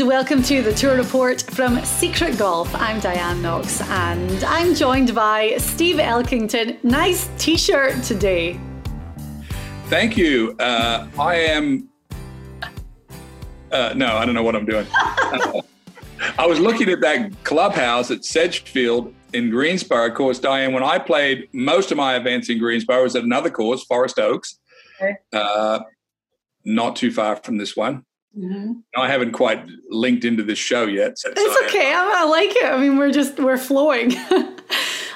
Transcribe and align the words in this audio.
And 0.00 0.08
welcome 0.08 0.42
to 0.42 0.62
the 0.62 0.72
Tour 0.72 0.96
Report 0.96 1.42
from 1.42 1.84
Secret 1.84 2.38
Golf. 2.38 2.74
I'm 2.74 3.00
Diane 3.00 3.42
Knox, 3.42 3.82
and 3.82 4.42
I'm 4.44 4.74
joined 4.74 5.14
by 5.14 5.56
Steve 5.58 5.96
Elkington. 5.96 6.82
Nice 6.82 7.28
t 7.36 7.58
shirt 7.58 8.02
today. 8.02 8.58
Thank 9.88 10.16
you. 10.16 10.56
Uh, 10.58 11.06
I 11.18 11.34
am. 11.34 11.88
Uh, 13.70 13.92
no, 13.94 14.16
I 14.16 14.24
don't 14.24 14.34
know 14.34 14.42
what 14.42 14.56
I'm 14.56 14.64
doing. 14.64 14.86
Uh, 14.94 15.60
I 16.38 16.46
was 16.46 16.58
looking 16.58 16.88
at 16.88 17.00
that 17.02 17.32
clubhouse 17.44 18.10
at 18.10 18.24
Sedgefield 18.24 19.12
in 19.34 19.50
Greensboro. 19.50 20.06
Of 20.08 20.14
course, 20.14 20.38
Diane, 20.38 20.72
when 20.72 20.82
I 20.82 20.98
played 20.98 21.48
most 21.52 21.90
of 21.90 21.98
my 21.98 22.16
events 22.16 22.48
in 22.48 22.58
Greensboro, 22.58 23.02
was 23.02 23.16
at 23.16 23.24
another 23.24 23.50
course, 23.50 23.84
Forest 23.84 24.18
Oaks, 24.18 24.58
Okay. 25.00 25.16
uh, 25.34 25.80
not 26.64 26.96
too 26.96 27.10
far 27.12 27.36
from 27.36 27.58
this 27.58 27.76
one. 27.76 28.04
Mm-hmm. 28.38 28.72
I 28.96 29.08
haven't 29.08 29.32
quite 29.32 29.64
linked 29.88 30.24
into 30.24 30.42
this 30.42 30.58
show 30.58 30.86
yet. 30.86 31.18
So 31.18 31.32
It's 31.36 31.62
okay. 31.64 31.92
I, 31.92 32.22
I 32.22 32.24
like 32.24 32.50
it. 32.50 32.64
I 32.64 32.78
mean, 32.78 32.96
we're 32.96 33.10
just 33.10 33.38
we're 33.38 33.58
flowing. 33.58 34.14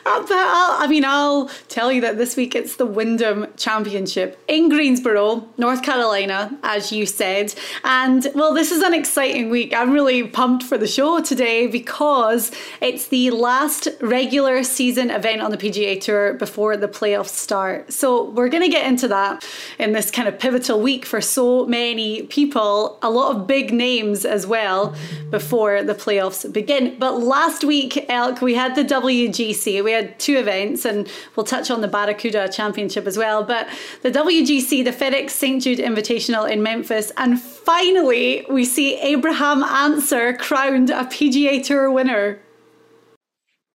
I'll, 0.07 0.83
I 0.83 0.87
mean, 0.87 1.05
I'll 1.05 1.49
tell 1.69 1.91
you 1.91 2.01
that 2.03 2.19
this 2.19 2.37
week 2.37 2.55
it's 2.55 2.77
the 2.77 2.87
Wyndham 2.87 3.47
Championship 3.57 4.39
in 4.49 4.69
Greensboro, 4.69 5.49
North 5.57 5.83
Carolina, 5.83 6.59
as 6.63 6.93
you 6.93 7.07
said. 7.07 7.55
And 7.85 8.27
well, 8.35 8.53
this 8.53 8.71
is 8.71 8.83
an 8.83 8.93
exciting 8.93 9.49
week. 9.49 9.75
I'm 9.75 9.93
really 9.93 10.27
pumped 10.29 10.63
for 10.65 10.77
the 10.77 10.87
show 10.87 11.23
today 11.23 11.67
because 11.67 12.53
it's 12.81 13.09
the 13.09 13.31
last 13.31 13.89
regular 14.01 14.63
season 14.63 15.11
event 15.11 15.41
on 15.41 15.51
the 15.51 15.57
PGA 15.57 16.01
Tour 16.01 16.35
before 16.35 16.77
the 16.77 16.89
playoffs 16.89 17.29
start. 17.29 17.93
So 17.93 18.31
we're 18.31 18.49
going 18.49 18.63
to 18.63 18.69
get 18.69 18.87
into 18.87 19.09
that 19.09 19.47
in 19.79 19.93
this 19.93 20.11
kind 20.11 20.29
of 20.29 20.39
pivotal 20.39 20.81
week 20.81 21.07
for 21.07 21.21
so 21.21 21.67
many 21.67 22.25
people, 22.25 22.99
a 23.03 23.11
lot 23.11 23.35
of 23.35 23.47
big 23.47 23.73
names 23.73 24.25
as 24.25 24.47
well 24.47 24.95
before 25.31 25.83
the 25.83 25.95
playoffs 25.95 26.51
begin. 26.53 26.99
But 26.99 27.21
last 27.21 27.65
week, 27.65 28.05
Elk, 28.11 28.43
we 28.43 28.55
had 28.55 28.75
the 28.75 28.85
WGC. 28.85 29.83
We 29.83 29.94
had 29.95 30.19
two 30.19 30.37
events, 30.37 30.85
and 30.85 31.11
we'll 31.35 31.47
touch 31.47 31.71
on 31.71 31.81
the 31.81 31.89
Barracuda 31.89 32.49
Championship 32.49 33.07
as 33.07 33.17
well. 33.17 33.43
But 33.43 33.69
the 34.03 34.11
WGC, 34.11 34.85
the 34.85 34.91
FedEx 34.91 35.31
St. 35.31 35.63
Jude 35.63 35.79
Invitational 35.79 36.51
in 36.51 36.63
Memphis, 36.63 37.11
and 37.17 37.41
finally 37.41 38.47
we 38.51 38.65
see 38.65 38.97
Abraham 39.01 39.63
Ancer 39.63 40.35
crowned 40.35 40.91
a 40.91 41.05
PGA 41.05 41.65
Tour 41.65 41.91
winner. 41.91 42.41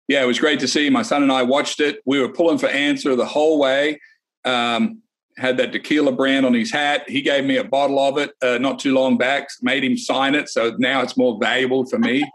Yeah, 0.07 0.23
it 0.23 0.27
was 0.27 0.39
great 0.39 0.59
to 0.61 0.67
see. 0.67 0.89
My 0.89 1.03
son 1.03 1.21
and 1.21 1.31
I 1.31 1.43
watched 1.43 1.79
it. 1.79 2.01
We 2.05 2.19
were 2.19 2.29
pulling 2.29 2.57
for 2.57 2.67
ancer 2.67 3.15
the 3.15 3.25
whole 3.25 3.59
way. 3.59 4.01
Um, 4.43 5.03
had 5.37 5.57
that 5.57 5.71
tequila 5.71 6.11
brand 6.11 6.45
on 6.45 6.53
his 6.53 6.71
hat. 6.71 7.09
He 7.09 7.21
gave 7.21 7.45
me 7.45 7.57
a 7.57 7.63
bottle 7.63 7.99
of 7.99 8.17
it 8.17 8.31
uh, 8.41 8.57
not 8.57 8.79
too 8.79 8.93
long 8.93 9.17
back. 9.17 9.47
Made 9.61 9.83
him 9.83 9.97
sign 9.97 10.35
it, 10.35 10.49
so 10.49 10.75
now 10.79 11.01
it's 11.01 11.15
more 11.15 11.37
valuable 11.39 11.85
for 11.85 11.97
me. 11.97 12.29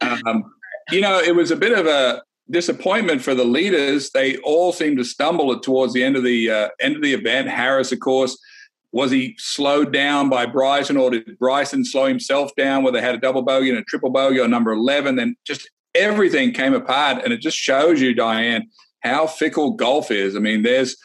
Um, 0.00 0.50
you 0.90 1.02
know, 1.02 1.20
it 1.20 1.36
was 1.36 1.50
a 1.50 1.56
bit 1.56 1.78
of 1.78 1.86
a 1.86 2.22
disappointment 2.50 3.22
for 3.22 3.34
the 3.34 3.44
leaders. 3.44 4.10
They 4.10 4.36
all 4.38 4.72
seemed 4.72 4.98
to 4.98 5.04
stumble 5.04 5.58
towards 5.60 5.92
the 5.92 6.04
end 6.04 6.16
of 6.16 6.24
the 6.24 6.50
uh, 6.50 6.68
end 6.80 6.96
of 6.96 7.02
the 7.02 7.14
event. 7.14 7.48
Harris, 7.48 7.92
of 7.92 8.00
course, 8.00 8.38
was 8.92 9.10
he 9.10 9.34
slowed 9.38 9.92
down 9.92 10.28
by 10.28 10.46
Bryson, 10.46 10.96
or 10.96 11.10
did 11.10 11.38
Bryson 11.38 11.84
slow 11.84 12.06
himself 12.06 12.50
down? 12.56 12.82
Where 12.82 12.92
they 12.92 13.00
had 13.00 13.14
a 13.14 13.20
double 13.20 13.42
bogey 13.42 13.70
and 13.70 13.78
a 13.78 13.84
triple 13.84 14.10
bogey 14.10 14.40
on 14.40 14.50
number 14.50 14.72
eleven, 14.72 15.16
then 15.16 15.36
just 15.46 15.68
everything 15.94 16.52
came 16.52 16.74
apart, 16.74 17.22
and 17.24 17.32
it 17.32 17.40
just 17.40 17.56
shows 17.56 18.00
you, 18.00 18.14
Diane, 18.14 18.68
how 19.00 19.26
fickle 19.26 19.72
golf 19.72 20.10
is. 20.10 20.36
I 20.36 20.38
mean, 20.38 20.62
there's 20.62 20.96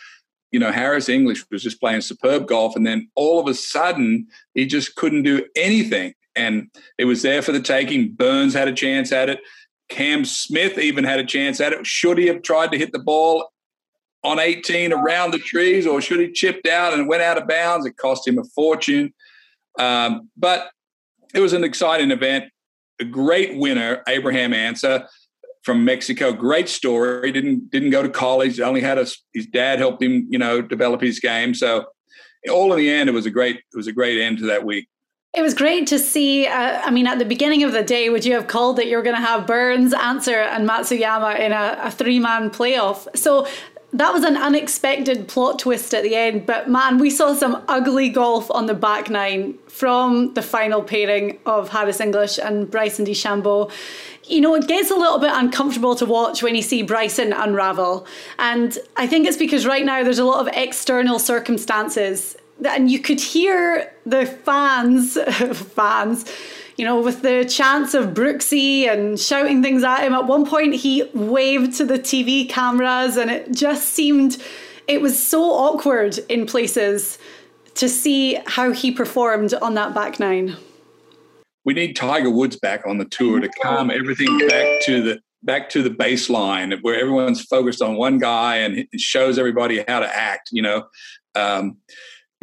you 0.53 0.59
know, 0.59 0.71
Harris 0.71 1.09
English 1.09 1.43
was 1.49 1.63
just 1.63 1.79
playing 1.81 2.01
superb 2.01 2.47
golf, 2.47 2.75
and 2.75 2.85
then 2.85 3.09
all 3.15 3.39
of 3.39 3.47
a 3.47 3.55
sudden 3.55 4.27
he 4.53 4.67
just 4.67 4.95
couldn't 4.95 5.23
do 5.23 5.43
anything. 5.55 6.13
And 6.35 6.69
it 6.97 7.05
was 7.05 7.23
there 7.23 7.41
for 7.41 7.51
the 7.51 7.59
taking. 7.59 8.13
Burns 8.13 8.53
had 8.53 8.67
a 8.67 8.73
chance 8.73 9.11
at 9.11 9.29
it. 9.29 9.39
Cam 9.93 10.25
Smith 10.25 10.79
even 10.79 11.03
had 11.03 11.19
a 11.19 11.25
chance 11.25 11.61
at 11.61 11.71
it. 11.71 11.85
Should 11.85 12.17
he 12.17 12.25
have 12.25 12.41
tried 12.41 12.71
to 12.71 12.79
hit 12.79 12.91
the 12.91 12.99
ball 12.99 13.47
on 14.23 14.39
18 14.39 14.91
around 14.91 15.31
the 15.31 15.37
trees, 15.37 15.85
or 15.85 16.01
should 16.01 16.19
he 16.19 16.31
chipped 16.31 16.67
out 16.67 16.93
and 16.93 17.07
went 17.07 17.21
out 17.21 17.37
of 17.37 17.47
bounds? 17.47 17.85
It 17.85 17.95
cost 17.97 18.27
him 18.27 18.39
a 18.39 18.43
fortune. 18.55 19.13
Um, 19.77 20.29
but 20.35 20.71
it 21.35 21.41
was 21.41 21.53
an 21.53 21.63
exciting 21.63 22.09
event. 22.09 22.45
A 22.99 23.05
great 23.05 23.55
winner, 23.57 24.01
Abraham 24.07 24.51
Ancer 24.53 25.07
from 25.61 25.85
Mexico. 25.85 26.31
Great 26.33 26.69
story. 26.69 27.31
Didn't 27.31 27.69
didn't 27.69 27.91
go 27.91 28.01
to 28.01 28.09
college. 28.09 28.59
Only 28.59 28.81
had 28.81 28.97
a, 28.97 29.05
his 29.33 29.45
dad 29.45 29.77
helped 29.77 30.01
him, 30.01 30.25
you 30.29 30.39
know, 30.39 30.61
develop 30.61 31.01
his 31.01 31.19
game. 31.19 31.53
So 31.53 31.85
all 32.49 32.71
in 32.73 32.79
the 32.79 32.89
end, 32.89 33.09
it 33.09 33.13
was 33.13 33.27
a 33.27 33.31
great 33.31 33.57
it 33.57 33.77
was 33.77 33.87
a 33.87 33.93
great 33.93 34.19
end 34.19 34.39
to 34.39 34.45
that 34.47 34.65
week. 34.65 34.87
It 35.35 35.41
was 35.41 35.55
great 35.55 35.87
to 35.87 35.97
see. 35.97 36.45
Uh, 36.45 36.79
I 36.83 36.91
mean, 36.91 37.07
at 37.07 37.17
the 37.17 37.25
beginning 37.25 37.63
of 37.63 37.71
the 37.71 37.81
day, 37.81 38.07
would 38.07 38.23
you 38.23 38.33
have 38.33 38.45
called 38.45 38.77
that 38.77 38.85
you 38.85 38.97
were 38.97 39.01
going 39.01 39.15
to 39.15 39.21
have 39.21 39.47
Burns, 39.47 39.91
Ancer, 39.91 40.39
and 40.39 40.69
Matsuyama 40.69 41.39
in 41.39 41.51
a, 41.51 41.79
a 41.81 41.89
three 41.89 42.19
man 42.19 42.51
playoff? 42.51 43.07
So 43.17 43.47
that 43.93 44.13
was 44.13 44.23
an 44.23 44.37
unexpected 44.37 45.27
plot 45.27 45.57
twist 45.57 45.91
at 45.95 46.03
the 46.03 46.15
end. 46.15 46.45
But 46.45 46.69
man, 46.69 46.99
we 46.99 47.09
saw 47.09 47.33
some 47.33 47.63
ugly 47.67 48.09
golf 48.09 48.51
on 48.51 48.67
the 48.67 48.75
back 48.75 49.09
nine 49.09 49.57
from 49.67 50.35
the 50.35 50.43
final 50.43 50.83
pairing 50.83 51.39
of 51.47 51.69
Harris 51.69 51.99
English 51.99 52.37
and 52.37 52.69
Bryson 52.69 53.03
DeChambeau. 53.03 53.71
You 54.25 54.39
know, 54.39 54.53
it 54.53 54.67
gets 54.67 54.91
a 54.91 54.95
little 54.95 55.17
bit 55.17 55.31
uncomfortable 55.33 55.95
to 55.95 56.05
watch 56.05 56.43
when 56.43 56.53
you 56.53 56.61
see 56.61 56.83
Bryson 56.83 57.33
unravel. 57.33 58.05
And 58.37 58.77
I 58.97 59.07
think 59.07 59.25
it's 59.25 59.37
because 59.37 59.65
right 59.65 59.83
now 59.83 60.03
there's 60.03 60.19
a 60.19 60.25
lot 60.25 60.47
of 60.47 60.53
external 60.53 61.17
circumstances 61.17 62.37
and 62.65 62.89
you 62.89 62.99
could 62.99 63.19
hear 63.19 63.91
the 64.05 64.25
fans, 64.25 65.17
fans, 65.53 66.25
you 66.77 66.85
know, 66.85 66.99
with 67.01 67.21
the 67.21 67.45
chants 67.45 67.93
of 67.93 68.13
Brooksy 68.13 68.87
and 68.91 69.19
shouting 69.19 69.61
things 69.61 69.83
at 69.83 70.03
him. 70.03 70.13
At 70.13 70.25
one 70.25 70.45
point, 70.45 70.75
he 70.75 71.09
waved 71.13 71.75
to 71.77 71.85
the 71.85 71.99
TV 71.99 72.49
cameras, 72.49 73.17
and 73.17 73.29
it 73.29 73.51
just 73.51 73.89
seemed 73.89 74.41
it 74.87 75.01
was 75.01 75.21
so 75.21 75.43
awkward 75.43 76.19
in 76.29 76.45
places 76.45 77.17
to 77.75 77.89
see 77.89 78.39
how 78.45 78.71
he 78.71 78.91
performed 78.91 79.53
on 79.55 79.73
that 79.75 79.93
back 79.93 80.19
nine. 80.19 80.55
We 81.65 81.73
need 81.73 81.95
Tiger 81.95 82.29
Woods 82.29 82.57
back 82.57 82.85
on 82.85 82.97
the 82.97 83.05
tour 83.05 83.39
to 83.39 83.49
calm 83.61 83.89
everything 83.89 84.37
back 84.47 84.81
to 84.83 85.01
the 85.01 85.21
back 85.43 85.69
to 85.69 85.83
the 85.83 85.89
baseline 85.89 86.77
where 86.81 86.99
everyone's 86.99 87.41
focused 87.41 87.81
on 87.81 87.95
one 87.95 88.17
guy 88.17 88.57
and 88.57 88.87
shows 88.97 89.37
everybody 89.37 89.83
how 89.87 89.99
to 89.99 90.15
act. 90.15 90.49
You 90.51 90.61
know, 90.61 90.85
um, 91.35 91.77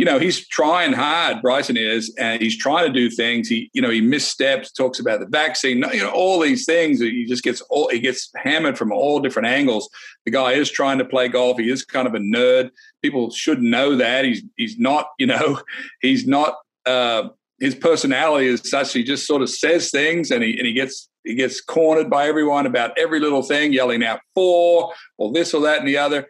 you 0.00 0.06
know 0.06 0.18
he's 0.18 0.48
trying 0.48 0.94
hard. 0.94 1.42
Bryson 1.42 1.76
is, 1.76 2.14
and 2.18 2.40
he's 2.40 2.56
trying 2.56 2.86
to 2.86 2.92
do 2.92 3.10
things. 3.10 3.48
He 3.48 3.70
you 3.74 3.82
know 3.82 3.90
he 3.90 4.00
missteps, 4.00 4.72
talks 4.72 4.98
about 4.98 5.20
the 5.20 5.26
vaccine, 5.26 5.84
you 5.92 6.02
know 6.02 6.10
all 6.10 6.40
these 6.40 6.64
things. 6.64 7.00
He 7.00 7.26
just 7.26 7.42
gets 7.42 7.60
all 7.68 7.90
he 7.90 8.00
gets 8.00 8.30
hammered 8.34 8.78
from 8.78 8.92
all 8.92 9.20
different 9.20 9.48
angles. 9.48 9.90
The 10.24 10.30
guy 10.30 10.52
is 10.52 10.70
trying 10.70 10.96
to 11.00 11.04
play 11.04 11.28
golf. 11.28 11.58
He 11.58 11.70
is 11.70 11.84
kind 11.84 12.08
of 12.08 12.14
a 12.14 12.18
nerd. 12.18 12.70
People 13.02 13.30
should 13.30 13.60
know 13.60 13.94
that 13.96 14.24
he's 14.24 14.42
he's 14.56 14.78
not. 14.78 15.08
You 15.18 15.26
know, 15.26 15.60
he's 16.00 16.26
not. 16.26 16.54
Uh, 16.86 17.28
his 17.60 17.74
personality 17.74 18.46
is 18.46 18.62
such 18.64 18.94
he 18.94 19.04
just 19.04 19.26
sort 19.26 19.42
of 19.42 19.50
says 19.50 19.90
things 19.90 20.30
and 20.30 20.42
he 20.42 20.56
and 20.56 20.66
he 20.66 20.72
gets 20.72 21.10
he 21.24 21.34
gets 21.34 21.60
cornered 21.60 22.08
by 22.08 22.26
everyone 22.26 22.64
about 22.64 22.96
every 22.96 23.20
little 23.20 23.42
thing, 23.42 23.74
yelling 23.74 24.02
out 24.02 24.20
four 24.34 24.94
or 25.18 25.30
this 25.30 25.52
or 25.52 25.60
that 25.60 25.80
and 25.80 25.88
the 25.88 25.98
other. 25.98 26.26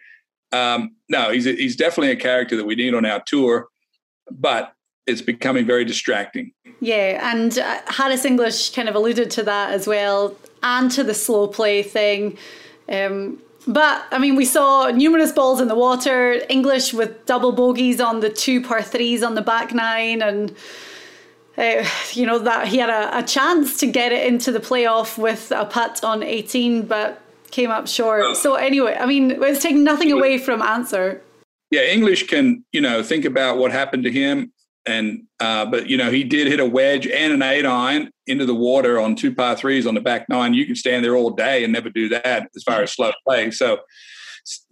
Um, 0.53 0.97
no, 1.09 1.31
he's 1.31 1.45
he's 1.45 1.77
definitely 1.77 2.13
a 2.13 2.17
character 2.17 2.57
that 2.57 2.67
we 2.67 2.75
need 2.75 2.95
on 2.95 3.05
our 3.05 3.23
tour, 3.27 3.69
but 4.31 4.75
it's 5.07 5.23
becoming 5.23 5.67
very 5.67 5.85
distracting. 5.85 6.53
Yeah, 6.81 7.31
and 7.33 7.59
uh, 7.59 7.81
Harris 7.87 8.25
English 8.25 8.71
kind 8.71 8.89
of 8.89 8.95
alluded 8.95 9.31
to 9.33 9.43
that 9.45 9.73
as 9.73 9.87
well, 9.87 10.35
and 10.63 10.91
to 10.93 11.05
the 11.05 11.15
slow 11.15 11.47
play 11.49 11.83
thing. 11.83 12.39
Um, 12.89 13.39
but 13.67 14.05
I 14.11 14.19
mean, 14.19 14.37
we 14.37 14.45
saw 14.45 14.91
numerous 14.91 15.33
balls 15.33 15.61
in 15.61 15.69
the 15.69 15.75
water. 15.75 16.41
English 16.49 16.93
with 16.95 17.27
double 17.27 17.53
bogeys 17.53 18.01
on 18.01 18.21
the 18.21 18.31
two 18.31 18.63
par 18.63 18.83
threes 18.83 19.23
on 19.23 19.35
the 19.35 19.43
back 19.43 19.73
nine, 19.75 20.23
and 20.23 20.55
uh, 21.59 21.85
you 22.13 22.27
know 22.27 22.39
that 22.39 22.69
he 22.69 22.79
had 22.79 22.91
a, 22.91 23.19
a, 23.19 23.23
chance 23.23 23.79
to 23.81 23.87
get 23.87 24.13
it 24.13 24.27
into 24.27 24.51
the 24.51 24.61
playoff 24.61 25.19
with 25.19 25.53
a 25.53 25.67
putt 25.67 26.03
on 26.03 26.23
18 26.23 26.87
but 26.87 27.21
came 27.51 27.71
up 27.71 27.87
short 27.87 28.37
so 28.37 28.55
anyway 28.55 28.97
i 29.01 29.07
mean 29.07 29.31
it's 29.31 29.63
taking 29.63 29.85
nothing 29.85 30.13
away 30.13 30.39
from 30.39 30.63
ancer. 30.63 31.23
yeah 31.71 31.83
english 31.83 32.27
can 32.27 32.65
you 32.73 32.81
know 32.81 33.03
think 33.03 33.25
about 33.25 33.59
what 33.59 33.73
happened 33.73 34.05
to 34.05 34.11
him 34.11 34.53
and 34.87 35.25
uh, 35.41 35.67
but 35.67 35.89
you 35.91 35.97
know 35.97 36.11
he 36.11 36.25
did 36.25 36.47
hit 36.47 36.59
a 36.59 36.65
wedge 36.65 37.07
and 37.07 37.33
an 37.33 37.43
eight 37.43 37.67
iron 37.67 38.11
into 38.27 38.47
the 38.47 38.55
water 38.55 38.99
on 38.99 39.15
two 39.15 39.35
par 39.35 39.55
threes 39.55 39.87
on 39.87 39.95
the 39.95 40.01
back 40.01 40.27
nine 40.29 40.55
you 40.55 40.65
can 40.65 40.75
stand 40.75 41.05
there 41.05 41.17
all 41.17 41.31
day 41.31 41.65
and 41.65 41.73
never 41.73 41.91
do 41.91 42.09
that 42.09 42.49
as 42.57 42.63
far 42.63 42.83
as 42.83 42.93
slow 42.93 43.13
play 43.27 43.51
so 43.51 43.79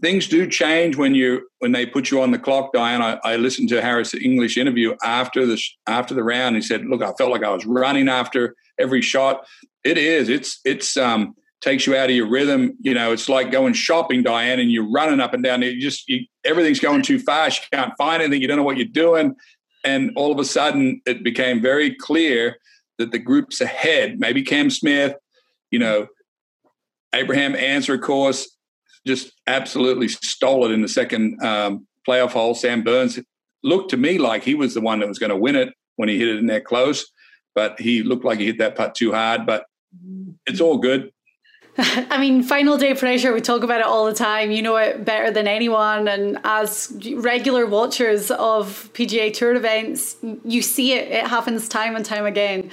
things 0.01 0.27
do 0.29 0.47
change 0.47 0.97
when 0.97 1.15
you 1.15 1.49
when 1.59 1.73
they 1.73 1.87
put 1.87 2.11
you 2.11 2.21
on 2.21 2.31
the 2.31 2.39
clock, 2.39 2.73
Diane. 2.73 3.03
I, 3.03 3.19
I 3.25 3.37
listened 3.37 3.69
to 3.71 3.83
Harris' 3.83 4.15
English 4.15 4.57
interview 4.57 4.95
after 5.03 5.47
the 5.47 5.61
after 5.87 6.15
the 6.15 6.23
round. 6.23 6.57
He 6.57 6.63
said, 6.63 6.85
"Look, 6.87 7.03
I 7.03 7.13
felt 7.19 7.31
like 7.31 7.45
I 7.45 7.53
was 7.53 7.67
running 7.67 8.09
after 8.09 8.55
every 8.79 9.03
shot. 9.03 9.47
It 9.85 9.99
is. 9.99 10.29
It's 10.29 10.61
it's 10.65 10.97
um 10.97 11.35
takes 11.61 11.87
you 11.87 11.97
out 11.97 12.11
of 12.11 12.17
your 12.17 12.29
rhythm. 12.29 12.77
You 12.81 12.95
know, 12.95 13.13
it's 13.13 13.29
like 13.29 13.51
going 13.51 13.75
shopping, 13.75 14.23
Diane, 14.23 14.61
and 14.61 14.71
you're 14.71 14.91
running 14.91 15.21
up 15.21 15.35
and 15.35 15.43
down. 15.43 15.63
You 15.63 15.81
just 15.81 16.09
you, 16.09 16.25
everything's 16.45 16.81
going 16.81 17.03
too 17.03 17.19
fast. 17.19 17.63
You 17.63 17.79
can't 17.79 17.93
find 17.99 18.23
anything. 18.23 18.43
You 18.43 18.49
don't 18.49 18.57
know 18.57 18.63
what 18.63 18.77
you're 18.77 18.87
doing, 18.87 19.35
and 19.85 20.13
all 20.17 20.33
of 20.33 20.39
a 20.39 20.45
sudden, 20.45 21.01
it 21.07 21.23
became 21.25 21.61
very 21.61 21.95
clear 21.95 22.59
that 22.99 23.13
the 23.13 23.19
groups 23.19 23.61
ahead, 23.61 24.19
maybe 24.19 24.43
Cam 24.43 24.71
Smith, 24.71 25.15
you 25.71 25.79
know, 25.79 26.09
Abraham 27.15 27.55
Ancer, 27.55 27.95
of 27.95 28.01
course, 28.01 28.57
just 29.07 29.33
absolutely 29.47 30.09
stole 30.09 30.67
it 30.67 30.73
in 30.73 30.83
the 30.83 30.89
second 30.89 31.43
um, 31.43 31.87
playoff 32.07 32.33
hole. 32.33 32.55
Sam 32.55 32.83
Burns 32.83 33.19
looked 33.63 33.91
to 33.91 33.97
me 33.97 34.19
like 34.19 34.43
he 34.43 34.55
was 34.55 34.75
the 34.75 34.81
one 34.81 35.01
that 35.01 35.09
was 35.09 35.19
going 35.19 35.31
to 35.31 35.37
win 35.37 35.57
it 35.57 35.73
when 35.97 36.09
he 36.09 36.19
hit 36.19 36.29
it 36.29 36.39
in 36.39 36.47
there 36.47 36.61
close, 36.61 37.11
but 37.55 37.81
he 37.81 38.03
looked 38.03 38.25
like 38.25 38.39
he 38.39 38.47
hit 38.47 38.59
that 38.59 38.77
putt 38.77 38.95
too 38.95 39.13
hard. 39.13 39.47
But 39.47 39.65
it's 40.47 40.61
all 40.61 40.79
good. 40.79 41.11
I 42.11 42.19
mean, 42.19 42.43
final 42.43 42.77
day 42.77 42.95
pressure, 42.95 43.33
we 43.33 43.41
talk 43.41 43.63
about 43.63 43.79
it 43.79 43.87
all 43.87 44.07
the 44.07 44.15
time. 44.15 44.51
You 44.51 44.63
know 44.63 44.77
it 44.77 45.05
better 45.05 45.31
than 45.31 45.47
anyone. 45.47 46.09
And 46.09 46.41
as 46.43 46.93
regular 47.15 47.67
watchers 47.67 48.33
of 48.33 48.91
PGA 48.95 49.33
Tour 49.33 49.55
events, 49.55 50.17
you 50.45 50.61
see 50.61 50.95
it. 50.95 51.09
It 51.13 51.27
happens 51.29 51.69
time 51.69 51.95
and 51.95 52.05
time 52.05 52.27
again. 52.27 52.73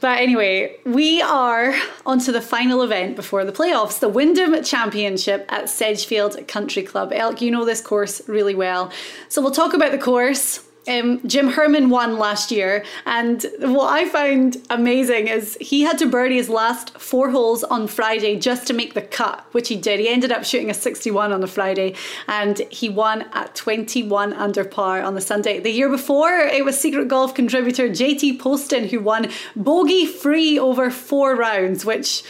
But 0.00 0.18
anyway, 0.18 0.76
we 0.84 1.22
are 1.22 1.72
onto 2.04 2.32
the 2.32 2.40
final 2.40 2.82
event 2.82 3.14
before 3.14 3.44
the 3.44 3.52
playoffs, 3.52 4.00
the 4.00 4.08
Wyndham 4.08 4.60
Championship 4.64 5.46
at 5.48 5.68
Sedgefield 5.68 6.48
Country 6.48 6.82
Club. 6.82 7.12
Elk, 7.14 7.40
you 7.40 7.52
know 7.52 7.64
this 7.64 7.80
course 7.80 8.28
really 8.28 8.56
well. 8.56 8.90
So 9.28 9.40
we'll 9.40 9.52
talk 9.52 9.72
about 9.72 9.92
the 9.92 9.98
course 9.98 10.66
um, 10.88 11.26
Jim 11.26 11.48
Herman 11.48 11.90
won 11.90 12.18
last 12.18 12.50
year, 12.50 12.84
and 13.06 13.44
what 13.60 13.92
I 13.92 14.08
found 14.08 14.56
amazing 14.68 15.28
is 15.28 15.56
he 15.60 15.82
had 15.82 15.98
to 15.98 16.06
birdie 16.06 16.36
his 16.36 16.48
last 16.48 16.98
four 16.98 17.30
holes 17.30 17.62
on 17.62 17.86
Friday 17.86 18.38
just 18.38 18.66
to 18.66 18.72
make 18.72 18.94
the 18.94 19.02
cut, 19.02 19.44
which 19.52 19.68
he 19.68 19.76
did. 19.76 20.00
He 20.00 20.08
ended 20.08 20.32
up 20.32 20.44
shooting 20.44 20.70
a 20.70 20.74
61 20.74 21.32
on 21.32 21.40
the 21.40 21.46
Friday, 21.46 21.94
and 22.26 22.58
he 22.70 22.88
won 22.88 23.22
at 23.32 23.54
21 23.54 24.32
under 24.32 24.64
par 24.64 25.02
on 25.02 25.14
the 25.14 25.20
Sunday. 25.20 25.60
The 25.60 25.70
year 25.70 25.88
before, 25.88 26.32
it 26.38 26.64
was 26.64 26.78
Secret 26.78 27.08
Golf 27.08 27.34
contributor 27.34 27.88
JT 27.88 28.40
Poston 28.40 28.88
who 28.88 29.00
won 29.00 29.30
bogey 29.54 30.06
free 30.06 30.58
over 30.58 30.90
four 30.90 31.36
rounds, 31.36 31.84
which 31.84 32.24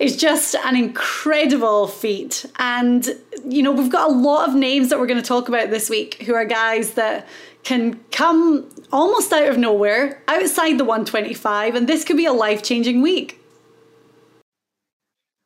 is 0.00 0.16
just 0.16 0.54
an 0.54 0.74
incredible 0.76 1.86
feat. 1.86 2.46
And, 2.58 3.06
you 3.46 3.62
know, 3.62 3.70
we've 3.70 3.90
got 3.90 4.08
a 4.08 4.12
lot 4.12 4.48
of 4.48 4.54
names 4.54 4.88
that 4.88 4.98
we're 4.98 5.06
going 5.06 5.20
to 5.20 5.26
talk 5.26 5.48
about 5.48 5.68
this 5.70 5.90
week 5.90 6.22
who 6.22 6.34
are 6.34 6.46
guys 6.46 6.92
that 6.92 7.28
can 7.64 8.00
come 8.10 8.68
almost 8.92 9.32
out 9.32 9.48
of 9.48 9.58
nowhere, 9.58 10.22
outside 10.28 10.78
the 10.78 10.84
125, 10.84 11.74
and 11.74 11.88
this 11.88 12.04
could 12.04 12.16
be 12.16 12.26
a 12.26 12.32
life 12.32 12.62
changing 12.62 13.02
week. 13.02 13.40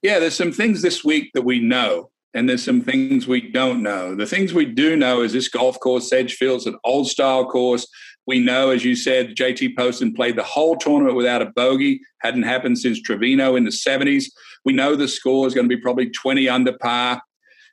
Yeah, 0.02 0.18
there's 0.18 0.36
some 0.36 0.52
things 0.52 0.82
this 0.82 1.02
week 1.04 1.30
that 1.34 1.42
we 1.42 1.60
know, 1.60 2.10
and 2.34 2.48
there's 2.48 2.64
some 2.64 2.82
things 2.82 3.26
we 3.26 3.50
don't 3.50 3.82
know. 3.82 4.14
The 4.14 4.26
things 4.26 4.52
we 4.52 4.66
do 4.66 4.96
know 4.96 5.22
is 5.22 5.32
this 5.32 5.48
golf 5.48 5.80
course, 5.80 6.10
Sedgefield's 6.10 6.66
an 6.66 6.76
old 6.84 7.08
style 7.08 7.46
course. 7.46 7.86
We 8.26 8.38
know, 8.38 8.70
as 8.70 8.84
you 8.84 8.96
said, 8.96 9.34
JT 9.34 9.76
Poston 9.76 10.14
played 10.14 10.36
the 10.36 10.42
whole 10.42 10.76
tournament 10.76 11.16
without 11.16 11.42
a 11.42 11.52
bogey. 11.56 12.00
Hadn't 12.20 12.42
happened 12.44 12.78
since 12.78 13.00
Trevino 13.00 13.56
in 13.56 13.64
the 13.64 13.70
70s. 13.70 14.26
We 14.64 14.72
know 14.72 14.96
the 14.96 15.08
score 15.08 15.46
is 15.46 15.54
going 15.54 15.68
to 15.68 15.76
be 15.76 15.80
probably 15.80 16.08
20 16.10 16.48
under 16.48 16.76
par. 16.78 17.20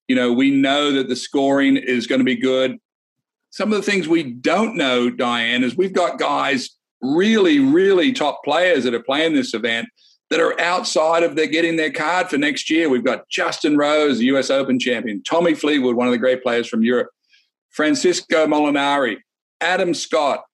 You 0.09 0.15
know, 0.15 0.33
we 0.33 0.51
know 0.51 0.91
that 0.91 1.07
the 1.07 1.15
scoring 1.15 1.77
is 1.77 2.05
going 2.05 2.19
to 2.19 2.25
be 2.25 2.35
good 2.35 2.77
some 3.51 3.71
of 3.71 3.77
the 3.77 3.91
things 3.91 4.07
we 4.07 4.23
don't 4.23 4.75
know, 4.75 5.09
Diane, 5.09 5.63
is 5.63 5.75
we've 5.75 5.93
got 5.93 6.17
guys, 6.17 6.71
really, 7.01 7.59
really 7.59 8.13
top 8.13 8.43
players 8.43 8.83
that 8.85 8.93
are 8.93 9.03
playing 9.03 9.33
this 9.33 9.53
event 9.53 9.87
that 10.29 10.39
are 10.39 10.59
outside 10.61 11.23
of 11.23 11.35
their 11.35 11.47
getting 11.47 11.75
their 11.75 11.91
card 11.91 12.29
for 12.29 12.37
next 12.37 12.69
year. 12.69 12.89
We've 12.89 13.03
got 13.03 13.27
Justin 13.29 13.77
Rose, 13.77 14.17
the 14.17 14.25
US 14.25 14.49
Open 14.49 14.79
champion, 14.79 15.21
Tommy 15.23 15.53
Fleetwood, 15.53 15.95
one 15.95 16.07
of 16.07 16.13
the 16.13 16.17
great 16.17 16.41
players 16.41 16.67
from 16.67 16.81
Europe, 16.81 17.09
Francisco 17.69 18.47
Molinari, 18.47 19.17
Adam 19.59 19.93
Scott, 19.93 20.45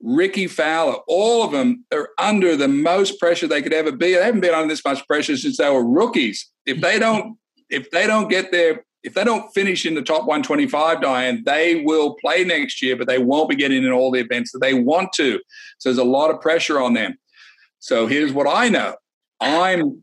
Rickie 0.00 0.46
Fowler, 0.46 0.98
all 1.08 1.42
of 1.42 1.50
them 1.50 1.84
are 1.92 2.10
under 2.18 2.56
the 2.56 2.68
most 2.68 3.18
pressure 3.18 3.48
they 3.48 3.62
could 3.62 3.72
ever 3.72 3.90
be. 3.90 4.14
They 4.14 4.22
haven't 4.22 4.40
been 4.40 4.54
under 4.54 4.68
this 4.68 4.84
much 4.84 5.04
pressure 5.08 5.36
since 5.36 5.56
they 5.56 5.68
were 5.68 5.84
rookies. 5.84 6.48
If 6.66 6.80
they 6.80 7.00
don't, 7.00 7.36
if 7.68 7.90
they 7.90 8.06
don't 8.06 8.28
get 8.28 8.52
their 8.52 8.84
if 9.04 9.14
they 9.14 9.24
don't 9.24 9.50
finish 9.52 9.86
in 9.86 9.94
the 9.94 10.02
top 10.02 10.22
125, 10.22 11.00
Diane, 11.00 11.42
they 11.46 11.82
will 11.84 12.14
play 12.14 12.44
next 12.44 12.82
year, 12.82 12.96
but 12.96 13.06
they 13.06 13.18
won't 13.18 13.48
be 13.48 13.56
getting 13.56 13.84
in 13.84 13.92
all 13.92 14.10
the 14.10 14.20
events 14.20 14.52
that 14.52 14.60
they 14.60 14.74
want 14.74 15.12
to. 15.14 15.40
So 15.78 15.88
there's 15.88 15.98
a 15.98 16.04
lot 16.04 16.30
of 16.30 16.40
pressure 16.40 16.80
on 16.80 16.94
them. 16.94 17.16
So 17.78 18.06
here's 18.06 18.32
what 18.32 18.48
I 18.48 18.68
know 18.68 18.96
I'm 19.40 20.02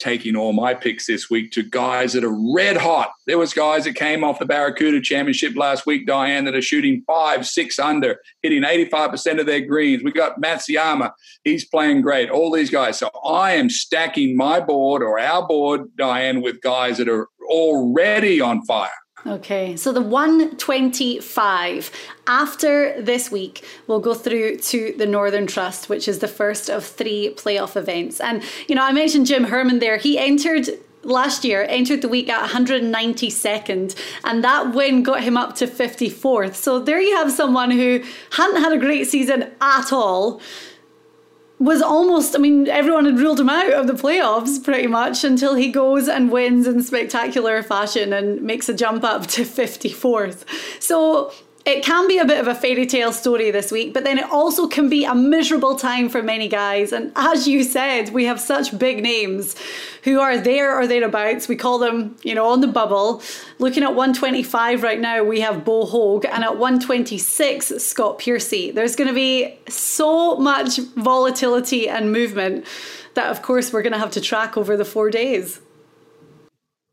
taking 0.00 0.34
all 0.34 0.52
my 0.52 0.72
picks 0.74 1.06
this 1.06 1.30
week 1.30 1.52
to 1.52 1.62
guys 1.62 2.14
that 2.14 2.24
are 2.24 2.54
red 2.54 2.76
hot. 2.76 3.12
There 3.26 3.38
was 3.38 3.52
guys 3.52 3.84
that 3.84 3.94
came 3.94 4.24
off 4.24 4.38
the 4.38 4.46
Barracuda 4.46 5.00
Championship 5.00 5.54
last 5.56 5.86
week, 5.86 6.06
Diane, 6.06 6.44
that 6.46 6.54
are 6.54 6.62
shooting 6.62 7.04
five, 7.06 7.46
six 7.46 7.78
under, 7.78 8.18
hitting 8.42 8.62
85% 8.62 9.40
of 9.40 9.46
their 9.46 9.60
greens. 9.60 10.02
We 10.02 10.10
got 10.10 10.40
Matsuyama. 10.40 11.12
He's 11.44 11.66
playing 11.66 12.00
great. 12.00 12.30
All 12.30 12.50
these 12.50 12.70
guys. 12.70 12.98
So 12.98 13.10
I 13.24 13.52
am 13.52 13.68
stacking 13.68 14.36
my 14.36 14.58
board 14.58 15.02
or 15.02 15.20
our 15.20 15.46
board, 15.46 15.94
Diane, 15.96 16.40
with 16.40 16.62
guys 16.62 16.96
that 16.96 17.08
are 17.08 17.28
already 17.50 18.40
on 18.40 18.64
fire. 18.64 18.90
Okay, 19.26 19.76
so 19.76 19.92
the 19.92 20.00
125 20.00 21.90
after 22.26 23.02
this 23.02 23.30
week, 23.30 23.62
we'll 23.86 24.00
go 24.00 24.14
through 24.14 24.56
to 24.58 24.94
the 24.96 25.04
Northern 25.04 25.46
Trust, 25.46 25.90
which 25.90 26.08
is 26.08 26.20
the 26.20 26.28
first 26.28 26.70
of 26.70 26.86
three 26.86 27.34
playoff 27.36 27.76
events. 27.76 28.18
And, 28.20 28.42
you 28.66 28.74
know, 28.74 28.82
I 28.82 28.92
mentioned 28.92 29.26
Jim 29.26 29.44
Herman 29.44 29.78
there. 29.78 29.98
He 29.98 30.18
entered 30.18 30.70
last 31.02 31.44
year, 31.44 31.66
entered 31.68 32.00
the 32.00 32.08
week 32.08 32.30
at 32.30 32.48
192nd, 32.48 33.94
and 34.24 34.44
that 34.44 34.74
win 34.74 35.02
got 35.02 35.22
him 35.22 35.36
up 35.36 35.54
to 35.56 35.66
54th. 35.66 36.54
So 36.54 36.78
there 36.78 37.00
you 37.00 37.14
have 37.16 37.30
someone 37.30 37.70
who 37.70 38.02
hadn't 38.30 38.62
had 38.62 38.72
a 38.72 38.78
great 38.78 39.06
season 39.06 39.50
at 39.60 39.92
all 39.92 40.40
was 41.60 41.82
almost, 41.82 42.34
I 42.34 42.38
mean, 42.38 42.66
everyone 42.68 43.04
had 43.04 43.18
ruled 43.18 43.38
him 43.38 43.50
out 43.50 43.72
of 43.74 43.86
the 43.86 43.92
playoffs 43.92 44.64
pretty 44.64 44.86
much 44.86 45.24
until 45.24 45.54
he 45.54 45.70
goes 45.70 46.08
and 46.08 46.32
wins 46.32 46.66
in 46.66 46.82
spectacular 46.82 47.62
fashion 47.62 48.14
and 48.14 48.40
makes 48.40 48.68
a 48.70 48.74
jump 48.74 49.04
up 49.04 49.26
to 49.26 49.42
54th. 49.42 50.44
So 50.80 51.32
it 51.66 51.84
can 51.84 52.08
be 52.08 52.18
a 52.18 52.24
bit 52.24 52.40
of 52.40 52.46
a 52.46 52.54
fairy 52.54 52.86
tale 52.86 53.12
story 53.12 53.50
this 53.50 53.70
week, 53.70 53.92
but 53.92 54.02
then 54.02 54.18
it 54.18 54.24
also 54.30 54.66
can 54.66 54.88
be 54.88 55.04
a 55.04 55.14
miserable 55.14 55.76
time 55.76 56.08
for 56.08 56.22
many 56.22 56.48
guys. 56.48 56.90
And 56.90 57.12
as 57.16 57.46
you 57.46 57.64
said, 57.64 58.10
we 58.10 58.24
have 58.24 58.40
such 58.40 58.78
big 58.78 59.02
names 59.02 59.56
who 60.04 60.20
are 60.20 60.38
there 60.38 60.78
or 60.78 60.86
thereabouts. 60.86 61.48
We 61.48 61.56
call 61.56 61.78
them, 61.78 62.16
you 62.22 62.34
know, 62.34 62.48
on 62.48 62.62
the 62.62 62.66
bubble. 62.66 63.22
Looking 63.58 63.82
at 63.82 63.90
125 63.90 64.82
right 64.82 64.98
now, 64.98 65.22
we 65.22 65.40
have 65.40 65.64
Bo 65.64 65.84
Hoag, 65.84 66.24
and 66.24 66.44
at 66.44 66.56
126, 66.56 67.66
Scott 67.78 68.18
Piercy. 68.18 68.70
There's 68.70 68.96
going 68.96 69.08
to 69.08 69.14
be 69.14 69.58
so 69.68 70.36
much 70.36 70.78
volatility 70.78 71.88
and 71.88 72.10
movement 72.10 72.64
that, 73.14 73.30
of 73.30 73.42
course, 73.42 73.70
we're 73.72 73.82
going 73.82 73.92
to 73.92 73.98
have 73.98 74.12
to 74.12 74.20
track 74.20 74.56
over 74.56 74.78
the 74.78 74.84
four 74.84 75.10
days. 75.10 75.60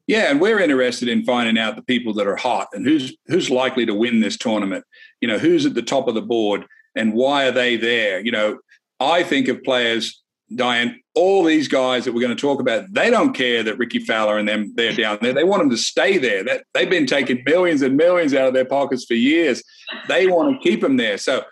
Yeah, 0.07 0.31
and 0.31 0.39
we're 0.39 0.59
interested 0.59 1.09
in 1.09 1.25
finding 1.25 1.57
out 1.57 1.75
the 1.75 1.81
people 1.81 2.13
that 2.13 2.27
are 2.27 2.37
hot 2.37 2.69
and 2.73 2.85
who's 2.85 3.15
who's 3.27 3.49
likely 3.49 3.85
to 3.85 3.93
win 3.93 4.21
this 4.21 4.37
tournament. 4.37 4.85
You 5.19 5.27
know, 5.27 5.37
who's 5.37 5.65
at 5.65 5.73
the 5.73 5.81
top 5.81 6.07
of 6.07 6.15
the 6.15 6.21
board 6.21 6.65
and 6.95 7.13
why 7.13 7.45
are 7.47 7.51
they 7.51 7.75
there? 7.75 8.21
You 8.21 8.31
know, 8.31 8.59
I 9.01 9.23
think 9.23 9.49
of 9.49 9.63
players, 9.63 10.23
Diane, 10.55 11.01
all 11.13 11.43
these 11.43 11.67
guys 11.67 12.05
that 12.05 12.13
we're 12.13 12.21
going 12.21 12.35
to 12.35 12.41
talk 12.41 12.61
about, 12.61 12.85
they 12.91 13.09
don't 13.09 13.33
care 13.33 13.63
that 13.63 13.77
Rickie 13.77 13.99
Fowler 13.99 14.37
and 14.37 14.47
them 14.47 14.71
they're 14.75 14.93
down 14.93 15.19
there. 15.21 15.33
They 15.33 15.43
want 15.43 15.61
them 15.61 15.69
to 15.71 15.77
stay 15.77 16.17
there. 16.17 16.41
That 16.41 16.63
they've 16.73 16.89
been 16.89 17.05
taking 17.05 17.43
millions 17.45 17.81
and 17.81 17.97
millions 17.97 18.33
out 18.33 18.47
of 18.47 18.53
their 18.53 18.65
pockets 18.65 19.03
for 19.03 19.13
years. 19.13 19.61
They 20.07 20.27
want 20.27 20.53
to 20.53 20.69
keep 20.69 20.79
them 20.79 20.95
there. 20.95 21.17
So 21.17 21.43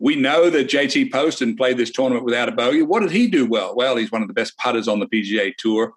we 0.00 0.16
know 0.16 0.50
that 0.50 0.68
JT 0.68 1.12
Poston 1.12 1.56
played 1.56 1.78
this 1.78 1.90
tournament 1.90 2.24
without 2.24 2.48
a 2.48 2.52
bogey. 2.52 2.82
What 2.82 3.00
did 3.00 3.12
he 3.12 3.28
do 3.28 3.46
well? 3.46 3.76
Well, 3.76 3.96
he's 3.96 4.10
one 4.10 4.22
of 4.22 4.28
the 4.28 4.34
best 4.34 4.56
putters 4.58 4.88
on 4.88 4.98
the 4.98 5.06
PGA 5.06 5.54
Tour. 5.56 5.92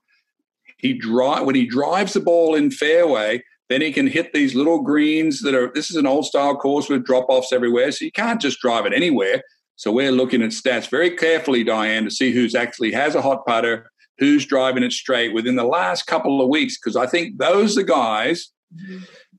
He 0.80 0.94
drive 0.94 1.46
when 1.46 1.56
he 1.56 1.68
drives 1.68 2.14
the 2.14 2.22
ball 2.22 2.56
in 2.56 2.72
fairway, 2.72 3.44
then 3.70 3.82
he 3.82 3.92
can 3.92 4.08
hit 4.08 4.34
these 4.34 4.56
little 4.56 4.82
greens 4.82 5.42
that 5.42 5.54
are. 5.54 5.72
This 5.74 5.92
is 5.92 5.98
an 5.98 6.08
old 6.08 6.26
style 6.26 6.56
course 6.56 6.90
with 6.90 7.06
drop 7.06 7.26
offs 7.30 7.54
everywhere, 7.54 7.92
so 7.92 8.06
you 8.06 8.12
can't 8.12 8.42
just 8.42 8.60
drive 8.60 8.86
it 8.86 8.94
anywhere. 8.94 9.44
So 9.76 9.92
we're 9.92 10.12
looking 10.12 10.42
at 10.42 10.50
stats 10.50 10.90
very 10.90 11.16
carefully, 11.16 11.64
Diane, 11.64 12.04
to 12.06 12.12
see 12.12 12.32
who's 12.32 12.56
actually 12.56 12.92
has 12.94 13.16
a 13.16 13.22
hot 13.22 13.46
putter, 13.46 13.90
who's 14.18 14.46
driving 14.46 14.84
it 14.84 14.92
straight 14.92 15.34
within 15.34 15.56
the 15.56 15.64
last 15.64 16.08
couple 16.08 16.42
of 16.42 16.50
weeks, 16.50 16.78
because 16.78 16.96
I 16.96 17.06
think 17.06 17.38
those 17.38 17.78
are 17.78 17.84
guys. 17.84 18.52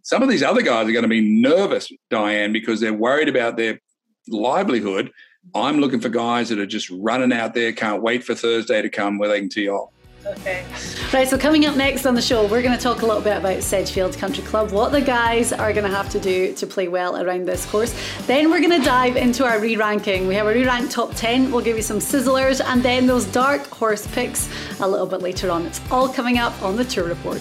Some 0.03 0.23
of 0.23 0.31
these 0.31 0.43
other 0.43 0.63
guys 0.63 0.89
are 0.89 0.93
going 0.93 1.03
to 1.03 1.09
be 1.09 1.21
nervous, 1.43 1.91
Diane, 2.09 2.53
because 2.53 2.81
they're 2.81 2.95
worried 2.95 3.29
about 3.29 3.57
their 3.57 3.81
livelihood. 4.29 5.11
I'm 5.55 5.79
looking 5.79 6.01
for 6.01 6.09
guys 6.09 6.49
that 6.49 6.59
are 6.59 6.67
just 6.67 6.91
running 6.91 7.33
out 7.33 7.55
there, 7.55 7.73
can't 7.73 8.03
wait 8.03 8.25
for 8.25 8.35
Thursday 8.35 8.81
to 8.81 8.89
come 8.89 9.19
where 9.19 9.29
they 9.29 9.41
can 9.41 9.49
tee 9.49 9.69
off. 9.69 9.91
Okay. 10.27 10.67
Right, 11.15 11.27
so 11.27 11.39
coming 11.39 11.65
up 11.65 11.77
next 11.77 12.05
on 12.05 12.15
the 12.15 12.21
show, 12.21 12.47
we're 12.47 12.63
going 12.63 12.77
to 12.77 12.83
talk 12.83 13.03
a 13.03 13.07
little 13.07 13.23
bit 13.23 13.39
about 13.39 13.63
Sedgefield 13.63 14.17
Country 14.19 14.45
Club, 14.45 14.71
what 14.71 14.93
the 14.93 15.01
guys 15.01 15.53
are 15.53 15.73
going 15.73 15.89
to 15.89 15.97
have 15.97 16.11
to 16.11 16.21
do 16.21 16.55
to 16.55 16.67
play 16.67 16.89
well 16.89 17.23
around 17.23 17.47
this 17.47 17.65
course. 17.67 17.95
Then 18.27 18.51
we're 18.51 18.61
going 18.61 18.79
to 18.79 18.85
dive 18.85 19.17
into 19.17 19.45
our 19.45 19.59
re 19.59 19.77
ranking. 19.77 20.27
We 20.29 20.35
have 20.35 20.47
a 20.47 20.53
re 20.53 20.65
ranked 20.65 20.93
top 20.93 21.15
10, 21.15 21.51
we'll 21.51 21.65
give 21.65 21.77
you 21.77 21.83
some 21.83 21.99
sizzlers, 21.99 22.61
and 22.63 22.83
then 22.83 23.07
those 23.07 23.25
dark 23.27 23.67
horse 23.69 24.07
picks 24.09 24.49
a 24.81 24.89
little 24.89 25.07
bit 25.07 25.23
later 25.23 25.51
on. 25.51 25.65
It's 25.67 25.81
all 25.91 26.09
coming 26.09 26.39
up 26.39 26.61
on 26.63 26.77
the 26.77 26.85
Tour 26.85 27.05
Report. 27.05 27.41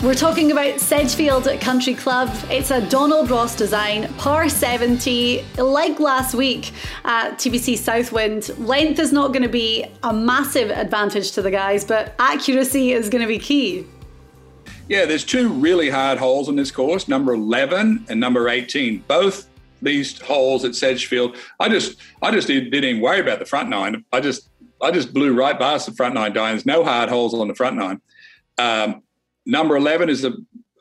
We're 0.00 0.14
talking 0.14 0.52
about 0.52 0.78
Sedgefield 0.78 1.48
Country 1.60 1.92
Club. 1.92 2.30
It's 2.50 2.70
a 2.70 2.88
Donald 2.88 3.32
Ross 3.32 3.56
design, 3.56 4.06
par 4.14 4.48
70. 4.48 5.44
Like 5.56 5.98
last 5.98 6.36
week 6.36 6.70
at 7.04 7.32
TPC 7.32 7.76
Southwind, 7.76 8.56
length 8.60 9.00
is 9.00 9.12
not 9.12 9.32
going 9.32 9.42
to 9.42 9.48
be 9.48 9.86
a 10.04 10.12
massive 10.12 10.70
advantage 10.70 11.32
to 11.32 11.42
the 11.42 11.50
guys, 11.50 11.84
but 11.84 12.14
accuracy 12.20 12.92
is 12.92 13.08
going 13.08 13.22
to 13.22 13.26
be 13.26 13.40
key. 13.40 13.86
Yeah, 14.88 15.04
there's 15.04 15.24
two 15.24 15.48
really 15.48 15.90
hard 15.90 16.18
holes 16.18 16.48
in 16.48 16.54
this 16.54 16.70
course, 16.70 17.08
number 17.08 17.34
11 17.34 18.06
and 18.08 18.20
number 18.20 18.48
18. 18.48 19.02
Both 19.08 19.48
these 19.82 20.20
holes 20.20 20.64
at 20.64 20.76
Sedgefield, 20.76 21.36
I 21.58 21.68
just 21.68 21.98
I 22.22 22.30
just 22.30 22.46
didn't 22.46 22.72
even 22.72 23.02
worry 23.02 23.18
about 23.18 23.40
the 23.40 23.46
front 23.46 23.68
nine. 23.68 24.04
I 24.12 24.20
just 24.20 24.48
I 24.80 24.92
just 24.92 25.12
blew 25.12 25.34
right 25.34 25.58
past 25.58 25.86
the 25.86 25.92
front 25.92 26.14
nine 26.14 26.32
There's 26.32 26.64
No 26.64 26.84
hard 26.84 27.08
holes 27.08 27.34
on 27.34 27.48
the 27.48 27.54
front 27.56 27.74
nine. 27.76 28.00
Um, 28.58 29.02
Number 29.48 29.76
11 29.76 30.10
is 30.10 30.24
a, 30.24 30.32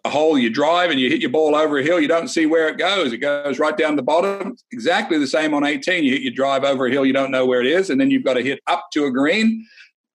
hole 0.09 0.37
you 0.37 0.49
drive 0.49 0.89
and 0.89 1.01
you 1.01 1.09
hit 1.09 1.19
your 1.19 1.29
ball 1.29 1.53
over 1.53 1.79
a 1.79 1.83
hill. 1.83 1.99
You 1.99 2.07
don't 2.07 2.29
see 2.29 2.45
where 2.45 2.69
it 2.69 2.77
goes. 2.77 3.11
It 3.11 3.17
goes 3.17 3.59
right 3.59 3.75
down 3.75 3.97
the 3.97 4.01
bottom. 4.01 4.55
Exactly 4.71 5.17
the 5.17 5.27
same 5.27 5.53
on 5.53 5.65
18. 5.65 6.05
You 6.05 6.13
hit 6.13 6.21
your 6.21 6.33
drive 6.33 6.63
over 6.63 6.87
a 6.87 6.89
hill, 6.89 7.05
you 7.05 7.11
don't 7.11 7.29
know 7.29 7.45
where 7.45 7.59
it 7.59 7.67
is. 7.67 7.89
And 7.89 7.99
then 7.99 8.09
you've 8.09 8.23
got 8.23 8.35
to 8.35 8.41
hit 8.41 8.61
up 8.67 8.85
to 8.93 9.03
a 9.03 9.11
green. 9.11 9.65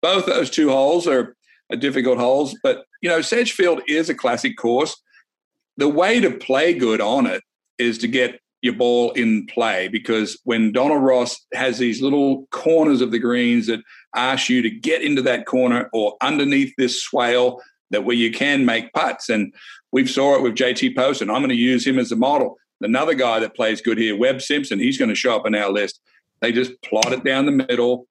Both 0.00 0.24
those 0.24 0.48
two 0.48 0.70
holes 0.70 1.06
are, 1.06 1.36
are 1.70 1.76
difficult 1.76 2.16
holes. 2.16 2.56
But, 2.62 2.84
you 3.02 3.10
know, 3.10 3.20
Sedgefield 3.20 3.82
is 3.86 4.08
a 4.08 4.14
classic 4.14 4.56
course. 4.56 4.98
The 5.76 5.88
way 5.88 6.20
to 6.20 6.30
play 6.30 6.72
good 6.72 7.02
on 7.02 7.26
it 7.26 7.42
is 7.78 7.98
to 7.98 8.08
get 8.08 8.40
your 8.62 8.74
ball 8.74 9.10
in 9.10 9.44
play 9.46 9.88
because 9.88 10.40
when 10.44 10.72
Donald 10.72 11.02
Ross 11.02 11.44
has 11.52 11.78
these 11.78 12.00
little 12.00 12.46
corners 12.50 13.00
of 13.00 13.10
the 13.10 13.18
greens 13.18 13.66
that 13.66 13.80
ask 14.14 14.48
you 14.48 14.62
to 14.62 14.70
get 14.70 15.02
into 15.02 15.20
that 15.22 15.46
corner 15.46 15.90
or 15.92 16.16
underneath 16.22 16.72
this 16.78 17.02
swale 17.02 17.60
that 17.92 18.04
where 18.04 18.16
you 18.16 18.32
can 18.32 18.64
make 18.64 18.92
putts. 18.92 19.28
And 19.28 19.54
we've 19.92 20.10
saw 20.10 20.34
it 20.34 20.42
with 20.42 20.54
JT 20.54 20.96
Post, 20.96 21.22
and 21.22 21.30
I'm 21.30 21.40
going 21.40 21.50
to 21.50 21.54
use 21.54 21.86
him 21.86 21.98
as 21.98 22.12
a 22.12 22.16
model. 22.16 22.58
Another 22.80 23.14
guy 23.14 23.38
that 23.38 23.54
plays 23.54 23.80
good 23.80 23.98
here, 23.98 24.16
Webb 24.16 24.42
Simpson, 24.42 24.80
he's 24.80 24.98
going 24.98 25.08
to 25.08 25.14
show 25.14 25.36
up 25.36 25.46
on 25.46 25.54
our 25.54 25.70
list. 25.70 26.00
They 26.40 26.50
just 26.50 26.82
plot 26.82 27.12
it 27.12 27.22
down 27.22 27.46
the 27.46 27.52
middle, 27.52 28.08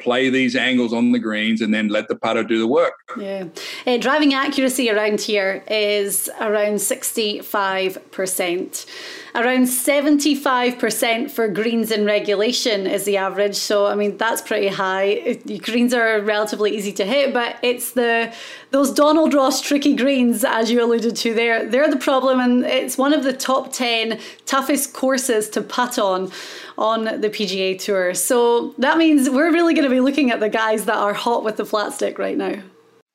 play 0.00 0.30
these 0.30 0.56
angles 0.56 0.94
on 0.94 1.12
the 1.12 1.18
greens 1.18 1.60
and 1.60 1.74
then 1.74 1.88
let 1.88 2.08
the 2.08 2.16
putter 2.16 2.42
do 2.42 2.58
the 2.58 2.66
work. 2.66 2.94
Yeah. 3.18 3.48
Uh, 3.86 3.98
driving 3.98 4.32
accuracy 4.34 4.90
around 4.90 5.20
here 5.20 5.62
is 5.68 6.30
around 6.40 6.76
65%. 6.76 8.86
Around 9.36 9.64
75% 9.64 11.28
for 11.28 11.48
greens 11.48 11.90
in 11.90 12.04
regulation 12.04 12.86
is 12.86 13.02
the 13.02 13.16
average. 13.16 13.56
So, 13.56 13.86
I 13.86 13.96
mean, 13.96 14.16
that's 14.16 14.40
pretty 14.40 14.68
high. 14.68 15.40
Greens 15.60 15.92
are 15.92 16.20
relatively 16.20 16.76
easy 16.76 16.92
to 16.92 17.04
hit, 17.04 17.34
but 17.34 17.56
it's 17.60 17.92
the 17.92 18.32
those 18.70 18.92
Donald 18.92 19.34
Ross 19.34 19.60
tricky 19.60 19.96
greens, 19.96 20.44
as 20.44 20.70
you 20.70 20.84
alluded 20.84 21.16
to 21.16 21.34
there, 21.34 21.68
they're 21.68 21.90
the 21.90 21.96
problem. 21.96 22.38
And 22.38 22.64
it's 22.64 22.96
one 22.96 23.12
of 23.12 23.24
the 23.24 23.32
top 23.32 23.72
10 23.72 24.20
toughest 24.46 24.92
courses 24.92 25.48
to 25.50 25.62
putt 25.62 25.98
on 25.98 26.30
on 26.78 27.04
the 27.04 27.28
PGA 27.28 27.76
Tour. 27.76 28.14
So 28.14 28.72
that 28.78 28.98
means 28.98 29.28
we're 29.28 29.52
really 29.52 29.74
going 29.74 29.88
to 29.88 29.90
be 29.90 30.00
looking 30.00 30.30
at 30.30 30.38
the 30.38 30.48
guys 30.48 30.84
that 30.84 30.96
are 30.96 31.12
hot 31.12 31.42
with 31.42 31.56
the 31.56 31.64
flat 31.64 31.92
stick 31.92 32.20
right 32.20 32.36
now. 32.36 32.62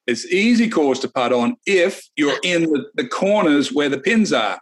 It's 0.05 0.25
easy 0.25 0.69
course 0.69 0.99
to 0.99 1.07
putt 1.07 1.31
on 1.31 1.55
if 1.65 2.09
you're 2.17 2.39
in 2.43 2.63
the, 2.63 2.85
the 2.95 3.07
corners 3.07 3.71
where 3.71 3.87
the 3.87 3.99
pins 3.99 4.33
are 4.33 4.59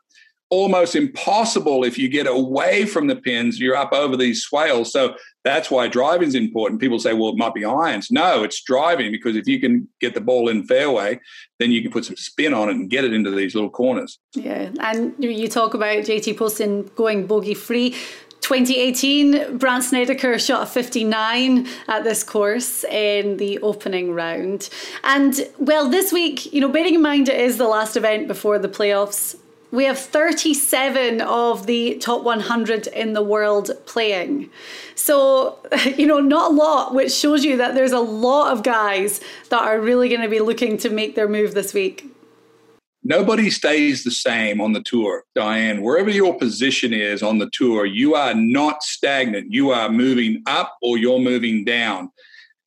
almost 0.49 0.95
impossible 0.95 1.83
if 1.83 1.97
you 1.97 2.07
get 2.07 2.27
away 2.27 2.85
from 2.85 3.07
the 3.07 3.15
pins. 3.15 3.59
You're 3.59 3.75
up 3.75 3.91
over 3.91 4.15
these 4.15 4.43
swales. 4.43 4.91
So 4.91 5.15
that's 5.43 5.69
why 5.69 5.87
driving 5.87 6.27
is 6.27 6.35
important. 6.35 6.81
People 6.81 6.99
say, 6.99 7.13
well, 7.13 7.29
it 7.29 7.37
might 7.37 7.53
be 7.53 7.65
irons. 7.65 8.09
No, 8.11 8.43
it's 8.43 8.61
driving 8.61 9.11
because 9.11 9.35
if 9.35 9.47
you 9.47 9.59
can 9.59 9.87
get 9.99 10.13
the 10.13 10.21
ball 10.21 10.49
in 10.49 10.63
fairway, 10.65 11.19
then 11.59 11.71
you 11.71 11.81
can 11.81 11.91
put 11.91 12.05
some 12.05 12.15
spin 12.15 12.53
on 12.53 12.69
it 12.69 12.75
and 12.75 12.89
get 12.89 13.03
it 13.03 13.13
into 13.13 13.31
these 13.31 13.55
little 13.55 13.69
corners. 13.69 14.19
Yeah. 14.33 14.69
And 14.79 15.13
you 15.19 15.47
talk 15.47 15.73
about 15.73 16.05
JT 16.05 16.37
Poston 16.37 16.89
going 16.95 17.27
bogey 17.27 17.53
free. 17.53 17.95
2018, 18.41 19.57
Brandt 19.57 19.83
Snedeker 19.83 20.39
shot 20.39 20.63
a 20.63 20.65
59 20.65 21.67
at 21.89 22.05
this 22.05 22.23
course 22.23 22.85
in 22.85 23.35
the 23.37 23.59
opening 23.59 24.13
round. 24.13 24.69
And 25.03 25.35
well, 25.57 25.89
this 25.89 26.13
week, 26.13 26.53
you 26.53 26.61
know, 26.61 26.69
bearing 26.69 26.95
in 26.95 27.01
mind 27.01 27.27
it 27.27 27.39
is 27.41 27.57
the 27.57 27.67
last 27.67 27.97
event 27.97 28.29
before 28.29 28.57
the 28.57 28.69
playoffs, 28.69 29.35
we 29.71 29.83
have 29.85 29.99
37 29.99 31.21
of 31.21 31.67
the 31.67 31.97
top 31.97 32.23
100 32.23 32.87
in 32.87 33.13
the 33.13 33.21
world 33.21 33.71
playing. 33.85 34.49
So, 34.95 35.59
you 35.97 36.07
know, 36.07 36.19
not 36.19 36.51
a 36.51 36.53
lot, 36.53 36.93
which 36.93 37.11
shows 37.11 37.43
you 37.43 37.57
that 37.57 37.75
there's 37.75 37.91
a 37.91 37.99
lot 37.99 38.53
of 38.53 38.63
guys 38.63 39.19
that 39.49 39.61
are 39.61 39.79
really 39.79 40.09
going 40.09 40.21
to 40.21 40.29
be 40.29 40.39
looking 40.39 40.77
to 40.77 40.89
make 40.89 41.15
their 41.15 41.27
move 41.27 41.53
this 41.53 41.73
week. 41.73 42.05
Nobody 43.03 43.49
stays 43.49 44.03
the 44.03 44.11
same 44.11 44.59
on 44.59 44.73
the 44.73 44.81
tour, 44.81 45.23
Diane. 45.33 45.81
Wherever 45.81 46.09
your 46.09 46.37
position 46.37 46.93
is 46.93 47.23
on 47.23 47.37
the 47.37 47.49
tour, 47.53 47.85
you 47.85 48.15
are 48.15 48.33
not 48.33 48.83
stagnant. 48.83 49.53
You 49.53 49.71
are 49.71 49.89
moving 49.89 50.43
up 50.45 50.77
or 50.81 50.97
you're 50.97 51.19
moving 51.19 51.63
down. 51.63 52.09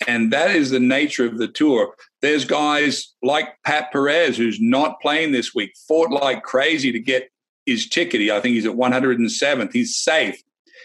And 0.06 0.32
that 0.32 0.50
is 0.52 0.70
the 0.70 0.80
nature 0.80 1.26
of 1.26 1.36
the 1.36 1.48
tour. 1.48 1.94
There's 2.22 2.44
guys 2.44 3.14
like 3.22 3.48
Pat 3.64 3.92
Perez, 3.92 4.36
who's 4.36 4.60
not 4.60 5.00
playing 5.00 5.32
this 5.32 5.54
week, 5.54 5.72
fought 5.88 6.10
like 6.10 6.42
crazy 6.42 6.92
to 6.92 7.00
get 7.00 7.30
his 7.66 7.88
ticket. 7.88 8.30
I 8.30 8.40
think 8.40 8.54
he's 8.54 8.66
at 8.66 8.76
107th. 8.76 9.72
He's 9.72 9.96
safe. 9.96 10.42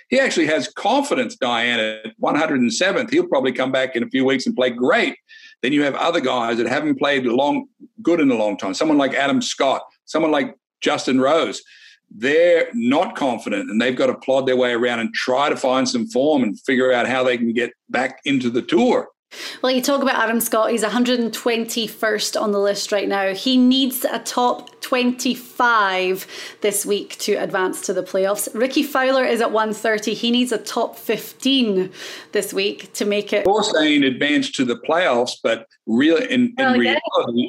He 0.10 0.20
actually 0.20 0.46
has 0.48 0.68
confidence, 0.68 1.36
Diane, 1.36 1.80
at 1.80 2.20
107th. 2.22 3.10
He'll 3.10 3.28
probably 3.28 3.52
come 3.52 3.72
back 3.72 3.96
in 3.96 4.04
a 4.04 4.10
few 4.10 4.24
weeks 4.24 4.46
and 4.46 4.56
play 4.56 4.70
great. 4.70 5.18
Then 5.62 5.74
you 5.74 5.84
have 5.84 5.96
other 5.96 6.20
guys 6.22 6.58
that 6.58 6.68
haven't 6.68 7.00
played 7.00 7.26
long, 7.26 7.68
good 8.02 8.20
in 8.20 8.30
a 8.30 8.36
long 8.36 8.58
time. 8.58 8.74
Someone 8.74 8.98
like 8.98 9.14
Adam 9.14 9.42
Scott, 9.42 9.82
someone 10.06 10.32
like 10.32 10.56
Justin 10.82 11.20
Rose. 11.20 11.62
They're 12.12 12.70
not 12.74 13.16
confident 13.16 13.72
and 13.72 13.82
they've 13.82 13.96
got 13.96 14.08
to 14.08 14.16
plod 14.16 14.46
their 14.46 14.56
way 14.56 14.74
around 14.74 15.00
and 15.00 15.14
try 15.14 15.50
to 15.50 15.58
find 15.58 15.90
some 15.90 16.08
form 16.08 16.44
and 16.44 16.60
figure 16.62 16.94
out 16.94 17.08
how 17.08 17.24
they 17.24 17.38
can 17.38 17.52
get 17.52 17.72
back 17.90 18.20
into 18.26 18.52
the 18.52 18.62
tour. 18.62 19.08
Well, 19.62 19.72
you 19.72 19.82
talk 19.82 20.02
about 20.02 20.16
Adam 20.16 20.40
Scott. 20.40 20.72
He's 20.72 20.84
121st 20.84 22.42
on 22.42 22.52
the 22.52 22.60
list 22.60 22.92
right 22.92 23.08
now. 23.08 23.34
He 23.34 23.58
needs 23.58 24.06
a 24.06 24.20
top 24.20 24.82
25 24.82 26.28
this 26.62 26.86
week 26.86 27.18
to 27.20 27.34
advance 27.36 27.82
to 27.82 27.94
the 27.94 28.04
playoffs. 28.04 28.48
Rickie 28.54 28.84
Fowler 28.84 29.26
is 29.26 29.42
at 29.42 29.52
130. 29.52 30.14
He 30.14 30.32
needs 30.32 30.52
a 30.52 30.58
top 30.58 30.98
15 30.98 31.92
this 32.32 32.54
week 32.54 32.94
to 32.94 33.06
make 33.06 33.34
it. 33.34 33.46
You're 33.46 33.64
saying 33.64 34.04
advance 34.04 34.52
to 34.52 34.66
the 34.66 34.76
playoffs, 34.76 35.38
but 35.42 35.68
really, 35.86 36.32
in, 36.32 36.54
in 36.58 36.80
reality, 36.80 37.02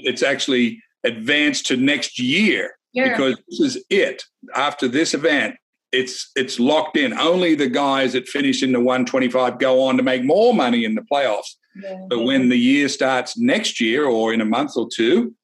it's 0.04 0.22
actually 0.22 0.82
advanced 1.04 1.66
to 1.66 1.76
next 1.76 2.18
year 2.18 2.76
yeah. 2.92 3.10
because 3.10 3.36
this 3.48 3.60
is 3.60 3.84
it. 3.90 4.24
After 4.54 4.88
this 4.88 5.14
event, 5.14 5.56
it's 5.92 6.30
it's 6.36 6.58
locked 6.58 6.96
in. 6.96 7.12
Only 7.12 7.54
the 7.54 7.68
guys 7.68 8.12
that 8.14 8.28
finish 8.28 8.62
in 8.62 8.72
the 8.72 8.80
125 8.80 9.58
go 9.58 9.82
on 9.82 9.96
to 9.96 10.02
make 10.02 10.24
more 10.24 10.52
money 10.52 10.84
in 10.84 10.94
the 10.94 11.02
playoffs. 11.02 11.54
Yeah. 11.82 12.06
But 12.08 12.24
when 12.24 12.48
the 12.48 12.56
year 12.56 12.88
starts 12.88 13.38
next 13.38 13.80
year 13.80 14.06
or 14.06 14.32
in 14.32 14.40
a 14.40 14.44
month 14.44 14.76
or 14.76 14.88
two, 14.92 15.34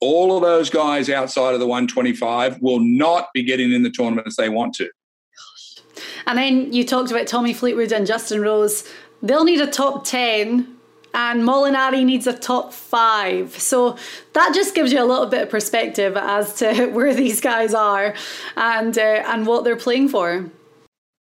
all 0.00 0.36
of 0.36 0.42
those 0.42 0.68
guys 0.68 1.08
outside 1.08 1.54
of 1.54 1.60
the 1.60 1.66
125 1.66 2.60
will 2.60 2.80
not 2.80 3.28
be 3.32 3.42
getting 3.42 3.72
in 3.72 3.82
the 3.82 3.90
tournaments 3.90 4.36
they 4.36 4.48
want 4.48 4.74
to. 4.74 4.90
And 6.26 6.38
then 6.38 6.72
you 6.72 6.84
talked 6.84 7.10
about 7.10 7.26
Tommy 7.26 7.52
Fleetwood 7.52 7.92
and 7.92 8.06
Justin 8.06 8.40
Rose. 8.40 8.88
They'll 9.22 9.44
need 9.44 9.60
a 9.60 9.66
top 9.66 10.04
10 10.04 10.76
and 11.14 11.42
Molinari 11.42 12.04
needs 12.04 12.26
a 12.26 12.36
top 12.36 12.72
five. 12.72 13.58
So 13.58 13.96
that 14.32 14.52
just 14.54 14.74
gives 14.74 14.92
you 14.92 15.02
a 15.02 15.04
little 15.04 15.26
bit 15.26 15.42
of 15.42 15.50
perspective 15.50 16.16
as 16.16 16.54
to 16.56 16.86
where 16.92 17.14
these 17.14 17.40
guys 17.40 17.74
are 17.74 18.14
and 18.56 18.96
uh, 18.96 19.22
and 19.26 19.46
what 19.46 19.64
they're 19.64 19.76
playing 19.76 20.08
for. 20.08 20.50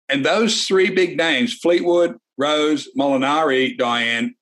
And 0.08 0.24
those 0.24 0.64
three 0.64 0.90
big 0.90 1.16
names, 1.16 1.54
Fleetwood, 1.54 2.18
Rose, 2.36 2.88
Molinari, 2.98 3.76
Diane, 3.76 4.34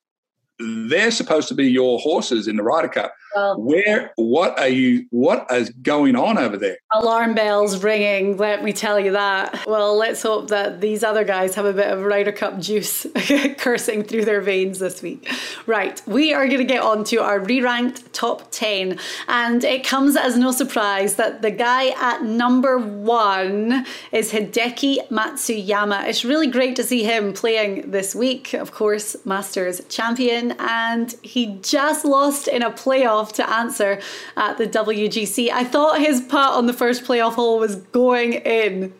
they're 0.58 1.10
supposed 1.10 1.48
to 1.48 1.54
be 1.54 1.70
your 1.70 1.98
horses 1.98 2.48
in 2.48 2.56
the 2.56 2.62
Ryder 2.62 2.88
Cup. 2.88 3.14
Well, 3.34 3.60
Where? 3.60 4.12
What 4.16 4.58
are 4.58 4.68
you? 4.68 5.06
What 5.10 5.46
is 5.50 5.70
going 5.70 6.16
on 6.16 6.38
over 6.38 6.56
there? 6.56 6.76
Alarm 6.92 7.34
bells 7.34 7.82
ringing. 7.82 8.36
Let 8.36 8.62
me 8.62 8.72
tell 8.72 9.00
you 9.00 9.12
that. 9.12 9.66
Well, 9.66 9.96
let's 9.96 10.22
hope 10.22 10.48
that 10.48 10.80
these 10.80 11.02
other 11.02 11.24
guys 11.24 11.54
have 11.54 11.64
a 11.64 11.72
bit 11.72 11.86
of 11.86 12.02
Ryder 12.02 12.32
Cup 12.32 12.58
juice 12.58 13.06
coursing 13.58 14.02
through 14.02 14.24
their 14.24 14.40
veins 14.40 14.78
this 14.78 15.02
week. 15.02 15.30
Right, 15.66 16.02
we 16.06 16.34
are 16.34 16.46
going 16.46 16.58
to 16.58 16.64
get 16.64 16.82
on 16.82 17.04
to 17.04 17.22
our 17.22 17.38
re-ranked 17.38 18.12
top 18.12 18.50
ten, 18.50 18.98
and 19.28 19.64
it 19.64 19.84
comes 19.84 20.16
as 20.16 20.36
no 20.36 20.50
surprise 20.50 21.16
that 21.16 21.42
the 21.42 21.50
guy 21.50 21.88
at 22.00 22.22
number 22.22 22.78
one 22.78 23.86
is 24.10 24.32
Hideki 24.32 25.08
Matsuyama. 25.08 26.06
It's 26.06 26.24
really 26.24 26.48
great 26.48 26.76
to 26.76 26.82
see 26.82 27.02
him 27.04 27.32
playing 27.32 27.90
this 27.90 28.14
week. 28.14 28.52
Of 28.54 28.72
course, 28.72 29.16
Masters 29.24 29.80
champion, 29.88 30.52
and 30.58 31.14
he 31.22 31.58
just 31.62 32.04
lost 32.04 32.48
in 32.48 32.62
a 32.62 32.70
playoff 32.70 33.21
to 33.32 33.48
ancer 33.48 34.00
at 34.36 34.58
the 34.58 34.66
WGC. 34.66 35.50
I 35.50 35.64
thought 35.64 36.00
his 36.00 36.20
putt 36.20 36.54
on 36.54 36.66
the 36.66 36.72
first 36.72 37.04
playoff 37.04 37.34
hole 37.34 37.58
was 37.58 37.76
going 37.76 38.32
in. 38.34 38.92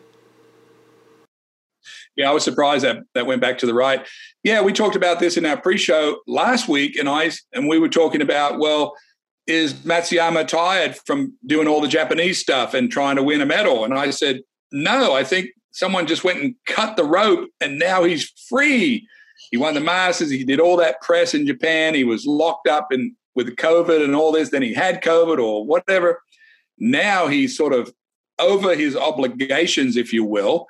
Yeah, 2.15 2.29
I 2.29 2.33
was 2.33 2.43
surprised 2.43 2.83
that 2.83 2.97
that 3.15 3.25
went 3.25 3.41
back 3.41 3.57
to 3.59 3.65
the 3.65 3.73
right. 3.73 4.05
Yeah, 4.43 4.61
we 4.61 4.71
talked 4.71 4.95
about 4.95 5.19
this 5.19 5.35
in 5.35 5.45
our 5.45 5.59
pre-show 5.59 6.19
last 6.27 6.69
week, 6.69 6.95
and 6.95 7.09
I 7.09 7.31
and 7.53 7.67
we 7.67 7.79
were 7.79 7.89
talking 7.89 8.21
about 8.21 8.59
well, 8.59 8.95
is 9.47 9.73
Matsuyama 9.73 10.47
tired 10.47 10.95
from 11.05 11.33
doing 11.45 11.67
all 11.67 11.81
the 11.81 11.87
Japanese 11.87 12.39
stuff 12.39 12.73
and 12.73 12.91
trying 12.91 13.15
to 13.15 13.23
win 13.23 13.41
a 13.41 13.45
medal? 13.45 13.83
And 13.83 13.93
I 13.93 14.11
said, 14.11 14.41
no, 14.71 15.13
I 15.13 15.23
think 15.23 15.49
someone 15.71 16.07
just 16.07 16.23
went 16.23 16.41
and 16.41 16.55
cut 16.65 16.95
the 16.97 17.03
rope, 17.03 17.49
and 17.59 17.79
now 17.79 18.03
he's 18.03 18.31
free. 18.47 19.07
He 19.51 19.57
won 19.57 19.73
the 19.73 19.81
Masters. 19.81 20.29
He 20.29 20.43
did 20.43 20.59
all 20.59 20.77
that 20.77 21.01
press 21.01 21.33
in 21.33 21.45
Japan. 21.45 21.93
He 21.93 22.03
was 22.03 22.25
locked 22.25 22.67
up 22.67 22.91
in 22.91 23.15
with 23.35 23.55
COVID 23.55 24.03
and 24.03 24.15
all 24.15 24.31
this, 24.31 24.49
then 24.49 24.61
he 24.61 24.73
had 24.73 25.03
COVID 25.03 25.39
or 25.39 25.65
whatever. 25.65 26.21
Now 26.77 27.27
he's 27.27 27.57
sort 27.57 27.73
of 27.73 27.93
over 28.39 28.75
his 28.75 28.95
obligations, 28.95 29.95
if 29.95 30.11
you 30.11 30.23
will, 30.23 30.67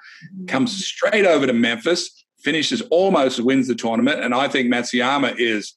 comes 0.48 0.86
straight 0.86 1.26
over 1.26 1.48
to 1.48 1.54
Memphis, 1.54 2.26
finishes 2.44 2.82
almost 2.92 3.40
wins 3.40 3.68
the 3.68 3.76
tournament. 3.76 4.22
And 4.22 4.34
I 4.34 4.48
think 4.48 4.72
Matsuyama 4.72 5.36
is 5.38 5.76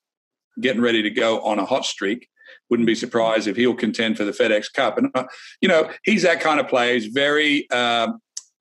getting 0.61 0.83
ready 0.83 1.02
to 1.02 1.11
go 1.11 1.40
on 1.40 1.59
a 1.59 1.64
hot 1.64 1.85
streak. 1.85 2.28
Wouldn't 2.71 2.87
be 2.87 2.95
surprised 2.95 3.47
if 3.47 3.57
he'll 3.57 3.75
contend 3.75 4.16
for 4.16 4.25
the 4.25 4.33
FedEx 4.33 4.73
Cup. 4.73 4.99
And, 4.99 5.11
uh, 5.14 5.25
you 5.61 5.68
know, 5.68 5.90
he's 6.03 6.22
that 6.22 6.40
kind 6.40 6.59
of 6.59 6.66
player. 6.66 6.94
He's 6.94 7.07
very, 7.07 7.68
uh, 7.70 8.09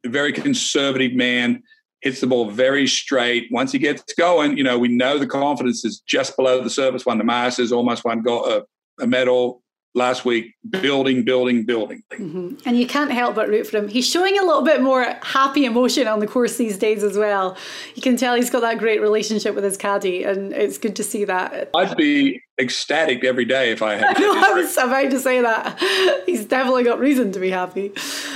very 0.05 0.31
conservative 0.31 1.13
man 1.13 1.63
hits 2.01 2.21
the 2.21 2.27
ball 2.27 2.49
very 2.49 2.88
straight. 2.88 3.47
Once 3.51 3.71
he 3.71 3.79
gets 3.79 4.13
going, 4.13 4.58
you 4.58 4.63
know, 4.63 4.77
we 4.77 4.88
know 4.88 5.17
the 5.17 5.27
confidence 5.27 5.84
is 5.84 6.01
just 6.01 6.36
below 6.36 6.62
the 6.62 6.69
surface. 6.69 7.05
Won 7.05 7.17
the 7.17 7.23
Masters, 7.23 7.71
almost 7.71 8.05
won 8.05 8.21
got 8.21 8.47
a, 8.49 8.65
a 9.01 9.08
medal 9.08 9.63
last 9.95 10.25
week. 10.25 10.53
Building, 10.69 11.23
building, 11.23 11.63
building. 11.63 12.03
Mm-hmm. 12.12 12.55
And 12.65 12.77
you 12.77 12.86
can't 12.86 13.12
help 13.12 13.36
but 13.36 13.47
root 13.47 13.65
for 13.65 13.77
him. 13.77 13.88
He's 13.88 14.08
showing 14.08 14.38
a 14.38 14.43
little 14.43 14.62
bit 14.62 14.81
more 14.81 15.03
happy 15.23 15.65
emotion 15.65 16.08
on 16.08 16.19
the 16.19 16.27
course 16.27 16.58
these 16.58 16.77
days 16.77 17.03
as 17.03 17.17
well. 17.17 17.58
You 17.95 18.01
can 18.01 18.17
tell 18.17 18.36
he's 18.36 18.49
got 18.49 18.62
that 18.62 18.77
great 18.77 19.01
relationship 19.01 19.55
with 19.55 19.63
his 19.63 19.77
caddy, 19.77 20.23
and 20.23 20.53
it's 20.53 20.77
good 20.77 20.95
to 20.97 21.03
see 21.03 21.23
that. 21.25 21.69
I'd 21.75 21.95
be 21.97 22.41
ecstatic 22.60 23.23
every 23.23 23.45
day 23.45 23.71
if 23.71 23.81
I 23.81 23.95
had. 23.95 24.05
I 24.17 24.19
know, 24.19 24.34
I 24.34 24.53
was 24.53 24.77
about 24.77 25.12
to 25.12 25.19
say 25.19 25.41
that. 25.41 26.23
He's 26.25 26.45
definitely 26.45 26.84
got 26.84 26.99
reason 26.99 27.31
to 27.31 27.39
be 27.39 27.49
happy. 27.49 27.93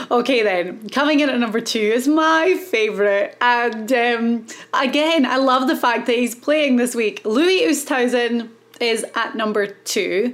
Okay, 0.10 0.43
then 0.43 0.89
coming 0.89 1.19
in 1.19 1.30
at 1.30 1.39
number 1.39 1.62
two 1.62 1.80
is 1.80 2.08
my 2.08 2.56
favorite, 2.56 3.38
and 3.41 3.91
um, 3.91 4.48
again, 4.74 5.26
I 5.26 5.38
love 5.38 5.67
the 5.67 5.76
fact 5.76 6.08
that 6.08 6.15
he's 6.15 6.36
playing 6.36 6.78
this 6.78 6.95
week. 6.95 7.22
Louis 7.26 7.62
Oosthuizen 7.62 8.50
is 8.80 9.06
at 9.15 9.36
number 9.36 9.67
two, 9.67 10.34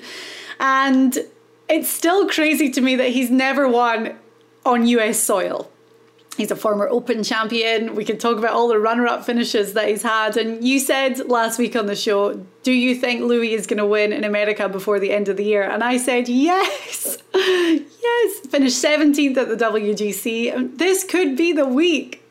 and 0.59 1.17
it's 1.69 1.89
still 1.89 2.27
crazy 2.29 2.69
to 2.71 2.81
me 2.81 2.95
that 2.95 3.09
he's 3.09 3.29
never 3.29 3.67
won 3.67 4.17
on 4.65 4.87
US 4.87 5.19
soil. 5.19 5.71
He's 6.37 6.51
a 6.51 6.55
former 6.55 6.87
Open 6.89 7.23
champion. 7.23 7.95
We 7.95 8.03
can 8.03 8.17
talk 8.17 8.37
about 8.37 8.51
all 8.51 8.67
the 8.67 8.77
runner 8.77 9.07
up 9.07 9.25
finishes 9.25 9.73
that 9.73 9.87
he's 9.87 10.03
had. 10.03 10.35
And 10.35 10.61
you 10.63 10.79
said 10.79 11.29
last 11.29 11.57
week 11.57 11.77
on 11.77 11.85
the 11.85 11.95
show, 11.95 12.45
Do 12.63 12.73
you 12.73 12.93
think 12.93 13.21
Louis 13.21 13.53
is 13.53 13.65
going 13.65 13.77
to 13.77 13.85
win 13.85 14.11
in 14.11 14.25
America 14.25 14.67
before 14.67 14.99
the 14.99 15.11
end 15.11 15.29
of 15.29 15.37
the 15.37 15.45
year? 15.45 15.63
And 15.63 15.81
I 15.81 15.95
said, 15.95 16.27
Yes, 16.27 17.17
yes. 17.33 18.39
Finished 18.47 18.83
17th 18.83 19.37
at 19.37 19.47
the 19.47 19.55
WGC. 19.55 20.77
This 20.77 21.05
could 21.05 21.37
be 21.37 21.53
the 21.53 21.67
week. 21.67 22.21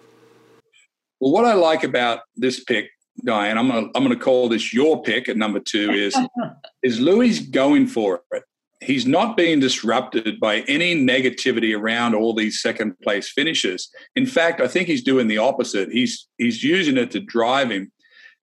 Well, 1.21 1.33
what 1.33 1.47
I 1.47 1.55
like 1.55 1.83
about 1.83 2.21
this 2.37 2.63
pick, 2.63 2.91
Diane, 3.23 3.59
I'm 3.59 3.69
gonna 3.69 3.89
I'm 3.95 4.03
gonna 4.03 4.17
call 4.17 4.49
this 4.49 4.73
your 4.73 5.03
pick 5.03 5.29
at 5.29 5.37
number 5.37 5.61
two 5.61 5.91
is 5.91 6.17
is 6.83 7.01
Louis 7.01 7.41
going 7.41 7.87
for 7.87 8.23
it 8.33 8.45
he's 8.85 9.07
not 9.07 9.37
being 9.37 9.61
disrupted 9.61 10.39
by 10.39 10.61
any 10.61 10.95
negativity 10.95 11.77
around 11.77 12.15
all 12.15 12.35
these 12.35 12.61
second 12.61 12.99
place 13.01 13.31
finishes. 13.31 13.91
In 14.15 14.27
fact, 14.27 14.61
I 14.61 14.69
think 14.69 14.87
he's 14.87 15.03
doing 15.03 15.27
the 15.27 15.39
opposite. 15.39 15.91
He's 15.91 16.29
he's 16.39 16.63
using 16.63 16.97
it 16.97 17.11
to 17.13 17.21
drive 17.21 17.71
him. 17.71 17.91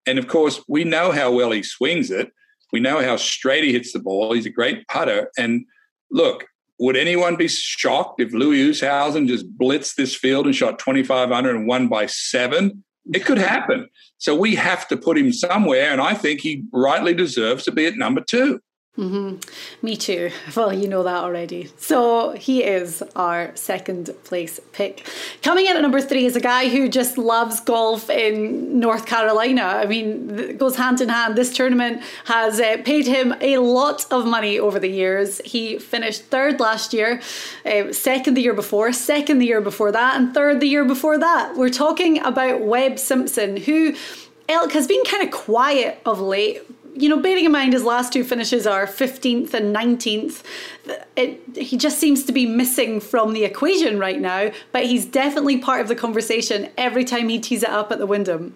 And 0.05 0.17
of 0.17 0.27
course, 0.27 0.61
we 0.67 0.83
know 0.83 1.11
how 1.11 1.31
well 1.31 1.51
he 1.51 1.63
swings 1.63 2.09
it. 2.09 2.31
We 2.71 2.79
know 2.79 3.03
how 3.03 3.17
straight 3.17 3.63
he 3.63 3.73
hits 3.73 3.93
the 3.93 3.99
ball. 3.99 4.33
He's 4.33 4.45
a 4.45 4.51
great 4.51 4.87
putter. 4.87 5.29
And 5.37 5.65
look, 6.11 6.45
would 6.79 6.95
anyone 6.95 7.35
be 7.35 7.47
shocked 7.47 8.21
if 8.21 8.31
Louis 8.31 8.69
Oosthuizen 8.69 9.27
just 9.27 9.45
blitzed 9.57 9.95
this 9.95 10.15
field 10.15 10.45
and 10.45 10.55
shot 10.55 10.79
2,500 10.79 11.55
and 11.55 11.67
won 11.67 11.87
by 11.87 12.05
seven? 12.05 12.83
It 13.13 13.25
could 13.25 13.37
happen. 13.37 13.89
So 14.17 14.35
we 14.35 14.55
have 14.55 14.87
to 14.89 14.97
put 14.97 15.17
him 15.17 15.31
somewhere. 15.31 15.91
And 15.91 16.01
I 16.01 16.13
think 16.13 16.41
he 16.41 16.65
rightly 16.71 17.13
deserves 17.13 17.63
to 17.65 17.71
be 17.71 17.85
at 17.85 17.97
number 17.97 18.21
two. 18.21 18.61
Mm-hmm. 18.99 19.85
Me 19.85 19.95
too. 19.95 20.31
Well, 20.55 20.73
you 20.73 20.89
know 20.89 21.03
that 21.03 21.23
already. 21.23 21.69
So 21.77 22.31
he 22.31 22.63
is 22.63 23.01
our 23.15 23.55
second 23.55 24.09
place 24.25 24.59
pick. 24.73 25.07
Coming 25.41 25.67
in 25.67 25.77
at 25.77 25.81
number 25.81 26.01
three 26.01 26.25
is 26.25 26.35
a 26.35 26.41
guy 26.41 26.67
who 26.67 26.89
just 26.89 27.17
loves 27.17 27.61
golf 27.61 28.09
in 28.09 28.79
North 28.79 29.05
Carolina. 29.05 29.61
I 29.61 29.85
mean, 29.85 30.37
it 30.37 30.57
goes 30.57 30.75
hand 30.75 30.99
in 30.99 31.07
hand. 31.07 31.37
This 31.37 31.55
tournament 31.55 32.01
has 32.25 32.59
uh, 32.59 32.77
paid 32.83 33.07
him 33.07 33.33
a 33.39 33.59
lot 33.59 34.05
of 34.11 34.25
money 34.25 34.59
over 34.59 34.79
the 34.79 34.89
years. 34.89 35.39
He 35.45 35.77
finished 35.77 36.23
third 36.23 36.59
last 36.59 36.93
year, 36.93 37.21
uh, 37.65 37.93
second 37.93 38.33
the 38.33 38.41
year 38.41 38.55
before, 38.55 38.91
second 38.91 39.37
the 39.37 39.45
year 39.45 39.61
before 39.61 39.91
that, 39.93 40.17
and 40.17 40.33
third 40.33 40.59
the 40.59 40.67
year 40.67 40.83
before 40.83 41.17
that. 41.19 41.55
We're 41.55 41.69
talking 41.69 42.19
about 42.19 42.61
Webb 42.61 42.99
Simpson, 42.99 43.55
who 43.55 43.95
Elk 44.49 44.71
has 44.71 44.87
been 44.87 45.03
kind 45.05 45.23
of 45.23 45.31
quiet 45.31 46.01
of 46.07 46.19
late, 46.19 46.63
you 46.99 47.07
know, 47.07 47.19
bearing 47.19 47.45
in 47.45 47.51
mind 47.51 47.73
his 47.73 47.83
last 47.83 48.11
two 48.11 48.23
finishes 48.23 48.67
are 48.67 48.85
15th 48.85 49.53
and 49.53 49.73
19th, 49.75 50.43
it, 51.15 51.41
he 51.55 51.77
just 51.77 51.97
seems 51.97 52.23
to 52.25 52.31
be 52.31 52.45
missing 52.45 52.99
from 52.99 53.33
the 53.33 53.45
equation 53.45 53.97
right 53.99 54.19
now, 54.19 54.51
but 54.71 54.85
he's 54.85 55.05
definitely 55.05 55.57
part 55.57 55.81
of 55.81 55.87
the 55.87 55.95
conversation 55.95 56.69
every 56.77 57.05
time 57.05 57.29
he 57.29 57.39
tees 57.39 57.63
it 57.63 57.69
up 57.69 57.91
at 57.91 57.99
the 57.99 58.05
Wyndham. 58.05 58.55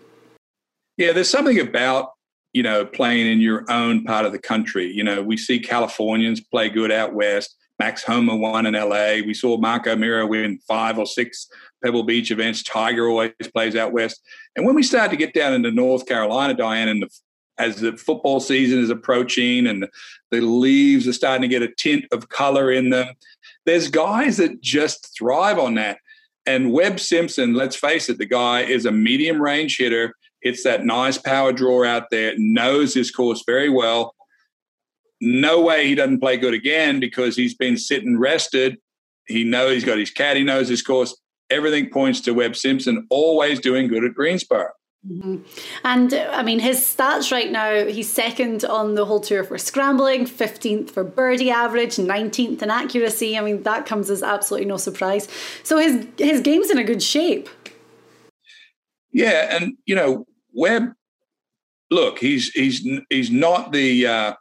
Yeah, 0.98 1.14
there's 1.14 1.30
something 1.30 1.60
about, 1.60 2.12
you 2.52 2.64
know, 2.64 2.86
playing 2.86 3.28
in 3.28 3.40
your 3.40 3.66
own 3.72 4.04
part 4.04 4.26
of 4.26 4.32
the 4.32 4.40
country. 4.40 4.92
You 4.92 5.04
know, 5.04 5.22
we 5.22 5.38
see 5.38 5.60
Californians 5.60 6.42
play 6.42 6.70
good 6.70 6.92
out 6.92 7.14
west. 7.14 7.56
Max 7.80 8.04
Homa 8.04 8.36
won 8.36 8.66
in 8.66 8.76
LA. 8.76 9.26
We 9.26 9.34
saw 9.34 9.58
Mark 9.58 9.88
O'Meara 9.88 10.28
win 10.28 10.60
five 10.68 11.00
or 11.00 11.08
six 11.08 11.48
Pebble 11.84 12.04
Beach 12.04 12.30
events. 12.30 12.62
Tiger 12.62 13.08
always 13.10 13.32
plays 13.54 13.76
out 13.76 13.92
west. 13.92 14.22
And 14.56 14.66
when 14.66 14.76
we 14.76 14.84
start 14.84 15.10
to 15.12 15.18
get 15.18 15.34
down 15.34 15.54
into 15.54 15.72
North 15.72 16.06
Carolina, 16.06 16.54
Diane, 16.54 16.88
in 16.88 17.00
the 17.00 17.10
as 17.58 17.78
the 17.78 17.96
football 17.98 18.40
season 18.40 18.80
is 18.80 18.90
approaching 18.90 19.68
and 19.68 19.88
the 20.32 20.42
leaves 20.42 21.08
are 21.08 21.14
starting 21.14 21.44
to 21.44 21.48
get 21.48 21.62
a 21.62 21.74
tint 21.76 22.06
of 22.12 22.30
color 22.30 22.72
in 22.72 22.90
them. 22.90 23.14
There's 23.66 23.90
guys 23.90 24.38
that 24.38 24.62
just 24.62 25.16
thrive 25.18 25.60
on 25.60 25.76
that. 25.76 26.00
And 26.46 26.74
Webb 26.74 27.00
Simpson, 27.00 27.54
let's 27.54 27.76
face 27.76 28.10
it, 28.10 28.18
the 28.18 28.26
guy 28.26 28.62
is 28.62 28.86
a 28.86 28.92
medium 28.92 29.42
range 29.42 29.78
hitter. 29.78 30.14
It's 30.42 30.64
that 30.64 30.86
nice 30.86 31.18
power 31.18 31.54
draw 31.54 31.86
out 31.86 32.10
there, 32.12 32.34
knows 32.38 32.94
his 32.94 33.12
course 33.12 33.44
very 33.46 33.70
well. 33.70 34.14
No 35.22 35.62
way 35.62 35.88
he 35.88 35.96
doesn't 35.96 36.20
play 36.20 36.36
good 36.36 36.54
again 36.54 37.00
because 37.00 37.38
he's 37.38 37.56
been 37.56 37.78
sitting 37.78 38.20
rested. 38.20 38.78
He 39.28 39.46
knows 39.46 39.76
he's 39.76 39.86
got 39.86 39.98
his 39.98 40.12
he 40.12 40.44
knows 40.44 40.68
his 40.68 40.82
course. 40.82 41.18
Everything 41.50 41.90
points 41.90 42.20
to 42.22 42.34
Webb 42.34 42.58
Simpson 42.58 43.08
always 43.10 43.60
doing 43.60 43.88
good 43.88 44.04
at 44.04 44.14
Greensboro. 44.14 44.72
Mm-hmm. 45.10 45.44
And 45.84 46.14
I 46.14 46.44
mean, 46.44 46.60
his 46.60 46.80
stats 46.80 47.32
right 47.32 47.52
now, 47.52 47.86
he's 47.86 48.12
second 48.12 48.64
on 48.64 48.96
the 48.96 49.04
whole 49.06 49.20
tour 49.20 49.44
for 49.44 49.58
scrambling, 49.58 50.26
15th 50.26 50.92
for 50.92 51.04
birdie 51.04 51.52
average, 51.52 51.98
19th 51.98 52.62
in 52.62 52.70
accuracy. 52.70 53.38
I 53.38 53.42
mean, 53.42 53.64
that 53.64 53.86
comes 53.86 54.10
as 54.10 54.24
absolutely 54.24 54.68
no 54.68 54.78
surprise. 54.78 55.28
So 55.64 55.78
his, 55.78 56.08
his 56.18 56.40
game's 56.40 56.70
in 56.70 56.78
a 56.78 56.86
good 56.86 57.04
shape. 57.04 57.50
Yeah. 59.12 59.56
And, 59.56 59.74
you 59.86 59.96
know, 59.96 60.26
Webb, 60.54 60.94
look, 61.92 62.20
he's, 62.20 62.50
he's, 62.52 62.88
he's 63.10 63.30
not 63.30 63.74
the, 63.74 64.08
uh, 64.08 64.34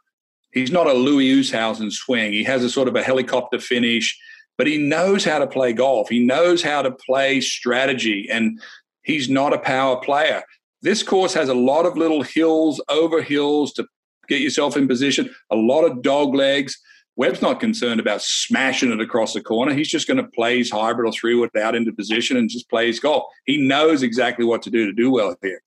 he's 0.53 0.71
not 0.71 0.87
a 0.87 0.93
Louis 0.93 1.29
Oosthuizen 1.29 1.91
swing. 1.91 2.31
He 2.31 2.43
has 2.45 2.63
a 2.63 2.69
sort 2.69 2.87
of 2.87 2.95
a 2.95 3.03
helicopter 3.03 3.59
finish, 3.59 4.17
but 4.57 4.67
he 4.67 4.77
knows 4.77 5.25
how 5.25 5.39
to 5.39 5.47
play 5.47 5.73
golf. 5.73 6.07
He 6.07 6.25
knows 6.25 6.63
how 6.63 6.83
to 6.83 6.91
play 6.91 7.41
strategy. 7.41 8.29
And, 8.31 8.61
he's 9.03 9.29
not 9.29 9.53
a 9.53 9.59
power 9.59 9.97
player. 9.97 10.43
This 10.81 11.03
course 11.03 11.33
has 11.33 11.49
a 11.49 11.53
lot 11.53 11.85
of 11.85 11.97
little 11.97 12.23
hills, 12.23 12.81
over 12.89 13.21
hills 13.21 13.71
to 13.73 13.85
get 14.27 14.41
yourself 14.41 14.75
in 14.75 14.87
position, 14.87 15.33
a 15.49 15.55
lot 15.55 15.83
of 15.83 16.01
dog 16.01 16.35
legs. 16.35 16.77
Webb's 17.15 17.41
not 17.41 17.59
concerned 17.59 17.99
about 17.99 18.21
smashing 18.21 18.91
it 18.91 18.99
across 18.99 19.33
the 19.33 19.41
corner. 19.41 19.73
He's 19.73 19.89
just 19.89 20.07
going 20.07 20.17
to 20.17 20.27
play 20.31 20.57
his 20.57 20.71
hybrid 20.71 21.07
or 21.07 21.11
three 21.13 21.35
wood 21.35 21.51
out 21.55 21.75
into 21.75 21.93
position 21.93 22.37
and 22.37 22.49
just 22.49 22.69
play 22.69 22.87
his 22.87 22.99
golf. 22.99 23.23
He 23.45 23.57
knows 23.57 24.01
exactly 24.01 24.45
what 24.45 24.63
to 24.63 24.71
do 24.71 24.85
to 24.87 24.93
do 24.93 25.11
well 25.11 25.35
here. 25.41 25.61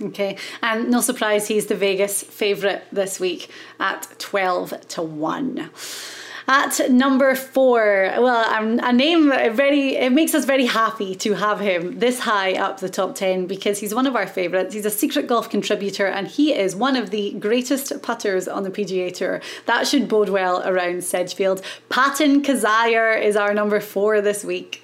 Okay, 0.00 0.36
and 0.62 0.90
no 0.90 1.00
surprise, 1.00 1.48
he's 1.48 1.66
the 1.66 1.74
Vegas 1.74 2.22
favourite 2.22 2.82
this 2.92 3.18
week 3.18 3.50
at 3.80 4.06
12 4.18 4.88
to 4.88 5.02
1. 5.02 5.70
At 6.48 6.90
number 6.90 7.34
four, 7.34 8.08
well, 8.18 8.48
um, 8.52 8.78
a 8.80 8.92
name 8.92 9.30
very 9.30 9.96
it 9.96 10.12
makes 10.12 10.32
us 10.32 10.44
very 10.44 10.66
happy 10.66 11.16
to 11.16 11.34
have 11.34 11.58
him 11.58 11.98
this 11.98 12.20
high 12.20 12.54
up 12.54 12.78
the 12.78 12.88
top 12.88 13.16
ten 13.16 13.46
because 13.46 13.80
he's 13.80 13.92
one 13.92 14.06
of 14.06 14.14
our 14.14 14.28
favourites. 14.28 14.72
He's 14.72 14.86
a 14.86 14.90
secret 14.90 15.26
golf 15.26 15.50
contributor 15.50 16.06
and 16.06 16.28
he 16.28 16.54
is 16.54 16.76
one 16.76 16.94
of 16.94 17.10
the 17.10 17.32
greatest 17.40 18.00
putters 18.00 18.46
on 18.46 18.62
the 18.62 18.70
PGA 18.70 19.12
Tour. 19.12 19.40
That 19.66 19.88
should 19.88 20.08
bode 20.08 20.28
well 20.28 20.62
around 20.64 21.02
Sedgefield. 21.02 21.62
Patton 21.88 22.42
Kizzire 22.42 23.20
is 23.20 23.34
our 23.34 23.52
number 23.52 23.80
four 23.80 24.20
this 24.20 24.44
week. 24.44 24.82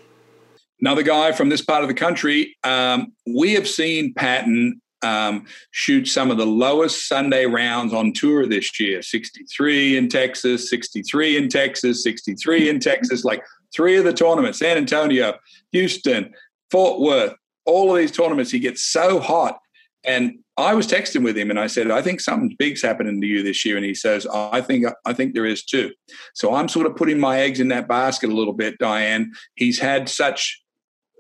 Another 0.81 1.05
guy 1.05 1.31
from 1.31 1.49
this 1.49 1.63
part 1.63 1.83
of 1.83 1.89
the 1.89 1.95
country. 1.95 2.57
Um, 2.65 3.13
we 3.25 3.55
have 3.55 3.69
seen 3.69 4.15
Patton 4.15 4.81
um, 5.03 5.47
shoot 5.71 6.07
some 6.07 6.31
of 6.31 6.37
the 6.37 6.47
lowest 6.47 7.09
Sunday 7.09 7.47
rounds 7.47 7.93
on 7.93 8.13
tour 8.13 8.47
this 8.47 8.79
year 8.79 9.03
63 9.03 9.97
in 9.97 10.09
Texas, 10.09 10.71
63 10.71 11.37
in 11.37 11.49
Texas, 11.49 12.03
63 12.03 12.69
in 12.69 12.81
Texas, 12.81 13.25
like 13.25 13.43
three 13.75 13.97
of 13.97 14.05
the 14.05 14.13
tournaments 14.13 14.59
San 14.59 14.77
Antonio, 14.77 15.35
Houston, 15.73 16.33
Fort 16.71 17.01
Worth, 17.01 17.35
all 17.65 17.93
of 17.93 17.99
these 17.99 18.13
tournaments. 18.13 18.51
He 18.51 18.59
gets 18.59 18.85
so 18.85 19.21
hot. 19.21 19.59
And 20.05 20.39
I 20.57 20.75
was 20.75 20.87
texting 20.87 21.23
with 21.23 21.39
him 21.39 21.51
and 21.51 21.59
I 21.59 21.67
said, 21.67 21.91
I 21.91 22.03
think 22.03 22.21
something 22.21 22.55
big's 22.59 22.83
happening 22.83 23.21
to 23.21 23.27
you 23.27 23.43
this 23.43 23.65
year. 23.65 23.77
And 23.77 23.87
he 23.87 23.95
says, 23.95 24.27
I 24.27 24.61
think 24.61 24.87
I 25.05 25.13
think 25.13 25.35
there 25.35 25.47
is 25.47 25.65
too. 25.65 25.93
So 26.35 26.55
I'm 26.55 26.69
sort 26.69 26.87
of 26.87 26.97
putting 26.97 27.19
my 27.19 27.39
eggs 27.41 27.61
in 27.61 27.69
that 27.69 27.89
basket 27.89 28.31
a 28.31 28.35
little 28.35 28.53
bit, 28.53 28.79
Diane. 28.79 29.33
He's 29.55 29.79
had 29.79 30.09
such 30.09 30.63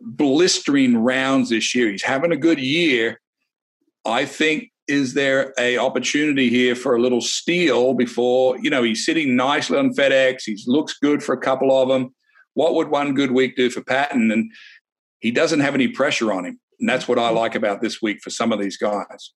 blistering 0.03 0.99
rounds 0.99 1.51
this 1.51 1.75
year. 1.75 1.91
He's 1.91 2.03
having 2.03 2.33
a 2.33 2.37
good 2.37 2.59
year 2.59 3.21
I 4.05 4.25
think 4.25 4.71
is 4.89 5.15
there 5.15 5.55
a 5.59 5.79
opportunity 5.79 6.49
here 6.49 6.75
for 6.75 6.97
a 6.97 7.01
little 7.01 7.21
steal 7.21 7.95
before 7.95 8.59
you 8.59 8.71
know 8.71 8.83
he's 8.83 9.05
sitting 9.05 9.37
nicely 9.37 9.79
on 9.79 9.95
FedEx. 9.95 10.43
He 10.45 10.59
looks 10.67 10.99
good 10.99 11.23
for 11.23 11.35
a 11.35 11.41
couple 11.41 11.71
of 11.81 11.89
them. 11.89 12.15
What 12.55 12.75
would 12.75 12.89
one 12.89 13.15
good 13.15 13.31
week 13.31 13.57
do 13.57 13.71
for 13.71 13.83
Patton? 13.83 14.31
And 14.31 14.51
he 15.21 15.31
doesn't 15.31 15.61
have 15.61 15.75
any 15.75 15.89
pressure 15.89 16.33
on 16.33 16.45
him, 16.45 16.61
and 16.81 16.89
that's 16.89 17.07
what 17.07 17.19
I 17.19 17.29
mm-hmm. 17.29 17.39
like 17.39 17.55
about 17.55 17.81
this 17.81 18.03
week 18.03 18.21
for 18.23 18.31
some 18.31 18.53
of 18.53 18.61
these 18.61 18.77
guys. 18.77 19.33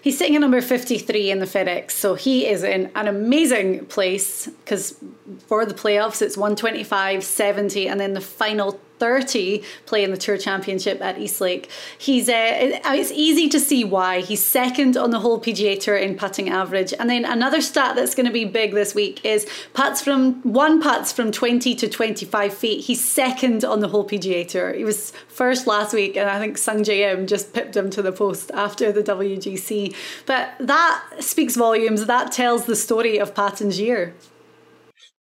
He's 0.00 0.16
sitting 0.16 0.36
at 0.36 0.40
number 0.40 0.60
53 0.60 1.32
in 1.32 1.40
the 1.40 1.46
FedEx, 1.46 1.90
so 1.92 2.14
he 2.14 2.46
is 2.46 2.62
in 2.62 2.90
an 2.94 3.08
amazing 3.08 3.86
place 3.86 4.46
because 4.46 5.02
for 5.48 5.66
the 5.66 5.74
playoffs 5.74 6.22
it's 6.22 6.36
125, 6.36 7.24
70, 7.24 7.88
and 7.88 7.98
then 7.98 8.12
the 8.12 8.20
final 8.20 8.80
30 9.00 9.62
playing 9.86 10.10
the 10.10 10.16
Tour 10.16 10.36
Championship 10.36 11.00
at 11.00 11.18
Eastlake. 11.18 11.68
He's 11.98 12.28
uh, 12.28 12.80
it's 12.84 13.10
easy 13.10 13.48
to 13.48 13.58
see 13.58 13.82
why 13.82 14.20
he's 14.20 14.44
second 14.44 14.96
on 14.96 15.10
the 15.10 15.18
whole 15.18 15.40
PGA 15.40 15.80
Tour 15.80 15.96
in 15.96 16.16
putting 16.16 16.50
average. 16.50 16.94
And 16.98 17.10
then 17.10 17.24
another 17.24 17.60
stat 17.60 17.96
that's 17.96 18.14
going 18.14 18.26
to 18.26 18.32
be 18.32 18.44
big 18.44 18.72
this 18.72 18.94
week 18.94 19.24
is 19.24 19.48
putts 19.72 20.02
from 20.02 20.42
one 20.42 20.80
putts 20.80 21.10
from 21.10 21.32
20 21.32 21.74
to 21.74 21.88
25 21.88 22.54
feet. 22.54 22.84
He's 22.84 23.02
second 23.02 23.64
on 23.64 23.80
the 23.80 23.88
whole 23.88 24.06
PGA 24.06 24.46
Tour. 24.46 24.74
He 24.74 24.84
was 24.84 25.12
first 25.28 25.66
last 25.66 25.94
week, 25.94 26.16
and 26.16 26.28
I 26.28 26.38
think 26.38 26.58
Sungjae 26.58 27.12
Im 27.12 27.26
just 27.26 27.54
pipped 27.54 27.74
him 27.74 27.90
to 27.90 28.02
the 28.02 28.12
post 28.12 28.50
after 28.52 28.92
the 28.92 29.02
WGC. 29.02 29.94
But 30.26 30.50
that 30.60 31.04
speaks 31.20 31.56
volumes. 31.56 32.04
That 32.06 32.32
tells 32.32 32.66
the 32.66 32.76
story 32.76 33.18
of 33.18 33.34
Patton's 33.34 33.80
year. 33.80 34.14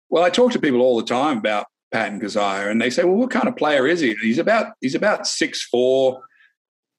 Well, 0.09 0.23
I 0.23 0.29
talk 0.29 0.53
to 0.53 0.59
people 0.59 0.81
all 0.81 0.97
the 0.97 1.05
time 1.05 1.39
about 1.39 1.65
Patton 1.95 2.19
Kizzire, 2.19 2.69
and 2.69 2.81
they 2.81 2.89
say, 2.89 3.05
"Well, 3.05 3.15
what 3.15 3.31
kind 3.31 3.47
of 3.47 3.55
player 3.55 3.87
is 3.87 4.01
he?" 4.01 4.15
He's 4.21 4.37
about 4.37 4.73
he's 4.81 4.95
about 4.95 5.25
six 5.25 5.63
four, 5.63 6.21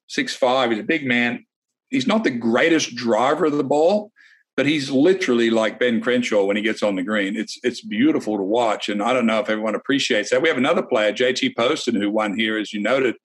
six 0.07 0.35
five. 0.35 0.71
He's 0.71 0.81
a 0.81 0.85
big 0.85 1.05
man. 1.05 1.45
He's 1.91 2.07
not 2.07 2.25
the 2.25 2.31
greatest 2.31 2.97
driver 2.97 3.45
of 3.45 3.59
the 3.59 3.63
ball, 3.63 4.11
but 4.57 4.65
he's 4.65 4.91
literally 4.91 5.51
like 5.51 5.79
Ben 5.79 6.01
Crenshaw 6.01 6.45
when 6.45 6.57
he 6.57 6.63
gets 6.63 6.83
on 6.83 6.97
the 6.97 7.03
green. 7.03 7.37
It's 7.37 7.59
it's 7.63 7.83
beautiful 7.83 8.39
to 8.39 8.43
watch, 8.43 8.89
and 8.89 9.03
I 9.03 9.13
don't 9.13 9.27
know 9.27 9.39
if 9.39 9.51
everyone 9.51 9.75
appreciates 9.75 10.31
that. 10.31 10.41
We 10.41 10.49
have 10.49 10.57
another 10.57 10.83
player, 10.83 11.13
JT 11.13 11.55
Poston, 11.59 11.97
who 11.97 12.11
won 12.11 12.39
here, 12.39 12.57
as 12.57 12.73
you 12.73 12.81
noted, 12.81 13.17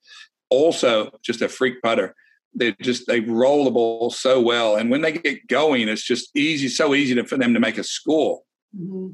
also 0.49 1.17
just 1.21 1.41
a 1.41 1.47
freak 1.47 1.81
putter. 1.81 2.13
They 2.53 2.75
just 2.81 3.07
they 3.07 3.21
roll 3.21 3.63
the 3.63 3.71
ball 3.71 4.09
so 4.09 4.41
well, 4.41 4.75
and 4.75 4.91
when 4.91 5.03
they 5.03 5.13
get 5.13 5.47
going, 5.47 5.87
it's 5.87 6.03
just 6.03 6.35
easy, 6.35 6.67
so 6.67 6.93
easy 6.93 7.15
to, 7.15 7.23
for 7.23 7.37
them 7.37 7.53
to 7.53 7.61
make 7.61 7.77
a 7.77 7.83
score. 7.85 8.41
Mm-hmm. 8.77 9.11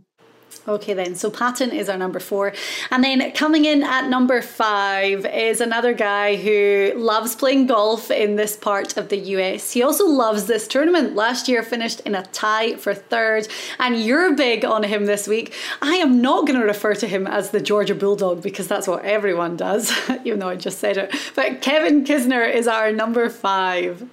Okay, 0.67 0.93
then. 0.93 1.15
So 1.15 1.31
Patton 1.31 1.71
is 1.71 1.87
our 1.87 1.97
number 1.97 2.19
four. 2.19 2.51
And 2.91 3.01
then 3.01 3.31
coming 3.31 3.63
in 3.63 3.83
at 3.83 4.09
number 4.09 4.41
five 4.41 5.25
is 5.25 5.61
another 5.61 5.93
guy 5.93 6.35
who 6.35 6.91
loves 6.97 7.35
playing 7.35 7.67
golf 7.67 8.11
in 8.11 8.35
this 8.35 8.57
part 8.57 8.97
of 8.97 9.07
the 9.07 9.17
US. 9.17 9.71
He 9.71 9.81
also 9.81 10.05
loves 10.05 10.45
this 10.45 10.67
tournament. 10.67 11.15
Last 11.15 11.47
year 11.47 11.63
finished 11.63 12.01
in 12.01 12.15
a 12.15 12.25
tie 12.27 12.75
for 12.75 12.93
third. 12.93 13.47
And 13.79 14.03
you're 14.03 14.35
big 14.35 14.65
on 14.65 14.83
him 14.83 15.05
this 15.05 15.25
week. 15.25 15.53
I 15.81 15.95
am 15.95 16.21
not 16.21 16.45
going 16.45 16.59
to 16.59 16.65
refer 16.65 16.95
to 16.95 17.07
him 17.07 17.27
as 17.27 17.51
the 17.51 17.61
Georgia 17.61 17.95
Bulldog 17.95 18.43
because 18.43 18.67
that's 18.67 18.89
what 18.89 19.05
everyone 19.05 19.55
does, 19.55 19.93
even 20.25 20.39
though 20.39 20.49
I 20.49 20.57
just 20.57 20.79
said 20.79 20.97
it. 20.97 21.15
But 21.33 21.61
Kevin 21.61 22.03
Kisner 22.03 22.53
is 22.53 22.67
our 22.67 22.91
number 22.91 23.29
five. 23.29 24.05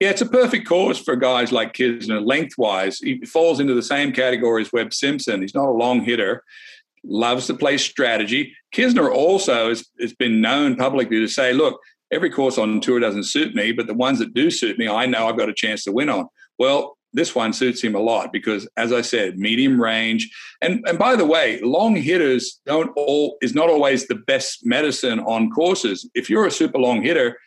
Yeah, 0.00 0.10
it's 0.10 0.20
a 0.20 0.26
perfect 0.26 0.68
course 0.68 0.98
for 0.98 1.16
guys 1.16 1.52
like 1.52 1.72
Kisner. 1.72 2.24
Lengthwise, 2.24 2.98
he 2.98 3.24
falls 3.24 3.60
into 3.60 3.72
the 3.72 3.82
same 3.82 4.12
category 4.12 4.60
as 4.62 4.72
Webb 4.72 4.92
Simpson. 4.92 5.40
He's 5.40 5.54
not 5.54 5.68
a 5.68 5.70
long 5.70 6.04
hitter, 6.04 6.44
loves 7.02 7.46
to 7.46 7.54
play 7.54 7.78
strategy. 7.78 8.54
Kisner 8.74 9.10
also 9.10 9.70
has, 9.70 9.88
has 9.98 10.12
been 10.12 10.42
known 10.42 10.76
publicly 10.76 11.18
to 11.18 11.28
say, 11.28 11.54
look, 11.54 11.80
every 12.12 12.28
course 12.28 12.58
on 12.58 12.80
tour 12.80 13.00
doesn't 13.00 13.24
suit 13.24 13.54
me, 13.54 13.72
but 13.72 13.86
the 13.86 13.94
ones 13.94 14.18
that 14.18 14.34
do 14.34 14.50
suit 14.50 14.78
me, 14.78 14.86
I 14.86 15.06
know 15.06 15.28
I've 15.28 15.38
got 15.38 15.48
a 15.48 15.54
chance 15.54 15.84
to 15.84 15.92
win 15.92 16.10
on. 16.10 16.28
Well, 16.58 16.98
this 17.14 17.34
one 17.34 17.54
suits 17.54 17.82
him 17.82 17.94
a 17.94 18.00
lot 18.00 18.30
because, 18.32 18.68
as 18.76 18.92
I 18.92 19.00
said, 19.00 19.38
medium 19.38 19.80
range. 19.80 20.30
And 20.60 20.84
and 20.86 20.98
by 20.98 21.16
the 21.16 21.24
way, 21.24 21.58
long 21.62 21.96
hitters 21.96 22.60
don't 22.66 22.92
all 22.94 23.38
is 23.40 23.54
not 23.54 23.70
always 23.70 24.06
the 24.06 24.16
best 24.16 24.66
medicine 24.66 25.20
on 25.20 25.50
courses. 25.50 26.08
If 26.14 26.28
you're 26.28 26.46
a 26.46 26.50
super 26.50 26.78
long 26.78 27.02
hitter, 27.02 27.38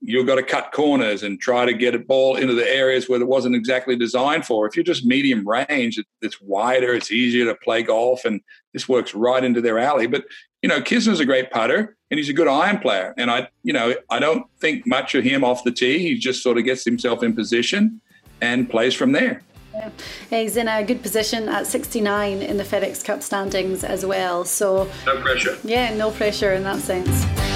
you've 0.00 0.26
got 0.26 0.36
to 0.36 0.42
cut 0.42 0.72
corners 0.72 1.22
and 1.22 1.40
try 1.40 1.64
to 1.64 1.72
get 1.72 1.94
a 1.94 1.98
ball 1.98 2.36
into 2.36 2.54
the 2.54 2.68
areas 2.68 3.08
where 3.08 3.20
it 3.20 3.26
wasn't 3.26 3.54
exactly 3.54 3.96
designed 3.96 4.44
for. 4.44 4.66
If 4.66 4.76
you're 4.76 4.84
just 4.84 5.04
medium 5.04 5.48
range, 5.48 5.98
it's 6.22 6.40
wider, 6.40 6.94
it's 6.94 7.10
easier 7.10 7.46
to 7.46 7.54
play 7.54 7.82
golf, 7.82 8.24
and 8.24 8.40
this 8.72 8.88
works 8.88 9.14
right 9.14 9.42
into 9.42 9.60
their 9.60 9.78
alley. 9.78 10.06
But 10.06 10.24
you 10.62 10.68
know, 10.68 10.80
Kisner's 10.80 11.20
a 11.20 11.24
great 11.24 11.50
putter 11.50 11.96
and 12.10 12.18
he's 12.18 12.28
a 12.28 12.32
good 12.32 12.48
iron 12.48 12.78
player. 12.78 13.14
And 13.16 13.30
I, 13.30 13.48
you 13.62 13.72
know, 13.72 13.94
I 14.10 14.18
don't 14.18 14.46
think 14.58 14.84
much 14.86 15.14
of 15.14 15.22
him 15.22 15.44
off 15.44 15.62
the 15.62 15.70
tee. 15.70 16.00
He 16.00 16.18
just 16.18 16.42
sort 16.42 16.58
of 16.58 16.64
gets 16.64 16.84
himself 16.84 17.22
in 17.22 17.34
position 17.34 18.00
and 18.40 18.68
plays 18.68 18.92
from 18.92 19.12
there. 19.12 19.42
Yeah. 19.74 19.90
He's 20.30 20.56
in 20.56 20.66
a 20.66 20.82
good 20.82 21.02
position 21.02 21.48
at 21.48 21.66
69 21.66 22.42
in 22.42 22.56
the 22.56 22.64
FedEx 22.64 23.04
Cup 23.04 23.22
standings 23.22 23.84
as 23.84 24.04
well. 24.04 24.44
So 24.44 24.90
no 25.04 25.20
pressure. 25.20 25.56
Yeah, 25.62 25.94
no 25.94 26.10
pressure 26.10 26.52
in 26.52 26.64
that 26.64 26.80
sense. 26.80 27.55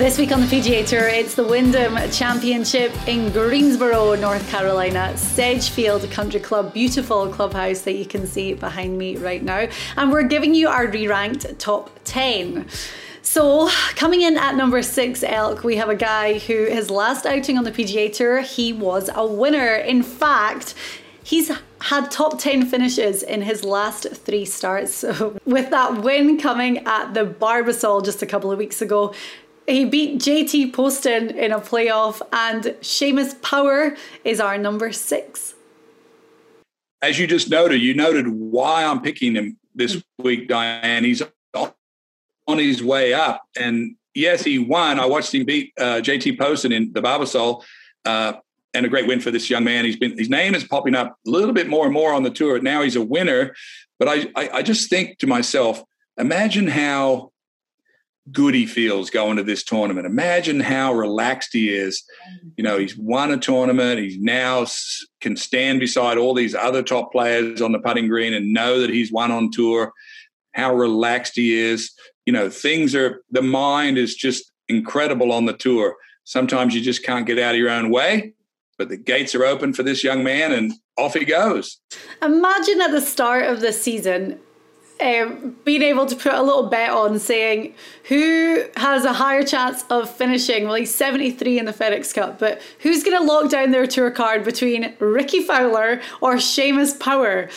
This 0.00 0.16
week 0.16 0.32
on 0.32 0.40
the 0.40 0.46
PGA 0.46 0.86
Tour, 0.86 1.08
it's 1.08 1.34
the 1.34 1.44
Wyndham 1.44 1.94
Championship 2.10 2.90
in 3.06 3.30
Greensboro, 3.32 4.14
North 4.14 4.48
Carolina, 4.48 5.14
Sedgefield 5.14 6.10
Country 6.10 6.40
Club, 6.40 6.72
beautiful 6.72 7.28
clubhouse 7.28 7.82
that 7.82 7.92
you 7.92 8.06
can 8.06 8.26
see 8.26 8.54
behind 8.54 8.96
me 8.96 9.18
right 9.18 9.42
now. 9.42 9.68
And 9.98 10.10
we're 10.10 10.22
giving 10.22 10.54
you 10.54 10.68
our 10.68 10.86
re 10.86 11.06
ranked 11.06 11.58
top 11.58 11.90
10. 12.04 12.66
So, 13.20 13.68
coming 13.94 14.22
in 14.22 14.38
at 14.38 14.54
number 14.54 14.80
six, 14.82 15.22
Elk, 15.22 15.64
we 15.64 15.76
have 15.76 15.90
a 15.90 15.94
guy 15.94 16.38
who 16.38 16.64
his 16.64 16.88
last 16.88 17.26
outing 17.26 17.58
on 17.58 17.64
the 17.64 17.70
PGA 17.70 18.10
Tour, 18.10 18.40
he 18.40 18.72
was 18.72 19.10
a 19.14 19.26
winner. 19.26 19.74
In 19.74 20.02
fact, 20.02 20.74
he's 21.22 21.52
had 21.82 22.10
top 22.10 22.38
10 22.38 22.66
finishes 22.66 23.22
in 23.22 23.42
his 23.42 23.64
last 23.64 24.06
three 24.12 24.44
starts. 24.44 24.94
So, 24.94 25.38
with 25.44 25.70
that 25.70 26.02
win 26.02 26.38
coming 26.38 26.78
at 26.86 27.14
the 27.14 27.24
Barbasol 27.24 28.04
just 28.04 28.22
a 28.22 28.26
couple 28.26 28.50
of 28.50 28.58
weeks 28.58 28.82
ago, 28.82 29.14
he 29.70 29.84
beat 29.84 30.18
JT 30.18 30.72
Poston 30.72 31.30
in 31.30 31.52
a 31.52 31.60
playoff, 31.60 32.20
and 32.32 32.64
Seamus 32.80 33.40
Power 33.40 33.96
is 34.24 34.40
our 34.40 34.58
number 34.58 34.92
six. 34.92 35.54
As 37.02 37.18
you 37.18 37.26
just 37.26 37.48
noted, 37.48 37.80
you 37.80 37.94
noted 37.94 38.28
why 38.28 38.84
I'm 38.84 39.00
picking 39.00 39.34
him 39.34 39.58
this 39.74 40.02
week, 40.18 40.48
Diane. 40.48 41.04
He's 41.04 41.22
on 41.54 42.58
his 42.58 42.82
way 42.82 43.14
up, 43.14 43.42
and 43.58 43.94
yes, 44.14 44.42
he 44.42 44.58
won. 44.58 44.98
I 44.98 45.06
watched 45.06 45.32
him 45.32 45.44
beat 45.44 45.72
uh, 45.78 46.00
JT 46.00 46.38
Poston 46.38 46.72
in 46.72 46.92
the 46.92 47.00
Barbasol, 47.00 47.62
uh, 48.04 48.34
and 48.74 48.84
a 48.84 48.88
great 48.88 49.06
win 49.06 49.20
for 49.20 49.30
this 49.30 49.48
young 49.48 49.64
man. 49.64 49.84
He's 49.84 49.96
been 49.96 50.18
his 50.18 50.28
name 50.28 50.54
is 50.54 50.64
popping 50.64 50.94
up 50.94 51.16
a 51.26 51.30
little 51.30 51.54
bit 51.54 51.68
more 51.68 51.84
and 51.84 51.94
more 51.94 52.12
on 52.12 52.24
the 52.24 52.30
tour. 52.30 52.60
Now 52.60 52.82
he's 52.82 52.96
a 52.96 53.02
winner, 53.02 53.54
but 53.98 54.08
I, 54.08 54.26
I, 54.34 54.48
I 54.54 54.62
just 54.62 54.90
think 54.90 55.18
to 55.18 55.26
myself, 55.26 55.82
imagine 56.18 56.66
how 56.66 57.30
good 58.32 58.54
he 58.54 58.66
feels 58.66 59.10
going 59.10 59.36
to 59.36 59.42
this 59.42 59.64
tournament. 59.64 60.06
Imagine 60.06 60.60
how 60.60 60.92
relaxed 60.92 61.50
he 61.52 61.70
is. 61.70 62.02
Mm. 62.44 62.52
You 62.56 62.64
know, 62.64 62.78
he's 62.78 62.96
won 62.96 63.30
a 63.30 63.36
tournament. 63.36 64.00
He's 64.00 64.18
now 64.18 64.66
can 65.20 65.36
stand 65.36 65.80
beside 65.80 66.18
all 66.18 66.34
these 66.34 66.54
other 66.54 66.82
top 66.82 67.12
players 67.12 67.60
on 67.60 67.72
the 67.72 67.78
putting 67.78 68.08
green 68.08 68.34
and 68.34 68.52
know 68.52 68.80
that 68.80 68.90
he's 68.90 69.12
won 69.12 69.30
on 69.30 69.50
tour. 69.50 69.92
How 70.54 70.74
relaxed 70.74 71.36
he 71.36 71.54
is. 71.54 71.92
You 72.26 72.32
know, 72.32 72.50
things 72.50 72.94
are, 72.94 73.22
the 73.30 73.42
mind 73.42 73.98
is 73.98 74.14
just 74.14 74.50
incredible 74.68 75.32
on 75.32 75.46
the 75.46 75.52
tour. 75.52 75.96
Sometimes 76.24 76.74
you 76.74 76.80
just 76.80 77.04
can't 77.04 77.26
get 77.26 77.38
out 77.38 77.54
of 77.54 77.60
your 77.60 77.70
own 77.70 77.90
way, 77.90 78.34
but 78.78 78.88
the 78.88 78.96
gates 78.96 79.34
are 79.34 79.44
open 79.44 79.72
for 79.72 79.82
this 79.82 80.04
young 80.04 80.22
man 80.22 80.52
and 80.52 80.72
off 80.96 81.14
he 81.14 81.24
goes. 81.24 81.80
Imagine 82.22 82.80
at 82.82 82.92
the 82.92 83.00
start 83.00 83.46
of 83.46 83.60
the 83.60 83.72
season, 83.72 84.38
um, 85.00 85.56
being 85.64 85.82
able 85.82 86.06
to 86.06 86.16
put 86.16 86.32
a 86.32 86.42
little 86.42 86.68
bet 86.68 86.90
on 86.90 87.18
saying 87.18 87.74
who 88.04 88.64
has 88.76 89.04
a 89.04 89.12
higher 89.12 89.42
chance 89.42 89.84
of 89.90 90.10
finishing. 90.10 90.64
Well, 90.64 90.74
he's 90.74 90.94
73 90.94 91.58
in 91.58 91.64
the 91.64 91.72
FedEx 91.72 92.14
Cup, 92.14 92.38
but 92.38 92.60
who's 92.80 93.02
going 93.02 93.16
to 93.16 93.22
lock 93.22 93.50
down 93.50 93.70
their 93.70 93.86
tour 93.86 94.10
card 94.10 94.44
between 94.44 94.94
Rickie 94.98 95.42
Fowler 95.42 96.00
or 96.20 96.34
Seamus 96.36 96.98
Power? 96.98 97.48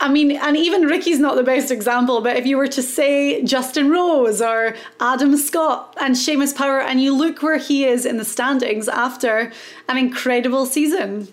I 0.00 0.08
mean, 0.08 0.32
and 0.32 0.56
even 0.56 0.82
Rickie's 0.82 1.18
not 1.18 1.36
the 1.36 1.42
best 1.42 1.70
example, 1.70 2.20
but 2.20 2.36
if 2.36 2.46
you 2.46 2.56
were 2.56 2.68
to 2.68 2.82
say 2.82 3.42
Justin 3.42 3.90
Rose 3.90 4.40
or 4.40 4.74
Adam 5.00 5.36
Scott 5.36 5.96
and 6.00 6.14
Seamus 6.14 6.54
Power, 6.54 6.80
and 6.80 7.02
you 7.02 7.14
look 7.14 7.42
where 7.42 7.58
he 7.58 7.84
is 7.84 8.06
in 8.06 8.16
the 8.16 8.24
standings 8.24 8.88
after 8.88 9.52
an 9.88 9.98
incredible 9.98 10.66
season. 10.66 11.28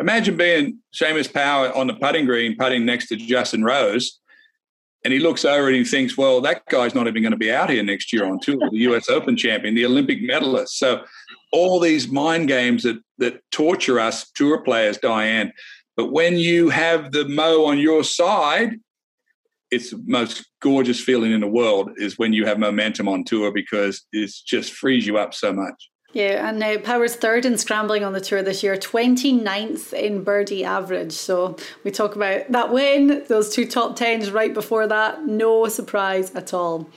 Imagine 0.00 0.36
being 0.36 0.78
Seamus 0.94 1.32
Power 1.32 1.74
on 1.76 1.88
the 1.88 1.94
putting 1.94 2.24
green, 2.24 2.56
putting 2.56 2.86
next 2.86 3.08
to 3.08 3.16
Justin 3.16 3.64
Rose 3.64 4.18
and 5.04 5.12
he 5.12 5.20
looks 5.20 5.44
over 5.44 5.68
and 5.68 5.76
he 5.76 5.84
thinks, 5.84 6.16
well, 6.16 6.40
that 6.40 6.66
guy's 6.66 6.94
not 6.94 7.06
even 7.06 7.22
going 7.22 7.32
to 7.32 7.38
be 7.38 7.52
out 7.52 7.70
here 7.70 7.82
next 7.82 8.12
year 8.12 8.26
on 8.26 8.40
tour, 8.40 8.58
the 8.70 8.78
US 8.90 9.08
Open 9.08 9.36
champion, 9.36 9.74
the 9.74 9.86
Olympic 9.86 10.22
medalist. 10.22 10.78
So 10.78 11.04
all 11.52 11.80
these 11.80 12.08
mind 12.08 12.48
games 12.48 12.82
that 12.82 12.98
that 13.18 13.40
torture 13.50 14.00
us 14.00 14.30
tour 14.32 14.60
players, 14.62 14.98
Diane. 14.98 15.52
But 15.96 16.12
when 16.12 16.36
you 16.36 16.68
have 16.70 17.12
the 17.12 17.26
Mo 17.28 17.64
on 17.64 17.78
your 17.78 18.04
side, 18.04 18.74
it's 19.70 19.90
the 19.90 20.02
most 20.06 20.46
gorgeous 20.60 21.00
feeling 21.00 21.32
in 21.32 21.40
the 21.40 21.48
world 21.48 21.90
is 21.96 22.18
when 22.18 22.32
you 22.32 22.46
have 22.46 22.58
momentum 22.58 23.08
on 23.08 23.24
tour 23.24 23.52
because 23.52 24.04
it 24.12 24.30
just 24.46 24.72
frees 24.72 25.06
you 25.06 25.18
up 25.18 25.34
so 25.34 25.52
much. 25.52 25.90
Yeah, 26.14 26.48
and 26.48 26.58
now 26.58 26.78
Power's 26.78 27.16
third 27.16 27.44
in 27.44 27.58
scrambling 27.58 28.02
on 28.02 28.14
the 28.14 28.20
tour 28.20 28.42
this 28.42 28.62
year, 28.62 28.76
29th 28.76 29.92
in 29.92 30.24
birdie 30.24 30.64
average. 30.64 31.12
So 31.12 31.56
we 31.84 31.90
talk 31.90 32.16
about 32.16 32.50
that 32.50 32.72
win, 32.72 33.24
those 33.28 33.52
two 33.54 33.66
top 33.66 33.94
tens 33.94 34.30
right 34.30 34.54
before 34.54 34.86
that. 34.86 35.26
No 35.26 35.68
surprise 35.68 36.34
at 36.34 36.54
all. 36.54 36.88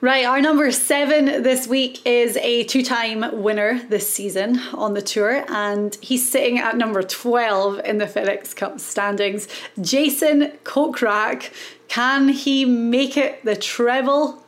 Right, 0.00 0.24
our 0.24 0.40
number 0.40 0.70
seven 0.70 1.42
this 1.42 1.66
week 1.66 2.06
is 2.06 2.38
a 2.38 2.64
two 2.64 2.84
time 2.84 3.42
winner 3.42 3.82
this 3.88 4.08
season 4.08 4.58
on 4.74 4.94
the 4.94 5.02
tour, 5.02 5.44
and 5.48 5.98
he's 6.00 6.30
sitting 6.30 6.58
at 6.58 6.78
number 6.78 7.02
12 7.02 7.80
in 7.84 7.98
the 7.98 8.06
FedEx 8.06 8.54
Cup 8.54 8.78
standings. 8.80 9.48
Jason 9.80 10.52
Kokrak, 10.64 11.52
can 11.88 12.28
he 12.28 12.64
make 12.64 13.16
it 13.16 13.44
the 13.44 13.56
treble 13.56 14.42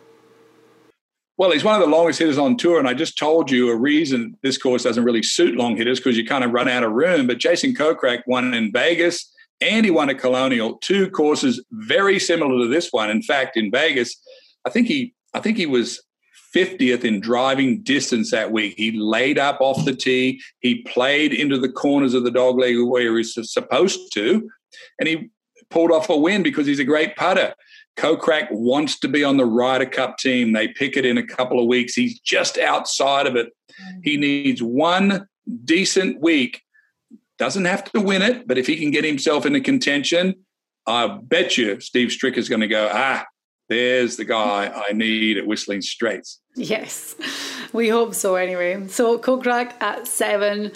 well, 1.43 1.51
he's 1.51 1.65
one 1.65 1.75
of 1.75 1.81
the 1.81 1.93
longest 1.93 2.21
hitters 2.21 2.39
on 2.39 2.57
tour, 2.57 2.79
and 2.79 2.87
I 2.87 2.95
just 2.95 3.19
told 3.19 3.51
you 3.51 3.69
a 3.69 3.75
reason 3.75 4.39
this 4.45 4.57
course 4.57 4.85
doesn't 4.85 5.03
really 5.03 5.25
suit 5.25 5.57
long 5.57 5.77
hitters 5.77 5.99
because 5.99 6.17
you 6.17 6.25
kind 6.25 6.45
of 6.45 6.53
run 6.53 6.69
out 6.69 6.85
of 6.85 6.93
room. 6.93 7.27
But 7.27 7.39
Jason 7.39 7.75
Kokrak 7.75 8.23
won 8.29 8.55
in 8.55 8.71
Vegas 8.71 9.29
and 9.61 9.85
he 9.85 9.91
won 9.91 10.09
at 10.09 10.21
Colonial, 10.21 10.75
two 10.75 11.11
courses 11.11 11.61
very 11.73 12.21
similar 12.21 12.65
to 12.65 12.69
this 12.69 12.91
one. 12.93 13.11
In 13.11 13.23
fact, 13.23 13.57
in 13.57 13.73
Vegas, 13.73 14.15
I 14.65 14.71
think 14.71 14.87
he 14.87 15.15
I 15.35 15.41
think 15.41 15.57
he 15.57 15.67
was 15.67 16.01
50th 16.55 17.03
in 17.03 17.19
driving 17.19 17.83
distance 17.83 18.31
that 18.31 18.53
week. 18.53 18.75
He 18.77 18.93
laid 18.93 19.37
up 19.37 19.61
off 19.61 19.85
the 19.85 19.97
tee. 19.97 20.41
He 20.61 20.83
played 20.83 21.33
into 21.33 21.59
the 21.59 21.73
corners 21.73 22.15
of 22.15 22.23
the 22.23 22.31
dog 22.31 22.57
leg 22.57 22.77
where 22.85 23.17
he's 23.17 23.37
supposed 23.53 24.13
to, 24.13 24.49
and 25.01 25.09
he 25.09 25.33
pulled 25.71 25.91
off 25.91 26.09
a 26.09 26.17
win 26.17 26.45
because 26.45 26.69
he's 26.69 26.79
a 26.79 26.85
great 26.85 27.17
putter. 27.17 27.53
Kokrak 27.97 28.49
wants 28.51 28.99
to 29.01 29.09
be 29.09 29.23
on 29.23 29.37
the 29.37 29.45
Ryder 29.45 29.87
Cup 29.87 30.19
team. 30.19 30.53
They 30.53 30.69
pick 30.69 30.97
it 30.97 31.05
in 31.05 31.19
a 31.19 31.27
couple 31.27 31.61
of 31.61 31.67
weeks. 31.67 31.95
He's 31.95 32.19
just 32.21 32.59
outside 32.59 33.27
of 33.27 33.37
it. 33.37 33.49
He 34.03 34.17
needs 34.17 34.63
one 34.63 35.27
decent 35.65 36.21
week. 36.21 36.63
Doesn't 37.39 37.65
have 37.65 37.85
to 37.93 38.01
win 38.01 38.23
it, 38.23 38.47
but 38.47 38.59
if 38.59 38.67
he 38.67 38.77
can 38.77 38.91
get 38.91 39.05
himself 39.05 39.47
into 39.47 39.61
contention, 39.61 40.45
I 40.87 41.07
bet 41.23 41.57
you 41.57 41.81
Steve 41.81 42.09
Stricker 42.09 42.39
is 42.39 42.49
going 42.49 42.61
to 42.61 42.69
go, 42.69 42.91
ah, 42.93 43.25
there's 43.73 44.17
the 44.17 44.25
guy 44.25 44.71
I 44.89 44.93
need 44.93 45.39
at 45.39 45.47
Whistling 45.47 45.81
Straits. 45.81 46.41
Yes, 46.55 47.15
we 47.73 47.89
hope 47.89 48.15
so 48.15 48.35
anyway. 48.35 48.87
So 48.89 49.19
Kokrak 49.19 49.81
at 49.81 50.07
seven. 50.07 50.73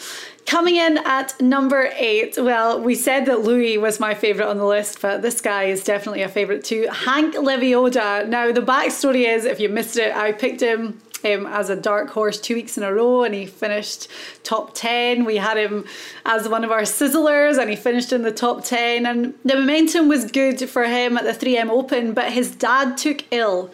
Coming 0.47 0.77
in 0.77 0.99
at 0.99 1.39
number 1.41 1.91
eight, 1.97 2.39
well, 2.39 2.81
we 2.81 2.95
said 2.95 3.27
that 3.27 3.41
Louis 3.41 3.77
was 3.77 4.01
my 4.01 4.15
favourite 4.15 4.49
on 4.49 4.59
the 4.59 4.65
list, 4.65 5.03
but 5.03 5.21
this 5.21 5.41
guy 5.41 5.65
is 5.65 5.85
definitely 5.85 6.23
a 6.23 6.29
favourite 6.29 6.65
too. 6.65 6.89
Hank 6.91 7.35
Lebioda. 7.35 8.27
Now, 8.27 8.53
the 8.53 8.63
backstory 8.63 9.27
is 9.29 9.45
if 9.45 9.61
you 9.61 9.69
missed 9.69 9.99
it, 9.99 10.15
I 10.17 10.33
picked 10.33 10.61
him 10.61 11.03
him 11.23 11.47
as 11.47 11.71
a 11.71 11.77
dark 11.77 12.11
horse 12.11 12.41
two 12.41 12.55
weeks 12.55 12.77
in 12.77 12.83
a 12.83 12.93
row 12.93 13.25
and 13.25 13.35
he 13.35 13.47
finished 13.47 14.09
top 14.43 14.75
10. 14.75 15.25
We 15.25 15.37
had 15.37 15.57
him 15.57 15.85
as 16.25 16.49
one 16.49 16.65
of 16.65 16.71
our 16.71 16.83
sizzlers 16.83 17.59
and 17.59 17.71
he 17.71 17.77
finished 17.77 18.13
in 18.13 18.23
the 18.23 18.33
top 18.33 18.65
10. 18.65 19.07
And 19.07 19.35
the 19.45 19.57
momentum 19.57 20.09
was 20.09 20.31
good 20.31 20.69
for 20.69 20.85
him 20.85 21.17
at 21.17 21.25
the 21.25 21.47
3M 21.47 21.71
Open, 21.71 22.13
but 22.13 22.33
his 22.33 22.55
dad 22.55 22.97
took 22.97 23.25
ill 23.31 23.71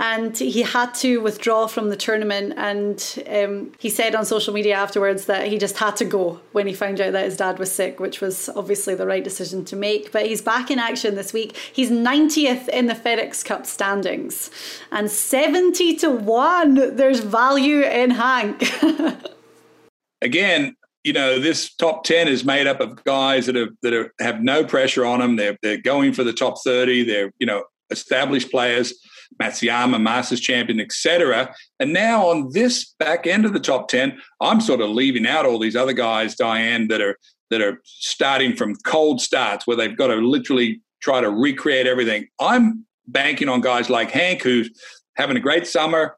and 0.00 0.36
he 0.36 0.62
had 0.62 0.94
to 0.94 1.20
withdraw 1.20 1.66
from 1.66 1.88
the 1.88 1.96
tournament. 1.96 2.54
And 2.56 3.24
um, 3.28 3.72
he 3.78 3.88
said 3.88 4.14
on 4.14 4.24
social 4.24 4.52
media 4.52 4.74
afterwards 4.74 5.26
that 5.26 5.46
he 5.46 5.58
just 5.58 5.78
had 5.78 5.96
to 5.96 6.04
go 6.04 6.40
when 6.52 6.66
he 6.66 6.74
found 6.74 7.00
out 7.00 7.12
that 7.12 7.24
his 7.24 7.36
dad 7.36 7.58
was 7.58 7.70
sick, 7.70 8.00
which 8.00 8.20
was 8.20 8.48
obviously 8.50 8.94
the 8.94 9.06
right 9.06 9.22
decision 9.22 9.64
to 9.66 9.76
make. 9.76 10.12
But 10.12 10.26
he's 10.26 10.42
back 10.42 10.70
in 10.70 10.78
action 10.78 11.14
this 11.14 11.32
week. 11.32 11.56
He's 11.72 11.90
90th 11.90 12.68
in 12.68 12.86
the 12.86 12.94
FedEx 12.94 13.44
Cup 13.44 13.66
standings 13.66 14.50
and 14.90 15.10
70 15.10 15.96
to 15.96 16.10
1. 16.10 16.96
There's 16.96 17.20
value 17.20 17.82
in 17.82 18.10
Hank. 18.10 18.62
Again, 20.22 20.74
you 21.04 21.12
know, 21.12 21.38
this 21.38 21.74
top 21.74 22.04
10 22.04 22.28
is 22.28 22.44
made 22.44 22.66
up 22.66 22.80
of 22.80 23.04
guys 23.04 23.46
that 23.46 23.56
have 23.56 23.68
that 23.82 23.92
are, 23.92 24.12
have 24.20 24.42
no 24.42 24.64
pressure 24.64 25.04
on 25.04 25.20
them. 25.20 25.36
They're, 25.36 25.58
they're 25.62 25.80
going 25.80 26.14
for 26.14 26.24
the 26.24 26.32
top 26.32 26.56
30. 26.64 27.04
They're, 27.04 27.30
you 27.38 27.46
know, 27.46 27.64
established 27.90 28.50
players 28.50 28.94
Matsuyama, 29.40 30.00
Masters 30.00 30.40
champion, 30.40 30.80
etc. 30.80 31.54
And 31.80 31.92
now 31.92 32.26
on 32.26 32.50
this 32.52 32.94
back 32.98 33.26
end 33.26 33.44
of 33.44 33.52
the 33.52 33.60
top 33.60 33.88
10, 33.88 34.18
I'm 34.40 34.60
sort 34.60 34.80
of 34.80 34.90
leaving 34.90 35.26
out 35.26 35.46
all 35.46 35.58
these 35.58 35.76
other 35.76 35.92
guys, 35.92 36.34
Diane, 36.34 36.88
that 36.88 37.00
are 37.00 37.18
that 37.50 37.60
are 37.60 37.80
starting 37.84 38.56
from 38.56 38.74
cold 38.86 39.20
starts 39.20 39.66
where 39.66 39.76
they've 39.76 39.96
got 39.96 40.08
to 40.08 40.16
literally 40.16 40.80
try 41.00 41.20
to 41.20 41.30
recreate 41.30 41.86
everything. 41.86 42.26
I'm 42.40 42.86
banking 43.06 43.48
on 43.48 43.60
guys 43.60 43.90
like 43.90 44.10
Hank 44.10 44.42
who's 44.42 44.70
having 45.16 45.36
a 45.36 45.40
great 45.40 45.66
summer, 45.66 46.16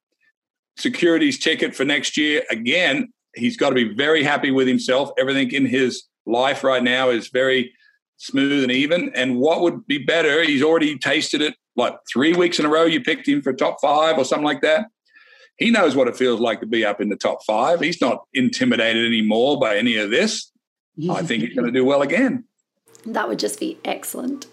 securities 0.79 1.39
ticket 1.39 1.75
for 1.75 1.85
next 1.85 2.17
year. 2.17 2.43
Again, 2.51 3.13
he's 3.35 3.57
got 3.57 3.71
to 3.71 3.75
be 3.75 3.93
very 3.93 4.23
happy 4.23 4.51
with 4.51 4.69
himself. 4.69 5.11
Everything 5.19 5.51
in 5.53 5.67
his 5.67 6.05
life 6.27 6.65
right 6.65 6.83
now 6.83 7.11
is 7.11 7.29
very 7.29 7.73
smooth 8.17 8.63
and 8.63 8.73
even. 8.73 9.11
And 9.15 9.39
what 9.39 9.61
would 9.61 9.87
be 9.87 9.99
better? 9.99 10.43
He's 10.43 10.63
already 10.63 10.99
tasted 10.99 11.43
it. 11.43 11.55
What 11.77 12.01
three 12.11 12.33
weeks 12.33 12.59
in 12.59 12.65
a 12.65 12.71
row? 12.71 12.85
You 12.85 13.03
picked 13.03 13.29
him 13.29 13.43
for 13.43 13.53
top 13.53 13.77
five 13.83 14.17
or 14.17 14.25
something 14.25 14.47
like 14.47 14.63
that. 14.63 14.87
He 15.59 15.71
knows 15.71 15.95
what 15.95 16.09
it 16.09 16.17
feels 16.17 16.41
like 16.41 16.61
to 16.61 16.67
be 16.67 16.85
up 16.85 17.03
in 17.03 17.11
the 17.11 17.17
top 17.17 17.45
five. 17.47 17.81
He's 17.81 18.01
not 18.01 18.25
intimidated 18.33 19.07
anymore 19.07 19.61
by 19.61 19.77
any 19.77 19.97
of 19.97 20.11
this. 20.11 20.51
I 21.11 21.23
think 21.23 21.43
he's 21.43 21.55
going 21.55 21.67
to 21.67 21.73
do 21.73 21.85
well 21.85 22.01
again. 22.01 22.45
That 23.07 23.29
would 23.29 23.39
just 23.39 23.61
be 23.61 23.79
excellent. 23.85 24.47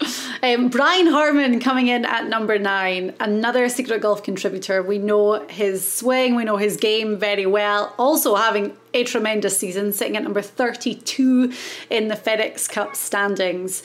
Um, 0.43 0.67
Brian 0.67 1.07
Harman 1.07 1.59
coming 1.59 1.87
in 1.87 2.05
at 2.05 2.27
number 2.27 2.59
nine, 2.59 3.13
another 3.19 3.67
Secret 3.67 4.01
Golf 4.01 4.21
contributor. 4.21 4.83
We 4.83 4.99
know 4.99 5.47
his 5.47 5.89
swing, 5.89 6.35
we 6.35 6.43
know 6.43 6.57
his 6.57 6.77
game 6.77 7.17
very 7.17 7.45
well. 7.45 7.95
Also 7.97 8.35
having 8.35 8.77
a 8.93 9.03
tremendous 9.05 9.57
season, 9.57 9.91
sitting 9.91 10.15
at 10.17 10.23
number 10.23 10.41
32 10.41 11.51
in 11.89 12.09
the 12.09 12.15
FedEx 12.15 12.69
Cup 12.69 12.95
standings. 12.95 13.81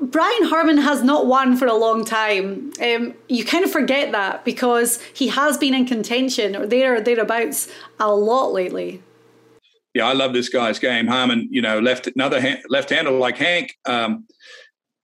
Brian 0.00 0.44
Harman 0.44 0.78
has 0.78 1.04
not 1.04 1.26
won 1.26 1.56
for 1.56 1.66
a 1.66 1.74
long 1.74 2.04
time. 2.04 2.72
Um, 2.82 3.14
you 3.28 3.44
kind 3.44 3.64
of 3.64 3.70
forget 3.70 4.10
that 4.10 4.44
because 4.44 5.00
he 5.14 5.28
has 5.28 5.56
been 5.56 5.74
in 5.74 5.86
contention 5.86 6.56
or 6.56 6.66
there 6.66 6.96
or 6.96 7.00
thereabouts 7.00 7.68
a 8.00 8.12
lot 8.12 8.52
lately 8.52 9.02
yeah, 9.94 10.06
I 10.06 10.12
love 10.12 10.32
this 10.32 10.48
guy's 10.48 10.78
game. 10.78 11.06
Harman, 11.06 11.48
you 11.50 11.62
know, 11.62 11.80
left 11.80 12.06
another 12.06 12.58
left 12.68 12.90
hander 12.90 13.10
like 13.10 13.36
Hank. 13.36 13.76
Um, 13.86 14.26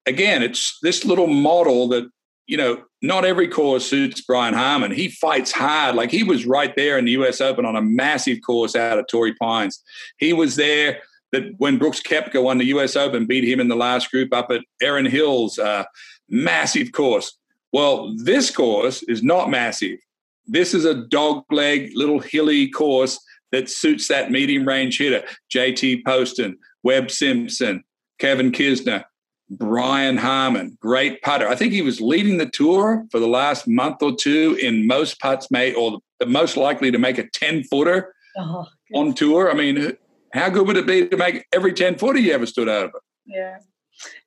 again, 0.06 0.42
it's 0.42 0.78
this 0.82 1.04
little 1.04 1.26
model 1.26 1.88
that 1.88 2.08
you 2.46 2.56
know, 2.56 2.84
not 3.02 3.24
every 3.24 3.48
course 3.48 3.86
suits 3.86 4.20
Brian 4.20 4.54
Harman. 4.54 4.92
He 4.92 5.08
fights 5.08 5.50
hard. 5.50 5.96
Like 5.96 6.10
he 6.10 6.22
was 6.22 6.46
right 6.46 6.74
there 6.76 6.96
in 6.96 7.04
the 7.04 7.12
U.S. 7.12 7.40
Open 7.40 7.64
on 7.64 7.76
a 7.76 7.82
massive 7.82 8.38
course 8.44 8.76
out 8.76 8.98
of 8.98 9.06
Torrey 9.08 9.34
Pines. 9.34 9.82
He 10.18 10.32
was 10.32 10.56
there 10.56 11.00
that 11.32 11.54
when 11.58 11.76
Brooks 11.76 12.00
Koepka 12.00 12.42
won 12.42 12.58
the 12.58 12.66
U.S. 12.66 12.94
Open, 12.94 13.26
beat 13.26 13.44
him 13.44 13.58
in 13.58 13.68
the 13.68 13.76
last 13.76 14.10
group 14.10 14.32
up 14.32 14.50
at 14.50 14.60
Erin 14.80 15.06
Hills, 15.06 15.58
uh, 15.58 15.84
massive 16.28 16.92
course. 16.92 17.36
Well, 17.72 18.14
this 18.16 18.50
course 18.50 19.02
is 19.04 19.22
not 19.22 19.50
massive. 19.50 19.98
This 20.46 20.72
is 20.72 20.84
a 20.84 20.94
dog 20.94 21.44
leg, 21.50 21.90
little 21.94 22.20
hilly 22.20 22.70
course 22.70 23.18
that 23.52 23.70
suits 23.70 24.08
that 24.08 24.30
medium 24.30 24.66
range 24.66 24.98
hitter. 24.98 25.24
JT 25.54 26.04
Poston, 26.04 26.58
Webb 26.82 27.10
Simpson, 27.10 27.84
Kevin 28.18 28.52
Kisner, 28.52 29.04
Brian 29.50 30.16
Harman, 30.16 30.76
great 30.80 31.22
putter. 31.22 31.48
I 31.48 31.54
think 31.54 31.72
he 31.72 31.82
was 31.82 32.00
leading 32.00 32.38
the 32.38 32.46
tour 32.46 33.06
for 33.10 33.20
the 33.20 33.28
last 33.28 33.68
month 33.68 34.02
or 34.02 34.14
two 34.14 34.58
in 34.60 34.86
most 34.86 35.20
putts 35.20 35.50
made, 35.50 35.74
or 35.74 36.00
the 36.18 36.26
most 36.26 36.56
likely 36.56 36.90
to 36.90 36.98
make 36.98 37.18
a 37.18 37.28
10 37.30 37.64
footer 37.64 38.14
oh, 38.36 38.66
on 38.94 39.14
tour. 39.14 39.50
I 39.50 39.54
mean, 39.54 39.92
how 40.32 40.48
good 40.48 40.66
would 40.66 40.76
it 40.76 40.86
be 40.86 41.06
to 41.06 41.16
make 41.16 41.46
every 41.52 41.72
10 41.72 41.96
footer 41.98 42.18
you 42.18 42.32
ever 42.32 42.46
stood 42.46 42.68
out 42.68 42.84
over? 42.84 43.02
Yeah. 43.24 43.58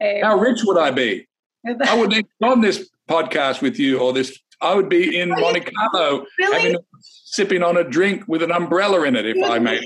Um, 0.01 0.21
how 0.23 0.37
rich 0.37 0.61
would 0.63 0.77
I 0.77 0.91
be? 0.91 1.27
I 1.85 1.95
would 1.95 2.11
be 2.11 2.25
on 2.41 2.61
this 2.61 2.89
podcast 3.09 3.61
with 3.61 3.77
you 3.77 3.99
or 3.99 4.13
this 4.13 4.39
I 4.61 4.75
would 4.75 4.89
be 4.89 5.19
in 5.19 5.29
Monte 5.29 5.61
Carlo 5.61 6.25
really? 6.37 6.61
having, 6.61 6.77
sipping 7.01 7.63
on 7.63 7.77
a 7.77 7.83
drink 7.83 8.27
with 8.27 8.43
an 8.43 8.51
umbrella 8.51 9.05
in 9.05 9.15
it, 9.15 9.25
if 9.25 9.37
I 9.43 9.59
may. 9.59 9.79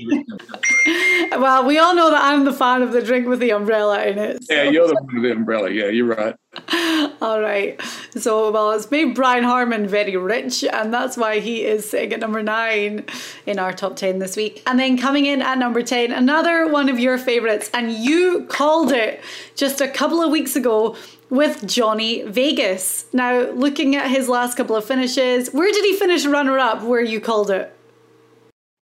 well, 1.31 1.65
we 1.65 1.77
all 1.77 1.93
know 1.93 2.09
that 2.09 2.23
I'm 2.23 2.45
the 2.45 2.53
fan 2.53 2.81
of 2.81 2.91
the 2.91 3.01
drink 3.01 3.27
with 3.27 3.39
the 3.39 3.51
umbrella 3.51 4.03
in 4.05 4.17
it. 4.17 4.43
So. 4.43 4.53
Yeah, 4.53 4.63
you're 4.63 4.87
the 4.87 4.95
one 4.95 5.13
with 5.13 5.23
the 5.23 5.31
umbrella. 5.31 5.69
Yeah, 5.69 5.87
you're 5.87 6.07
right. 6.07 6.35
all 7.21 7.41
right. 7.41 7.79
So, 8.17 8.51
well, 8.51 8.71
it's 8.71 8.89
made 8.89 9.13
Brian 9.13 9.43
Harman 9.43 9.87
very 9.87 10.17
rich, 10.17 10.63
and 10.63 10.93
that's 10.93 11.17
why 11.17 11.39
he 11.39 11.65
is 11.65 11.89
sitting 11.89 12.13
at 12.13 12.19
number 12.19 12.41
nine 12.41 13.05
in 13.45 13.59
our 13.59 13.73
top 13.73 13.95
10 13.95 14.19
this 14.19 14.35
week. 14.35 14.63
And 14.65 14.79
then 14.79 14.97
coming 14.97 15.25
in 15.25 15.41
at 15.41 15.57
number 15.57 15.83
10, 15.83 16.11
another 16.11 16.67
one 16.67 16.89
of 16.89 16.99
your 16.99 17.17
favourites, 17.17 17.69
and 17.73 17.91
you 17.91 18.45
called 18.49 18.91
it 18.91 19.21
just 19.55 19.81
a 19.81 19.87
couple 19.87 20.21
of 20.21 20.31
weeks 20.31 20.55
ago 20.55 20.95
with 21.29 21.65
Johnny 21.67 22.23
Vegas. 22.23 23.05
Now, 23.13 23.51
looking 23.51 23.95
at 23.95 24.09
his 24.09 24.29
last 24.29 24.55
couple 24.55 24.75
of 24.75 24.85
finishes, 24.85 25.49
where 25.53 25.71
did 25.71 25.83
he 25.83 25.95
finish 25.95 26.25
runner 26.25 26.59
up 26.59 26.83
where 26.83 27.01
you 27.01 27.19
called 27.19 27.51
it? 27.51 27.75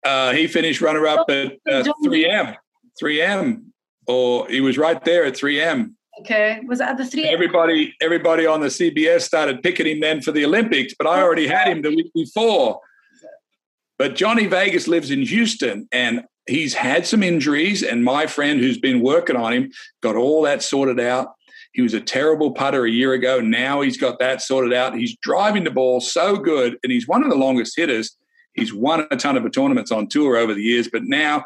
Uh, 0.05 0.33
he 0.33 0.46
finished 0.46 0.81
runner 0.81 1.07
up 1.07 1.29
at 1.31 1.53
uh, 1.70 1.85
3M. 2.05 2.57
3M. 3.00 3.64
Or 4.07 4.48
he 4.48 4.61
was 4.61 4.79
right 4.79 5.03
there 5.05 5.24
at 5.24 5.35
3M. 5.35 5.94
Okay. 6.20 6.61
Was 6.66 6.81
it 6.81 6.88
at 6.88 6.98
the 6.98 7.05
3M? 7.05 7.26
Everybody, 7.26 7.94
everybody 8.00 8.46
on 8.46 8.61
the 8.61 8.66
CBS 8.66 9.22
started 9.22 9.62
picking 9.62 9.87
him 9.87 10.00
then 10.00 10.20
for 10.20 10.33
the 10.33 10.44
Olympics, 10.44 10.94
but 10.98 11.07
I 11.07 11.22
already 11.22 11.46
had 11.46 11.68
him 11.68 11.83
the 11.83 11.90
week 11.90 12.11
before. 12.14 12.81
But 13.98 14.16
Johnny 14.16 14.46
Vegas 14.46 14.88
lives 14.88 15.11
in 15.11 15.22
Houston 15.22 15.87
and 15.92 16.24
he's 16.46 16.74
had 16.74 17.07
some 17.07 17.22
injuries. 17.22 17.83
And 17.83 18.05
my 18.05 18.26
friend 18.26 18.61
who's 18.61 18.79
been 18.79 19.03
working 19.03 19.37
on 19.37 19.53
him 19.53 19.70
got 20.03 20.16
all 20.16 20.42
that 20.42 20.62
sorted 20.62 21.00
out. 21.00 21.35
He 21.72 21.83
was 21.83 21.94
a 21.94 22.00
terrible 22.00 22.50
putter 22.50 22.85
a 22.85 22.90
year 22.90 23.12
ago. 23.12 23.40
Now 23.40 23.80
he's 23.80 23.96
got 23.96 24.18
that 24.18 24.42
sorted 24.42 24.72
out. 24.72 24.96
He's 24.96 25.16
driving 25.22 25.64
the 25.64 25.70
ball 25.70 26.00
so 26.00 26.37
good, 26.37 26.76
and 26.83 26.92
he's 26.92 27.06
one 27.06 27.22
of 27.22 27.30
the 27.30 27.37
longest 27.37 27.74
hitters. 27.76 28.16
He's 28.54 28.74
won 28.74 29.06
a 29.11 29.16
ton 29.16 29.37
of 29.37 29.50
tournaments 29.52 29.92
on 29.92 30.09
tour 30.09 30.37
over 30.37 30.54
the 30.54 30.62
years, 30.62 30.88
but 30.88 31.04
now, 31.04 31.44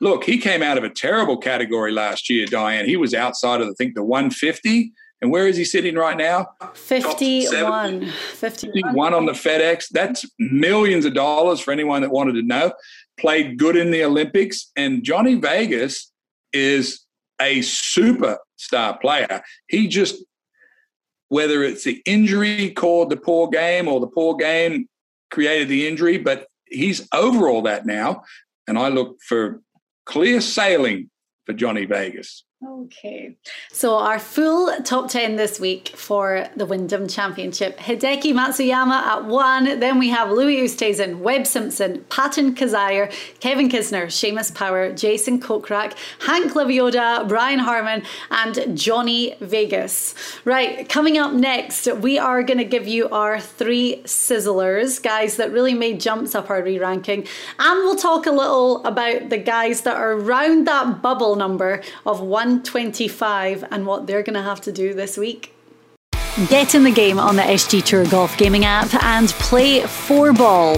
look, 0.00 0.24
he 0.24 0.36
came 0.36 0.62
out 0.62 0.76
of 0.76 0.84
a 0.84 0.90
terrible 0.90 1.38
category 1.38 1.92
last 1.92 2.28
year, 2.28 2.46
Diane. 2.46 2.86
He 2.86 2.96
was 2.96 3.14
outside 3.14 3.60
of, 3.60 3.68
I 3.68 3.72
think, 3.72 3.94
the 3.94 4.04
150. 4.04 4.92
And 5.22 5.30
where 5.30 5.46
is 5.46 5.56
he 5.56 5.64
sitting 5.64 5.94
right 5.94 6.16
now? 6.16 6.48
51. 6.74 8.06
51 8.10 9.14
on 9.14 9.24
the 9.24 9.32
FedEx. 9.32 9.86
That's 9.92 10.26
millions 10.40 11.04
of 11.04 11.14
dollars 11.14 11.60
for 11.60 11.70
anyone 11.70 12.02
that 12.02 12.10
wanted 12.10 12.32
to 12.32 12.42
know. 12.42 12.72
Played 13.20 13.56
good 13.56 13.76
in 13.76 13.92
the 13.92 14.02
Olympics. 14.02 14.72
And 14.74 15.04
Johnny 15.04 15.36
Vegas 15.36 16.10
is 16.52 17.06
a 17.40 17.62
superstar 18.62 19.00
player. 19.00 19.42
He 19.68 19.88
just, 19.88 20.22
whether 21.28 21.62
it's 21.62 21.84
the 21.84 22.02
injury 22.04 22.70
called 22.70 23.10
the 23.10 23.16
poor 23.16 23.48
game 23.48 23.88
or 23.88 24.00
the 24.00 24.06
poor 24.06 24.36
game 24.36 24.88
created 25.30 25.68
the 25.68 25.88
injury, 25.88 26.18
but 26.18 26.46
he's 26.66 27.08
over 27.12 27.48
all 27.48 27.62
that 27.62 27.86
now. 27.86 28.24
And 28.68 28.78
I 28.78 28.88
look 28.88 29.16
for 29.26 29.60
clear 30.06 30.40
sailing 30.40 31.10
for 31.46 31.52
Johnny 31.52 31.84
Vegas. 31.84 32.44
Okay, 32.64 33.34
so 33.72 33.96
our 33.96 34.20
full 34.20 34.72
top 34.84 35.10
10 35.10 35.34
this 35.34 35.58
week 35.58 35.88
for 35.96 36.46
the 36.54 36.64
Wyndham 36.64 37.08
Championship 37.08 37.76
Hideki 37.76 38.32
Matsuyama 38.32 39.02
at 39.02 39.24
one. 39.24 39.80
Then 39.80 39.98
we 39.98 40.10
have 40.10 40.30
Louis 40.30 40.58
Oosthuizen, 40.58 41.18
Webb 41.18 41.48
Simpson, 41.48 42.04
Patton 42.08 42.54
Kizzire, 42.54 43.12
Kevin 43.40 43.68
Kisner, 43.68 44.06
Seamus 44.06 44.54
Power, 44.54 44.92
Jason 44.92 45.40
Kokrak, 45.40 45.94
Hank 46.20 46.52
Lebioda, 46.52 47.26
Brian 47.26 47.58
Harman, 47.58 48.04
and 48.30 48.78
Johnny 48.78 49.34
Vegas. 49.40 50.14
Right, 50.44 50.88
coming 50.88 51.18
up 51.18 51.32
next, 51.32 51.92
we 51.96 52.16
are 52.16 52.44
going 52.44 52.58
to 52.58 52.64
give 52.64 52.86
you 52.86 53.08
our 53.08 53.40
three 53.40 54.02
sizzlers, 54.04 55.02
guys 55.02 55.36
that 55.36 55.50
really 55.50 55.74
made 55.74 56.00
jumps 56.00 56.36
up 56.36 56.48
our 56.48 56.62
re 56.62 56.78
ranking. 56.78 57.26
And 57.58 57.78
we'll 57.80 57.96
talk 57.96 58.26
a 58.26 58.32
little 58.32 58.84
about 58.84 59.30
the 59.30 59.38
guys 59.38 59.80
that 59.80 59.96
are 59.96 60.12
around 60.12 60.68
that 60.68 61.02
bubble 61.02 61.34
number 61.34 61.82
of 62.06 62.20
one 62.20 62.51
125 62.52 63.64
and 63.70 63.86
what 63.86 64.06
they're 64.06 64.22
going 64.22 64.34
to 64.34 64.42
have 64.42 64.60
to 64.60 64.72
do 64.72 64.92
this 64.92 65.16
week. 65.16 65.54
Get 66.48 66.74
in 66.74 66.84
the 66.84 66.90
game 66.90 67.18
on 67.18 67.36
the 67.36 67.42
SG 67.42 67.82
Tour 67.82 68.04
Golf 68.06 68.36
Gaming 68.36 68.64
app 68.64 68.92
and 69.02 69.28
play 69.30 69.80
four 69.80 70.32
ball. 70.32 70.76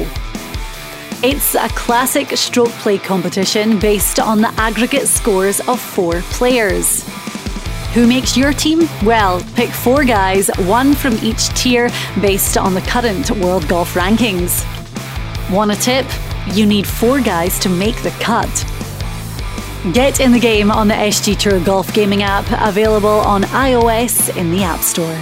It's 1.23 1.55
a 1.55 1.69
classic 1.71 2.37
stroke 2.37 2.71
play 2.83 2.99
competition 2.99 3.79
based 3.79 4.21
on 4.21 4.41
the 4.41 4.49
aggregate 4.57 5.09
scores 5.09 5.61
of 5.69 5.81
four 5.81 6.21
players. 6.23 7.03
Who 7.95 8.07
makes 8.07 8.37
your 8.37 8.53
team? 8.53 8.89
Well, 9.05 9.41
pick 9.55 9.71
four 9.71 10.05
guys, 10.05 10.49
one 10.67 10.95
from 10.95 11.15
each 11.23 11.49
tier, 11.51 11.89
based 12.21 12.57
on 12.57 12.75
the 12.75 12.81
current 12.83 13.31
world 13.33 13.67
golf 13.69 13.95
rankings. 13.95 14.65
Want 15.53 15.71
a 15.71 15.77
tip? 15.77 16.07
You 16.53 16.67
need 16.67 16.87
four 16.87 17.21
guys 17.21 17.59
to 17.61 17.69
make 17.69 17.97
the 18.03 18.11
cut. 18.21 18.51
Get 19.93 20.19
in 20.19 20.33
the 20.33 20.41
game 20.41 20.71
on 20.71 20.89
the 20.89 20.95
SG 20.95 21.37
Tour 21.39 21.61
Golf 21.61 21.93
Gaming 21.93 22.23
app, 22.23 22.47
available 22.67 23.07
on 23.07 23.43
iOS 23.43 24.35
in 24.35 24.51
the 24.51 24.63
App 24.63 24.81
Store. 24.81 25.21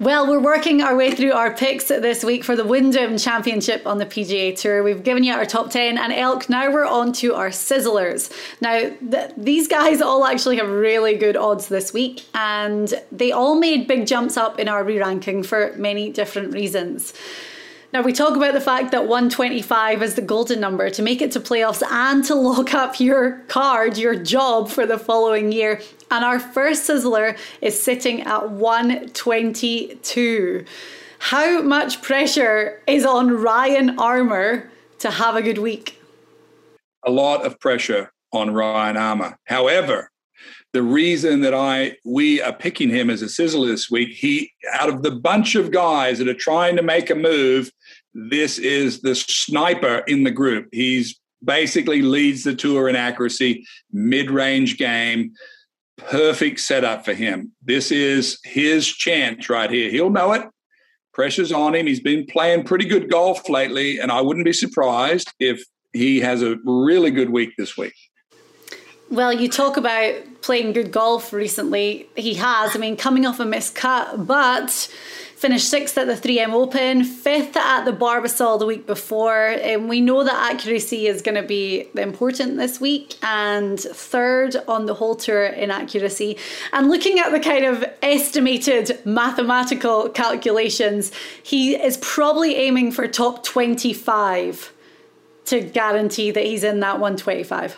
Well, 0.00 0.26
we're 0.26 0.40
working 0.40 0.82
our 0.82 0.96
way 0.96 1.14
through 1.14 1.30
our 1.30 1.54
picks 1.54 1.84
this 1.84 2.24
week 2.24 2.42
for 2.42 2.56
the 2.56 2.64
Wyndham 2.64 3.16
Championship 3.16 3.86
on 3.86 3.98
the 3.98 4.04
PGA 4.04 4.58
Tour. 4.58 4.82
We've 4.82 5.04
given 5.04 5.22
you 5.22 5.34
our 5.34 5.46
top 5.46 5.70
10 5.70 5.98
and 5.98 6.12
Elk. 6.12 6.50
Now 6.50 6.68
we're 6.72 6.84
on 6.84 7.12
to 7.12 7.36
our 7.36 7.50
sizzlers. 7.50 8.32
Now, 8.60 8.90
th- 9.08 9.30
these 9.36 9.68
guys 9.68 10.02
all 10.02 10.26
actually 10.26 10.56
have 10.56 10.68
really 10.68 11.16
good 11.16 11.36
odds 11.36 11.68
this 11.68 11.92
week, 11.92 12.24
and 12.34 12.92
they 13.12 13.30
all 13.30 13.54
made 13.54 13.86
big 13.86 14.08
jumps 14.08 14.36
up 14.36 14.58
in 14.58 14.68
our 14.68 14.82
re 14.82 14.98
ranking 14.98 15.44
for 15.44 15.72
many 15.76 16.10
different 16.10 16.52
reasons. 16.52 17.14
Now, 17.96 18.02
we 18.02 18.12
talk 18.12 18.36
about 18.36 18.52
the 18.52 18.60
fact 18.60 18.90
that 18.90 19.08
125 19.08 20.02
is 20.02 20.16
the 20.16 20.20
golden 20.20 20.60
number 20.60 20.90
to 20.90 21.00
make 21.00 21.22
it 21.22 21.32
to 21.32 21.40
playoffs 21.40 21.82
and 21.90 22.22
to 22.26 22.34
lock 22.34 22.74
up 22.74 23.00
your 23.00 23.38
card, 23.48 23.96
your 23.96 24.14
job 24.14 24.68
for 24.68 24.84
the 24.84 24.98
following 24.98 25.50
year. 25.50 25.80
And 26.10 26.22
our 26.22 26.38
first 26.38 26.86
sizzler 26.86 27.38
is 27.62 27.82
sitting 27.82 28.20
at 28.20 28.50
122. 28.50 30.66
How 31.20 31.62
much 31.62 32.02
pressure 32.02 32.82
is 32.86 33.06
on 33.06 33.30
Ryan 33.30 33.98
Armour 33.98 34.70
to 34.98 35.10
have 35.10 35.34
a 35.34 35.40
good 35.40 35.56
week? 35.56 35.98
A 37.06 37.10
lot 37.10 37.46
of 37.46 37.58
pressure 37.60 38.12
on 38.30 38.52
Ryan 38.52 38.98
Armour. 38.98 39.38
However, 39.44 40.10
the 40.74 40.82
reason 40.82 41.40
that 41.40 41.54
I 41.54 41.96
we 42.04 42.42
are 42.42 42.52
picking 42.52 42.90
him 42.90 43.08
as 43.08 43.22
a 43.22 43.26
sizzler 43.26 43.68
this 43.68 43.90
week, 43.90 44.10
he 44.10 44.52
out 44.74 44.90
of 44.90 45.02
the 45.02 45.12
bunch 45.12 45.54
of 45.54 45.70
guys 45.70 46.18
that 46.18 46.28
are 46.28 46.34
trying 46.34 46.76
to 46.76 46.82
make 46.82 47.08
a 47.08 47.14
move, 47.14 47.72
this 48.16 48.58
is 48.58 49.00
the 49.02 49.14
sniper 49.14 49.98
in 50.06 50.24
the 50.24 50.30
group. 50.30 50.68
He's 50.72 51.20
basically 51.44 52.02
leads 52.02 52.44
the 52.44 52.54
tour 52.54 52.88
in 52.88 52.96
accuracy, 52.96 53.66
mid-range 53.92 54.78
game. 54.78 55.32
Perfect 55.98 56.60
setup 56.60 57.04
for 57.04 57.14
him. 57.14 57.52
This 57.62 57.92
is 57.92 58.38
his 58.44 58.86
chance 58.86 59.48
right 59.48 59.70
here. 59.70 59.90
He'll 59.90 60.10
know 60.10 60.32
it. 60.32 60.42
Pressure's 61.14 61.52
on 61.52 61.74
him. 61.74 61.86
He's 61.86 62.00
been 62.00 62.26
playing 62.26 62.64
pretty 62.64 62.84
good 62.84 63.10
golf 63.10 63.48
lately, 63.48 63.98
and 63.98 64.12
I 64.12 64.20
wouldn't 64.20 64.44
be 64.44 64.52
surprised 64.52 65.32
if 65.40 65.62
he 65.92 66.20
has 66.20 66.42
a 66.42 66.56
really 66.64 67.10
good 67.10 67.30
week 67.30 67.54
this 67.56 67.76
week. 67.76 67.94
Well, 69.08 69.32
you 69.32 69.48
talk 69.48 69.76
about 69.76 70.14
playing 70.42 70.72
good 70.72 70.90
golf 70.90 71.32
recently. 71.32 72.08
He 72.16 72.34
has. 72.34 72.74
I 72.74 72.78
mean, 72.78 72.96
coming 72.96 73.24
off 73.24 73.40
a 73.40 73.46
missed 73.46 73.74
cut, 73.74 74.26
but 74.26 74.92
finished 75.36 75.68
sixth 75.68 75.98
at 75.98 76.06
the 76.06 76.14
3M 76.14 76.52
Open, 76.52 77.04
fifth 77.04 77.56
at 77.56 77.84
the 77.84 77.92
Barbasol 77.92 78.58
the 78.58 78.64
week 78.64 78.86
before. 78.86 79.48
And 79.48 79.88
we 79.88 80.00
know 80.00 80.24
that 80.24 80.54
accuracy 80.54 81.06
is 81.06 81.20
going 81.20 81.34
to 81.34 81.46
be 81.46 81.88
important 81.94 82.56
this 82.56 82.80
week, 82.80 83.14
and 83.22 83.78
third 83.78 84.56
on 84.66 84.86
the 84.86 84.94
whole 84.94 85.14
tour 85.14 85.44
in 85.44 85.70
accuracy. 85.70 86.38
And 86.72 86.88
looking 86.88 87.18
at 87.18 87.32
the 87.32 87.40
kind 87.40 87.66
of 87.66 87.84
estimated 88.02 88.98
mathematical 89.04 90.08
calculations, 90.08 91.12
he 91.42 91.76
is 91.76 91.98
probably 91.98 92.56
aiming 92.56 92.92
for 92.92 93.06
top 93.06 93.44
25 93.44 94.72
to 95.44 95.60
guarantee 95.60 96.30
that 96.30 96.44
he's 96.44 96.64
in 96.64 96.80
that 96.80 96.94
125. 96.94 97.76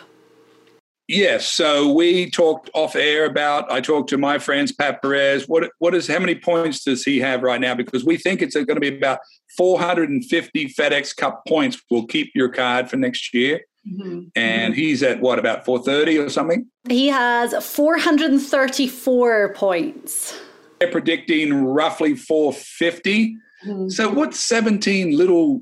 Yes. 1.09 1.47
So 1.49 1.91
we 1.91 2.29
talked 2.29 2.69
off 2.75 2.95
air 2.95 3.25
about. 3.25 3.69
I 3.71 3.81
talked 3.81 4.11
to 4.11 4.17
my 4.19 4.37
friends 4.37 4.71
Pat 4.71 5.01
Perez. 5.01 5.47
What 5.47 5.71
what 5.79 5.95
is 5.95 6.07
how 6.07 6.19
many 6.19 6.35
points 6.35 6.83
does 6.83 7.03
he 7.03 7.17
have 7.17 7.41
right 7.41 7.59
now? 7.59 7.73
Because 7.73 8.05
we 8.05 8.15
think 8.15 8.43
it's 8.43 8.53
going 8.53 8.67
to 8.67 8.79
be 8.79 8.95
about 8.95 9.17
450 9.57 10.67
FedEx 10.67 11.17
Cup 11.17 11.41
points. 11.47 11.81
Will 11.89 12.05
keep 12.05 12.31
your 12.35 12.49
card 12.49 12.91
for 12.91 12.97
next 12.97 13.33
year. 13.33 13.61
Mm-hmm. 13.91 14.25
And 14.35 14.75
he's 14.75 15.01
at 15.01 15.19
what 15.19 15.39
about 15.39 15.65
430 15.65 16.19
or 16.19 16.29
something? 16.29 16.67
He 16.87 17.07
has 17.07 17.55
434 17.65 19.53
points. 19.55 20.39
They're 20.79 20.91
predicting 20.91 21.65
roughly 21.65 22.13
450. 22.13 23.35
Mm-hmm. 23.65 23.89
So 23.89 24.09
what's 24.09 24.39
17 24.41 25.17
little 25.17 25.61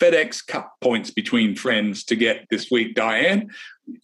FedEx 0.00 0.46
Cup 0.46 0.74
points 0.80 1.10
between 1.10 1.56
friends 1.56 2.04
to 2.04 2.16
get 2.16 2.46
this 2.50 2.70
week, 2.70 2.94
Diane? 2.94 3.50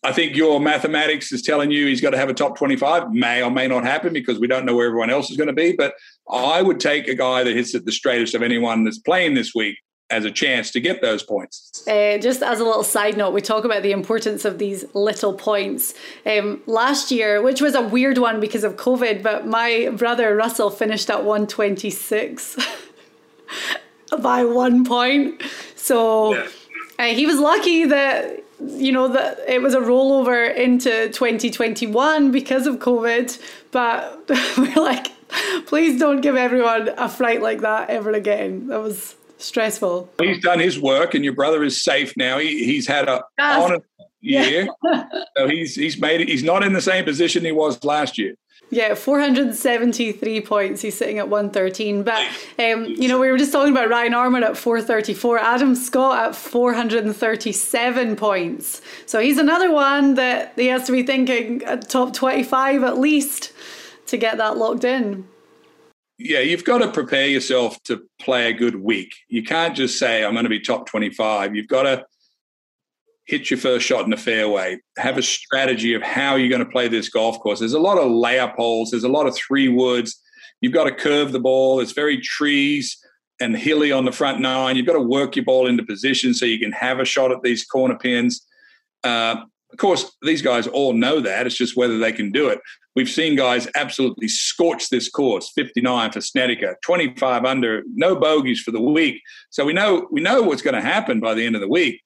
I 0.05 0.13
think 0.13 0.37
your 0.37 0.61
mathematics 0.61 1.33
is 1.33 1.43
telling 1.43 1.71
you 1.71 1.87
he's 1.87 2.01
got 2.01 2.11
to 2.11 2.19
have 2.19 2.29
a 2.29 2.35
top 2.35 2.57
25. 2.57 3.13
May 3.13 3.43
or 3.43 3.51
may 3.51 3.67
not 3.67 3.85
happen 3.85 4.13
because 4.13 4.39
we 4.39 4.47
don't 4.47 4.65
know 4.65 4.77
where 4.77 4.87
everyone 4.87 5.11
else 5.11 5.31
is 5.31 5.37
going 5.37 5.49
to 5.49 5.53
be. 5.53 5.75
But 5.77 5.95
I 6.31 6.63
would 6.63 6.81
take 6.81 7.09
a 7.09 7.15
guy 7.15 7.43
that 7.43 7.55
hits 7.55 7.75
it 7.75 7.85
the 7.85 7.93
straightest 7.93 8.35
of 8.35 8.43
anyone 8.43 8.85
that's 8.85 8.99
playing 8.99 9.35
this 9.35 9.55
week 9.55 9.77
as 10.13 10.25
a 10.27 10.31
chance 10.31 10.71
to 10.71 10.81
get 10.81 11.01
those 11.01 11.23
points. 11.23 11.87
Uh, 11.89 12.19
just 12.19 12.43
as 12.43 12.61
a 12.61 12.65
little 12.65 12.85
side 12.85 13.17
note, 13.17 13.33
we 13.33 13.41
talk 13.41 13.65
about 13.65 13.83
the 13.83 13.93
importance 13.93 14.45
of 14.45 14.59
these 14.59 14.85
little 14.95 15.33
points. 15.33 15.95
Um, 16.27 16.63
last 16.67 17.11
year, 17.11 17.43
which 17.43 17.63
was 17.63 17.75
a 17.75 17.81
weird 17.81 18.19
one 18.19 18.39
because 18.39 18.63
of 18.63 18.77
COVID, 18.77 19.23
but 19.23 19.47
my 19.47 19.89
brother 19.97 20.37
Russell 20.37 20.71
finished 20.71 21.09
at 21.09 21.25
126 21.25 22.59
by 24.21 24.45
one 24.45 24.85
point. 24.85 25.43
So 25.77 26.35
yeah. 26.35 26.49
uh, 26.99 27.05
he 27.15 27.27
was 27.27 27.39
lucky 27.39 27.85
that 27.87 28.43
you 28.61 28.93
know 28.93 29.09
that 29.09 29.39
it 29.49 29.61
was 29.61 29.75
a 29.75 29.81
rollover 29.81 30.55
into 30.55 31.09
2021 31.09 32.31
because 32.31 32.67
of 32.67 32.77
covid 32.77 33.37
but 33.73 34.23
we're 34.57 34.83
like 34.83 35.09
please 35.67 35.99
don't 35.99 36.21
give 36.21 36.37
everyone 36.37 36.89
a 36.97 37.09
fright 37.09 37.43
like 37.43 37.61
that 37.63 37.91
ever 37.91 38.13
again 38.13 38.69
that 38.69 38.81
was 38.81 39.17
stressful 39.39 40.09
he's 40.21 40.41
done 40.41 40.61
his 40.61 40.79
work 40.79 41.15
and 41.15 41.25
your 41.25 41.35
brother 41.35 41.65
is 41.65 41.83
safe 41.83 42.17
now 42.17 42.39
he, 42.39 42.65
he's 42.65 42.87
had 42.87 43.09
a 43.09 43.23
honest 43.39 43.85
year 44.23 44.69
yeah. 44.85 45.05
so 45.37 45.49
he's 45.49 45.75
he's 45.75 46.01
made 46.01 46.21
it 46.21 46.29
he's 46.29 46.43
not 46.43 46.63
in 46.63 46.73
the 46.73 46.81
same 46.81 47.05
position 47.05 47.45
he 47.45 47.53
was 47.53 47.83
last 47.85 48.17
year 48.17 48.35
yeah, 48.73 48.95
473 48.95 50.41
points. 50.41 50.81
He's 50.81 50.97
sitting 50.97 51.19
at 51.19 51.29
113. 51.29 52.03
But, 52.05 52.27
um, 52.59 52.87
you 52.87 53.07
know, 53.07 53.21
we 53.21 53.31
were 53.31 53.37
just 53.37 53.53
talking 53.53 53.71
about 53.71 53.91
Ryan 53.91 54.15
Armour 54.15 54.43
at 54.43 54.57
434, 54.57 55.39
Adam 55.39 55.75
Scott 55.75 56.29
at 56.31 56.35
437 56.35 58.17
points. 58.17 58.81
So 59.05 59.21
he's 59.21 59.37
another 59.37 59.71
one 59.71 60.15
that 60.15 60.55
he 60.57 60.69
has 60.69 60.87
to 60.87 60.93
be 60.93 61.03
thinking 61.03 61.61
top 61.87 62.15
25 62.15 62.83
at 62.83 62.97
least 62.97 63.53
to 64.07 64.17
get 64.17 64.39
that 64.39 64.57
locked 64.57 64.85
in. 64.85 65.29
Yeah, 66.17 66.41
you've 66.41 66.65
got 66.65 66.79
to 66.79 66.91
prepare 66.91 67.27
yourself 67.27 67.83
to 67.83 68.03
play 68.21 68.49
a 68.49 68.55
good 68.55 68.77
week. 68.77 69.17
You 69.29 69.43
can't 69.43 69.77
just 69.77 69.99
say, 69.99 70.25
I'm 70.25 70.33
going 70.33 70.45
to 70.45 70.51
be 70.51 70.61
top 70.61 70.87
25. 70.87 71.55
You've 71.55 71.69
got 71.69 71.83
to 71.83 72.07
hit 73.33 73.51
your 73.51 73.59
first 73.59 73.87
shot 73.87 74.05
in 74.05 74.11
the 74.11 74.17
fairway, 74.17 74.79
have 74.99 75.17
a 75.17 75.23
strategy 75.23 75.95
of 75.95 76.03
how 76.03 76.37
you're 76.37 76.51
going 76.51 76.63
to 76.63 76.71
play 76.71 76.87
this 76.87 77.09
golf 77.09 77.41
course. 77.41 77.61
There's 77.61 77.73
a 77.73 77.81
lot 77.81 77.97
of 77.97 78.11
layup 78.11 78.57
holes, 78.57 78.91
there's 78.91 79.05
a 79.05 79.09
lot 79.09 79.27
of 79.27 79.35
three 79.35 79.69
woods. 79.69 80.21
You've 80.61 80.75
got 80.75 80.85
to 80.85 80.95
curve 80.95 81.33
the 81.33 81.41
ball. 81.41 81.81
It's 81.81 81.93
very 81.93 82.21
trees 82.21 82.99
and 83.41 83.57
hilly 83.57 83.91
on 83.91 84.05
the 84.05 84.13
front 84.13 84.41
nine. 84.41 84.77
You've 84.77 84.87
got 84.87 84.93
to 84.93 85.01
work 85.01 85.35
your 85.35 85.47
ball 85.47 85.67
into 85.67 85.83
position 85.83 86.35
so 86.35 86.45
you 86.45 86.59
can 86.59 86.73
have 86.73 87.01
a 87.01 87.07
shot 87.07 87.33
at 87.33 87.43
these 87.43 87.65
corner 87.65 87.99
pins. 87.99 88.47
Uh, 89.03 89.37
of 89.73 89.79
course, 89.79 90.15
these 90.21 90.43
guys 90.43 90.67
all 90.67 90.93
know 90.93 91.19
that. 91.21 91.47
It's 91.47 91.57
just 91.57 91.75
whether 91.75 91.99
they 91.99 92.13
can 92.13 92.33
do 92.33 92.49
it. 92.49 92.61
We've 92.95 93.09
seen 93.09 93.35
guys 93.35 93.67
absolutely 93.75 94.29
scorch 94.29 94.91
this 94.91 95.09
course. 95.09 95.51
59 95.55 96.13
for 96.13 96.21
Snedeker, 96.21 96.77
25 96.83 97.47
under, 97.47 97.83
no 97.95 98.15
bogeys 98.15 98.61
for 98.61 98.73
the 98.73 98.83
week. 98.83 99.23
So 99.49 99.65
we 99.65 99.73
know 99.73 100.07
we 100.11 100.21
know 100.21 100.43
what's 100.43 100.61
going 100.61 100.75
to 100.75 100.83
happen 100.83 101.19
by 101.19 101.33
the 101.33 101.47
end 101.47 101.55
of 101.55 101.63
the 101.63 101.69
week. 101.69 102.03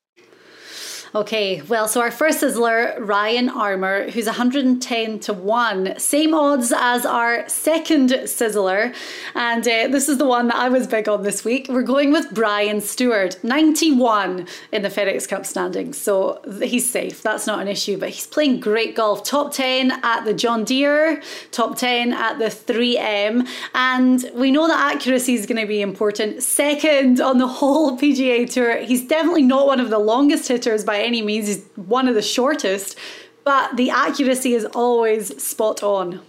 Okay, 1.15 1.63
well, 1.63 1.87
so 1.87 2.01
our 2.01 2.11
first 2.11 2.43
sizzler, 2.43 2.97
Ryan 2.99 3.49
Armour, 3.49 4.11
who's 4.11 4.27
110 4.27 5.21
to 5.21 5.33
1. 5.33 5.99
Same 5.99 6.35
odds 6.35 6.73
as 6.77 7.07
our 7.07 7.49
second 7.49 8.11
sizzler. 8.11 8.95
And 9.35 9.63
uh, 9.67 9.89
this 9.89 10.09
is 10.09 10.19
the 10.19 10.27
one 10.27 10.49
that 10.49 10.57
I 10.57 10.69
was 10.69 10.87
big 10.87 11.09
on 11.09 11.23
this 11.23 11.45
week. 11.45 11.69
We're 11.69 11.83
going 11.83 12.11
with 12.11 12.35
Brian 12.35 12.79
Stuard, 12.79 13.43
91 13.45 14.49
in 14.73 14.83
the 14.83 14.89
FedEx 14.89 15.29
Cup 15.29 15.47
standings. 15.47 15.97
So 15.97 16.41
he's 16.61 16.91
safe. 16.91 17.23
That's 17.23 17.47
not 17.47 17.61
an 17.61 17.69
issue. 17.69 17.99
But 17.99 18.11
he's 18.11 18.27
playing 18.27 18.61
great 18.61 18.97
golf. 18.97 19.23
Top 19.23 19.53
10 19.53 19.93
at 20.03 20.25
the 20.25 20.35
John 20.35 20.65
Deere, 20.65 21.23
top 21.53 21.77
10 21.77 22.13
at 22.13 22.39
the 22.39 22.47
3M. 22.47 23.47
And 23.75 24.29
we 24.35 24.51
know 24.51 24.67
that 24.67 24.97
accuracy 24.97 25.35
is 25.35 25.47
going 25.47 25.61
to 25.61 25.69
be 25.69 25.81
important. 25.81 26.43
Second 26.43 27.21
on 27.21 27.39
the 27.39 27.47
whole 27.47 27.97
PGA 27.99 28.51
Tour. 28.53 28.79
He's 28.79 29.07
definitely 29.07 29.43
not 29.43 29.67
one 29.67 29.79
of 29.79 29.91
the 29.91 29.99
longest 29.99 30.49
hitters 30.49 30.85
by 30.85 30.96
any 31.01 31.23
means. 31.23 31.49
is 31.49 31.65
one 31.77 32.09
of 32.09 32.15
the 32.15 32.23
shortest, 32.23 32.99
but 33.45 33.77
the 33.77 33.91
accuracy 33.91 34.55
is 34.55 34.65
always 34.67 35.43
spot 35.43 35.83
on. 35.83 36.21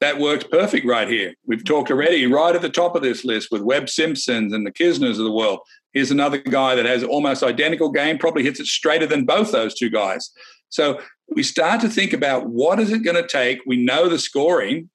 That 0.00 0.18
works 0.18 0.44
perfect 0.44 0.86
right 0.86 1.08
here. 1.08 1.34
We've 1.46 1.64
talked 1.64 1.90
already 1.90 2.26
right 2.26 2.54
at 2.54 2.62
the 2.62 2.68
top 2.68 2.94
of 2.94 3.02
this 3.02 3.24
list 3.24 3.48
with 3.50 3.62
Webb 3.62 3.88
Simpsons 3.88 4.52
and 4.52 4.66
the 4.66 4.72
Kisners 4.72 5.18
of 5.18 5.24
the 5.24 5.32
world. 5.32 5.60
Here's 5.92 6.10
another 6.10 6.38
guy 6.38 6.74
that 6.74 6.84
has 6.84 7.04
almost 7.04 7.42
identical 7.42 7.90
game, 7.90 8.18
probably 8.18 8.42
hits 8.42 8.60
it 8.60 8.66
straighter 8.66 9.06
than 9.06 9.24
both 9.24 9.52
those 9.52 9.74
two 9.74 9.88
guys. 9.88 10.30
So 10.68 11.00
we 11.28 11.42
start 11.42 11.80
to 11.82 11.88
think 11.88 12.12
about 12.12 12.48
what 12.48 12.80
is 12.80 12.92
it 12.92 13.04
going 13.04 13.16
to 13.16 13.26
take? 13.26 13.60
We 13.64 13.82
know 13.82 14.08
the 14.08 14.18
scoring. 14.18 14.90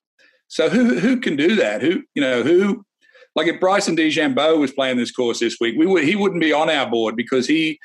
So 0.48 0.68
who 0.68 0.98
who 0.98 1.18
can 1.18 1.36
do 1.36 1.56
that? 1.56 1.80
Who 1.80 2.02
you 2.14 2.20
know 2.22 2.42
who 2.42 2.84
like 3.34 3.46
if 3.46 3.60
Bryson 3.60 3.96
DeChambeau 3.96 4.58
was 4.58 4.72
playing 4.72 4.96
this 4.96 5.12
course 5.12 5.40
this 5.40 5.56
week, 5.60 5.76
we 5.78 5.86
would 5.86 6.04
he 6.04 6.16
wouldn't 6.16 6.40
be 6.40 6.52
on 6.52 6.68
our 6.68 6.90
board 6.90 7.16
because 7.16 7.46
he 7.46 7.78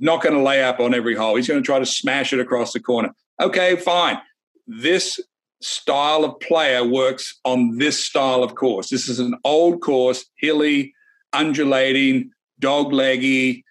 not 0.00 0.22
going 0.22 0.34
to 0.34 0.42
lay 0.42 0.62
up 0.62 0.80
on 0.80 0.94
every 0.94 1.14
hole. 1.14 1.36
He's 1.36 1.48
going 1.48 1.62
to 1.62 1.66
try 1.66 1.78
to 1.78 1.86
smash 1.86 2.32
it 2.32 2.40
across 2.40 2.72
the 2.72 2.80
corner. 2.80 3.10
Okay, 3.40 3.76
fine. 3.76 4.18
This 4.66 5.20
style 5.60 6.24
of 6.24 6.38
player 6.40 6.84
works 6.84 7.38
on 7.44 7.78
this 7.78 8.04
style 8.04 8.42
of 8.42 8.54
course. 8.54 8.90
This 8.90 9.08
is 9.08 9.18
an 9.18 9.34
old 9.44 9.80
course, 9.80 10.24
hilly, 10.36 10.94
undulating, 11.32 12.30
dog 12.58 12.92
leggy, 12.92 13.64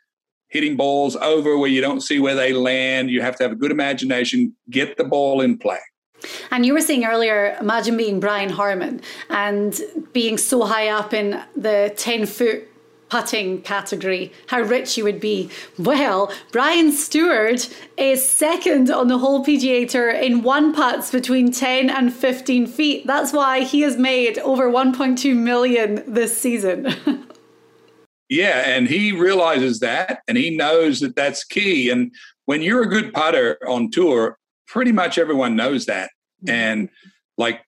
hitting 0.49 0.75
balls 0.75 1.15
over 1.17 1.57
where 1.57 1.69
you 1.69 1.81
don't 1.81 2.01
see 2.01 2.19
where 2.19 2.35
they 2.35 2.53
land. 2.53 3.09
You 3.09 3.21
have 3.21 3.35
to 3.37 3.43
have 3.43 3.51
a 3.51 3.55
good 3.55 3.71
imagination, 3.71 4.55
get 4.69 4.97
the 4.97 5.03
ball 5.03 5.41
in 5.41 5.57
play. 5.57 5.79
And 6.51 6.65
you 6.65 6.73
were 6.73 6.81
saying 6.81 7.05
earlier, 7.05 7.57
imagine 7.59 7.97
being 7.97 8.19
Brian 8.19 8.49
Harman 8.49 9.01
and 9.29 9.79
being 10.13 10.37
so 10.37 10.65
high 10.65 10.87
up 10.87 11.13
in 11.13 11.41
the 11.55 11.93
10 11.97 12.25
foot 12.25 12.67
putting 13.09 13.61
category, 13.61 14.31
how 14.47 14.61
rich 14.61 14.97
you 14.97 15.03
would 15.03 15.19
be. 15.19 15.49
Well, 15.77 16.31
Brian 16.51 16.91
Stuard 16.91 17.73
is 17.97 18.27
second 18.27 18.89
on 18.89 19.07
the 19.07 19.17
whole 19.17 19.45
PGA 19.45 19.87
Tour 19.87 20.09
in 20.09 20.41
one 20.41 20.73
putts 20.73 21.11
between 21.11 21.51
10 21.51 21.89
and 21.89 22.13
15 22.13 22.67
feet. 22.67 23.05
That's 23.05 23.31
why 23.31 23.61
he 23.61 23.81
has 23.81 23.97
made 23.97 24.39
over 24.39 24.69
1.2 24.69 25.35
million 25.35 26.03
this 26.07 26.37
season. 26.37 26.95
yeah, 28.29 28.63
and 28.65 28.87
he 28.87 29.11
realizes 29.11 29.79
that 29.79 30.21
and 30.27 30.37
he 30.37 30.55
knows 30.55 30.99
that 31.01 31.15
that's 31.15 31.43
key. 31.43 31.89
And 31.89 32.11
when 32.45 32.61
you're 32.61 32.83
a 32.83 32.89
good 32.89 33.13
putter 33.13 33.57
on 33.67 33.91
tour, 33.91 34.37
pretty 34.67 34.91
much 34.91 35.17
everyone 35.17 35.55
knows 35.55 35.85
that. 35.85 36.09
And 36.47 36.89
like 37.37 37.61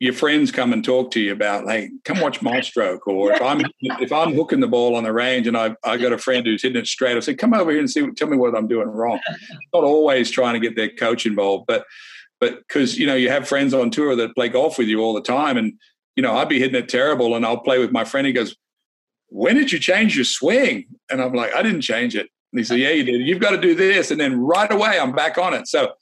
your 0.00 0.12
friends 0.12 0.52
come 0.52 0.72
and 0.72 0.84
talk 0.84 1.10
to 1.10 1.20
you 1.20 1.32
about, 1.32 1.68
hey, 1.68 1.90
come 2.04 2.20
watch 2.20 2.40
my 2.40 2.60
stroke, 2.60 3.06
or 3.08 3.32
if 3.32 3.42
I'm 3.42 3.62
if 3.80 4.12
I'm 4.12 4.34
hooking 4.34 4.60
the 4.60 4.68
ball 4.68 4.94
on 4.94 5.04
the 5.04 5.12
range 5.12 5.46
and 5.46 5.56
I 5.56 5.74
I 5.84 5.96
got 5.96 6.12
a 6.12 6.18
friend 6.18 6.46
who's 6.46 6.62
hitting 6.62 6.80
it 6.80 6.86
straight, 6.86 7.16
I 7.16 7.20
say, 7.20 7.34
come 7.34 7.54
over 7.54 7.70
here 7.70 7.80
and 7.80 7.90
see, 7.90 8.08
tell 8.12 8.28
me 8.28 8.36
what 8.36 8.56
I'm 8.56 8.68
doing 8.68 8.88
wrong. 8.88 9.20
Not 9.74 9.84
always 9.84 10.30
trying 10.30 10.54
to 10.54 10.60
get 10.60 10.76
their 10.76 10.90
coach 10.90 11.26
involved, 11.26 11.66
but 11.66 11.84
but 12.40 12.58
because 12.58 12.98
you 12.98 13.06
know 13.06 13.16
you 13.16 13.30
have 13.30 13.48
friends 13.48 13.74
on 13.74 13.90
tour 13.90 14.14
that 14.16 14.34
play 14.34 14.48
golf 14.48 14.78
with 14.78 14.88
you 14.88 15.00
all 15.00 15.14
the 15.14 15.22
time, 15.22 15.56
and 15.56 15.72
you 16.16 16.22
know 16.22 16.36
I'd 16.36 16.48
be 16.48 16.60
hitting 16.60 16.80
it 16.80 16.88
terrible, 16.88 17.34
and 17.34 17.44
I'll 17.44 17.60
play 17.60 17.78
with 17.78 17.90
my 17.90 18.04
friend. 18.04 18.26
He 18.26 18.32
goes, 18.32 18.54
when 19.28 19.56
did 19.56 19.72
you 19.72 19.78
change 19.78 20.16
your 20.16 20.24
swing? 20.24 20.86
And 21.10 21.20
I'm 21.20 21.34
like, 21.34 21.54
I 21.54 21.62
didn't 21.62 21.82
change 21.82 22.14
it. 22.14 22.28
And 22.52 22.58
he 22.58 22.64
said, 22.64 22.78
Yeah, 22.78 22.90
you 22.90 23.04
did. 23.04 23.26
You've 23.26 23.40
got 23.40 23.50
to 23.50 23.60
do 23.60 23.74
this. 23.74 24.10
And 24.10 24.20
then 24.20 24.40
right 24.40 24.70
away, 24.72 24.98
I'm 24.98 25.12
back 25.12 25.38
on 25.38 25.54
it. 25.54 25.68
So 25.68 25.92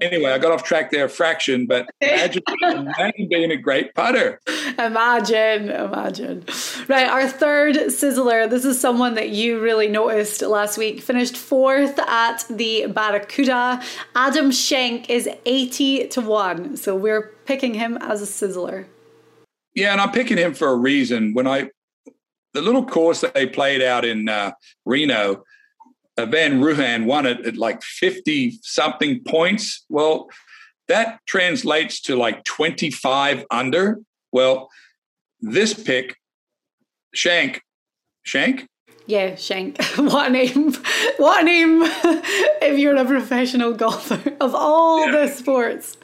anyway, 0.00 0.30
I 0.30 0.38
got 0.38 0.52
off 0.52 0.62
track 0.64 0.90
there 0.90 1.06
a 1.06 1.08
fraction, 1.08 1.66
but 1.66 1.88
imagine, 2.00 2.42
imagine 2.62 3.28
being 3.28 3.50
a 3.50 3.56
great 3.56 3.94
putter. 3.94 4.40
Imagine, 4.78 5.70
imagine. 5.70 6.44
Right, 6.88 7.08
our 7.08 7.28
third 7.28 7.76
sizzler. 7.76 8.48
This 8.48 8.64
is 8.64 8.80
someone 8.80 9.14
that 9.14 9.30
you 9.30 9.60
really 9.60 9.88
noticed 9.88 10.42
last 10.42 10.78
week. 10.78 11.00
Finished 11.00 11.36
fourth 11.36 11.98
at 11.98 12.44
the 12.48 12.86
Barracuda. 12.86 13.82
Adam 14.14 14.50
Schenk 14.50 15.08
is 15.10 15.28
80 15.46 16.08
to 16.08 16.20
1. 16.20 16.76
So 16.76 16.94
we're 16.96 17.34
picking 17.44 17.74
him 17.74 17.98
as 18.00 18.22
a 18.22 18.26
sizzler. 18.26 18.86
Yeah, 19.74 19.92
and 19.92 20.00
I'm 20.00 20.12
picking 20.12 20.36
him 20.36 20.54
for 20.54 20.68
a 20.68 20.76
reason. 20.76 21.32
When 21.34 21.46
I 21.46 21.70
the 22.52 22.60
little 22.60 22.84
course 22.84 23.22
that 23.22 23.34
they 23.34 23.46
played 23.46 23.82
out 23.82 24.04
in 24.04 24.28
uh, 24.28 24.52
Reno, 24.84 25.32
uh, 25.32 25.36
Uh, 26.18 26.26
Van 26.26 26.60
Rooyen 26.60 27.06
won 27.06 27.26
it 27.26 27.46
at 27.46 27.56
like 27.56 27.82
50 27.82 28.58
something 28.62 29.22
points. 29.24 29.84
Well, 29.88 30.28
that 30.88 31.20
translates 31.26 32.00
to 32.02 32.16
like 32.16 32.44
25 32.44 33.44
under. 33.50 33.98
Well, 34.30 34.68
this 35.40 35.74
pick, 35.74 36.16
Shank, 37.14 37.62
Shank? 38.22 38.66
Yeah, 39.06 39.34
Shank. 39.36 39.82
what 39.96 40.28
a 40.28 40.30
name. 40.30 40.74
What 41.18 41.42
a 41.42 41.44
name 41.44 41.82
if 41.84 42.78
you're 42.78 42.96
a 42.96 43.04
professional 43.04 43.74
golfer 43.74 44.34
of 44.40 44.54
all 44.56 45.06
yeah. 45.06 45.12
the 45.12 45.28
sports. 45.28 45.96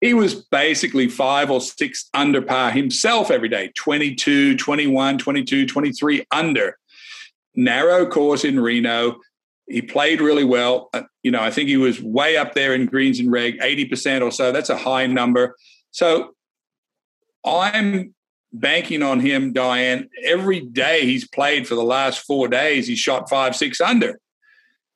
he 0.00 0.14
was 0.14 0.34
basically 0.34 1.06
five 1.06 1.50
or 1.50 1.60
six 1.60 2.08
under 2.12 2.42
par 2.42 2.72
himself 2.72 3.30
every 3.30 3.48
day 3.48 3.70
22, 3.76 4.56
21, 4.56 5.18
22, 5.18 5.66
23 5.66 6.26
under 6.32 6.76
narrow 7.54 8.06
course 8.06 8.44
in 8.44 8.60
Reno. 8.60 9.20
He 9.68 9.82
played 9.82 10.20
really 10.20 10.44
well. 10.44 10.90
Uh, 10.92 11.02
you 11.22 11.30
know, 11.30 11.40
I 11.40 11.50
think 11.50 11.68
he 11.68 11.76
was 11.76 12.00
way 12.02 12.36
up 12.36 12.54
there 12.54 12.74
in 12.74 12.86
greens 12.86 13.18
and 13.18 13.30
reg, 13.32 13.58
80% 13.60 14.22
or 14.22 14.30
so. 14.30 14.52
That's 14.52 14.70
a 14.70 14.76
high 14.76 15.06
number. 15.06 15.56
So 15.90 16.34
I'm 17.44 18.14
banking 18.52 19.02
on 19.02 19.20
him, 19.20 19.52
Diane. 19.52 20.08
Every 20.22 20.60
day 20.60 21.04
he's 21.04 21.26
played 21.26 21.66
for 21.66 21.74
the 21.74 21.82
last 21.82 22.20
four 22.20 22.48
days, 22.48 22.86
he 22.86 22.94
shot 22.94 23.28
five, 23.28 23.56
six 23.56 23.80
under. 23.80 24.20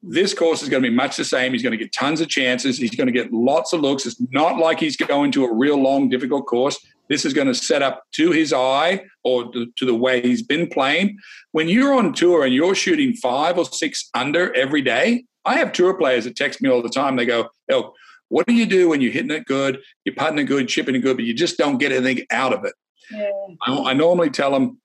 This 0.02 0.32
course 0.32 0.62
is 0.62 0.68
going 0.68 0.82
to 0.82 0.88
be 0.88 0.94
much 0.94 1.16
the 1.16 1.24
same. 1.24 1.52
He's 1.52 1.62
going 1.62 1.76
to 1.76 1.82
get 1.82 1.92
tons 1.92 2.20
of 2.20 2.28
chances. 2.28 2.78
He's 2.78 2.94
going 2.94 3.08
to 3.08 3.12
get 3.12 3.32
lots 3.32 3.72
of 3.72 3.80
looks. 3.80 4.06
It's 4.06 4.20
not 4.30 4.58
like 4.58 4.78
he's 4.78 4.96
going 4.96 5.32
to 5.32 5.44
a 5.44 5.52
real 5.52 5.76
long, 5.76 6.08
difficult 6.08 6.46
course. 6.46 6.78
This 7.08 7.24
is 7.24 7.32
going 7.32 7.46
to 7.46 7.54
set 7.54 7.82
up 7.82 8.02
to 8.12 8.30
his 8.30 8.52
eye 8.52 9.02
or 9.24 9.50
to 9.52 9.84
the 9.84 9.94
way 9.94 10.20
he's 10.20 10.42
been 10.42 10.66
playing. 10.66 11.18
When 11.52 11.68
you're 11.68 11.94
on 11.94 12.12
tour 12.12 12.44
and 12.44 12.54
you're 12.54 12.74
shooting 12.74 13.14
five 13.14 13.58
or 13.58 13.64
six 13.64 14.08
under 14.14 14.54
every 14.54 14.82
day, 14.82 15.24
I 15.44 15.56
have 15.56 15.72
tour 15.72 15.94
players 15.94 16.24
that 16.24 16.36
text 16.36 16.60
me 16.60 16.68
all 16.68 16.82
the 16.82 16.90
time. 16.90 17.16
They 17.16 17.24
go, 17.24 17.48
"Oh, 17.70 17.94
what 18.28 18.46
do 18.46 18.52
you 18.52 18.66
do 18.66 18.90
when 18.90 19.00
you're 19.00 19.12
hitting 19.12 19.30
it 19.30 19.46
good, 19.46 19.80
you're 20.04 20.14
putting 20.14 20.38
it 20.38 20.44
good, 20.44 20.68
chipping 20.68 20.94
it 20.94 21.00
good, 21.00 21.16
but 21.16 21.24
you 21.24 21.34
just 21.34 21.56
don't 21.56 21.78
get 21.78 21.92
anything 21.92 22.26
out 22.30 22.52
of 22.52 22.64
it?" 22.64 22.74
Yeah. 23.10 23.30
I, 23.66 23.90
I 23.90 23.92
normally 23.94 24.30
tell 24.30 24.50
them, 24.50 24.80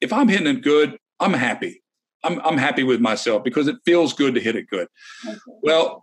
if 0.00 0.12
I'm 0.12 0.28
hitting 0.28 0.48
it 0.48 0.62
good, 0.62 0.98
I'm 1.20 1.32
happy. 1.32 1.82
I'm, 2.24 2.40
I'm 2.40 2.58
happy 2.58 2.82
with 2.82 3.00
myself 3.00 3.44
because 3.44 3.68
it 3.68 3.76
feels 3.84 4.12
good 4.12 4.34
to 4.34 4.40
hit 4.40 4.56
it 4.56 4.68
good. 4.68 4.88
Okay. 5.26 5.38
Well, 5.62 6.02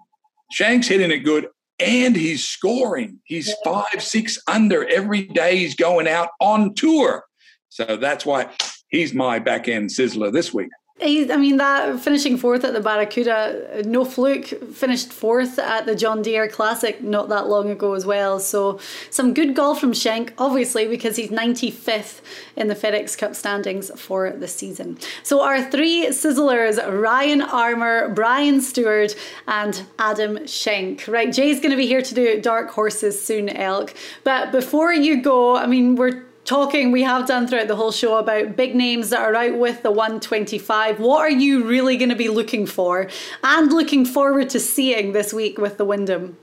Shank's 0.51 0.87
hitting 0.87 1.11
it 1.11 1.19
good 1.19 1.47
and 1.79 2.15
he's 2.15 2.45
scoring. 2.45 3.19
He's 3.23 3.47
yeah. 3.47 3.55
five, 3.63 4.01
six 4.01 4.39
under 4.47 4.87
every 4.87 5.23
day 5.23 5.57
he's 5.57 5.75
going 5.75 6.07
out 6.07 6.29
on 6.39 6.73
tour. 6.75 7.25
So 7.69 7.97
that's 7.97 8.25
why 8.25 8.49
he's 8.89 9.13
my 9.13 9.39
back 9.39 9.67
end 9.67 9.89
sizzler 9.89 10.31
this 10.31 10.53
week. 10.53 10.69
I 11.01 11.37
mean, 11.37 11.57
that 11.57 11.99
finishing 11.99 12.37
fourth 12.37 12.63
at 12.63 12.73
the 12.73 12.79
Barracuda, 12.79 13.81
no 13.83 14.05
fluke, 14.05 14.45
finished 14.45 15.11
fourth 15.11 15.57
at 15.57 15.87
the 15.87 15.95
John 15.95 16.21
Deere 16.21 16.47
Classic 16.47 17.01
not 17.01 17.29
that 17.29 17.47
long 17.47 17.71
ago 17.71 17.93
as 17.93 18.05
well. 18.05 18.39
So, 18.39 18.79
some 19.09 19.33
good 19.33 19.55
golf 19.55 19.79
from 19.79 19.93
Schenk, 19.93 20.33
obviously, 20.37 20.87
because 20.87 21.15
he's 21.15 21.31
95th 21.31 22.21
in 22.55 22.67
the 22.67 22.75
FedEx 22.75 23.17
Cup 23.17 23.35
standings 23.35 23.89
for 23.99 24.29
the 24.29 24.47
season. 24.47 24.99
So, 25.23 25.41
our 25.41 25.63
three 25.63 26.05
sizzlers 26.07 26.77
Ryan 27.01 27.41
Armour, 27.41 28.09
Brian 28.09 28.59
Stuard, 28.59 29.17
and 29.47 29.83
Adam 29.97 30.45
Schenk. 30.45 31.07
Right, 31.07 31.33
Jay's 31.33 31.59
going 31.59 31.71
to 31.71 31.77
be 31.77 31.87
here 31.87 32.03
to 32.03 32.13
do 32.13 32.39
dark 32.39 32.69
horses 32.69 33.21
soon, 33.21 33.49
Elk. 33.49 33.95
But 34.23 34.51
before 34.51 34.93
you 34.93 35.23
go, 35.23 35.57
I 35.57 35.65
mean, 35.65 35.95
we're 35.95 36.23
talking 36.45 36.91
we 36.91 37.03
have 37.03 37.27
done 37.27 37.47
throughout 37.47 37.67
the 37.67 37.75
whole 37.75 37.91
show 37.91 38.17
about 38.17 38.55
big 38.55 38.75
names 38.75 39.09
that 39.09 39.21
are 39.21 39.35
out 39.35 39.57
with 39.57 39.81
the 39.83 39.91
125 39.91 40.99
what 40.99 41.19
are 41.19 41.31
you 41.31 41.63
really 41.63 41.97
going 41.97 42.09
to 42.09 42.15
be 42.15 42.29
looking 42.29 42.65
for 42.65 43.09
and 43.43 43.71
looking 43.71 44.05
forward 44.05 44.49
to 44.49 44.59
seeing 44.59 45.13
this 45.13 45.33
week 45.33 45.57
with 45.57 45.77
the 45.77 45.85
wyndham? 45.85 46.37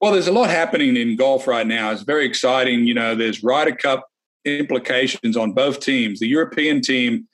Well 0.00 0.12
there's 0.12 0.28
a 0.28 0.32
lot 0.32 0.50
happening 0.50 0.96
in 0.96 1.16
golf 1.16 1.46
right 1.46 1.66
now. 1.66 1.90
It's 1.90 2.02
very 2.02 2.26
exciting. 2.26 2.86
You 2.86 2.94
know 2.94 3.14
there's 3.14 3.42
ryder 3.42 3.74
cup 3.74 4.06
implications 4.44 5.36
on 5.36 5.52
both 5.52 5.80
teams. 5.80 6.20
The 6.20 6.28
european 6.28 6.80
team 6.80 7.28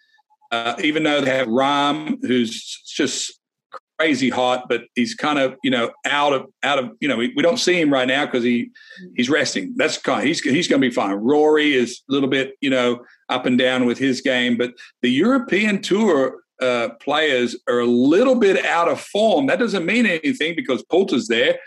uh, 0.53 0.77
even 0.83 1.03
though 1.03 1.21
they 1.21 1.37
have 1.37 1.49
Rahm, 1.49 2.19
who's 2.23 2.63
just 2.87 3.41
crazy 3.99 4.31
hot, 4.31 4.67
but 4.69 4.85
he's 4.95 5.15
kind 5.15 5.39
of 5.39 5.57
you 5.63 5.71
know 5.71 5.91
out 6.05 6.33
of 6.33 6.47
out 6.63 6.79
of 6.79 6.91
you 7.01 7.09
know 7.09 7.17
we, 7.17 7.33
we 7.37 7.43
don't 7.43 7.59
see 7.59 7.81
him 7.81 7.93
right 7.93 8.09
now 8.09 8.27
because 8.27 8.45
he 8.45 8.71
he's 9.17 9.31
resting. 9.31 9.75
That's 9.77 9.99
kind 9.99 10.21
of, 10.21 10.27
he's 10.27 10.41
he's 10.41 10.69
going 10.69 10.81
to 10.81 10.89
be 10.89 10.95
fine. 10.95 11.13
Rory 11.15 11.75
is 11.75 12.03
a 12.09 12.13
little 12.13 12.29
bit 12.29 12.55
you 12.61 12.71
know 12.71 13.05
up 13.29 13.47
and 13.47 13.59
down 13.59 13.87
with 13.87 13.99
his 13.99 14.21
game, 14.21 14.57
but 14.57 14.73
the 15.03 15.11
European 15.11 15.83
Tour 15.83 16.41
uh, 16.61 16.91
players 17.01 17.57
are 17.69 17.81
a 17.81 17.87
little 17.87 18.35
bit 18.35 18.65
out 18.65 18.89
of 18.89 19.01
form. 19.01 19.47
That 19.47 19.59
doesn't 19.59 19.85
mean 19.85 20.07
anything 20.07 20.55
because 20.57 20.83
Poulter's 20.85 21.29
there. 21.29 21.59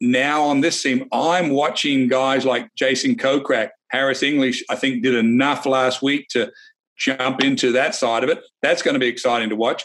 Now 0.00 0.42
on 0.42 0.60
this 0.60 0.82
team, 0.82 1.06
I'm 1.12 1.50
watching 1.50 2.08
guys 2.08 2.44
like 2.44 2.68
Jason 2.74 3.14
Kokrak, 3.14 3.70
Harris 3.88 4.22
English. 4.22 4.64
I 4.68 4.74
think 4.74 5.02
did 5.02 5.14
enough 5.14 5.64
last 5.64 6.02
week 6.02 6.26
to 6.30 6.50
jump 6.96 7.42
into 7.42 7.72
that 7.72 7.94
side 7.94 8.24
of 8.24 8.30
it. 8.30 8.40
That's 8.62 8.82
going 8.82 8.94
to 8.94 9.00
be 9.00 9.06
exciting 9.06 9.48
to 9.50 9.56
watch. 9.56 9.84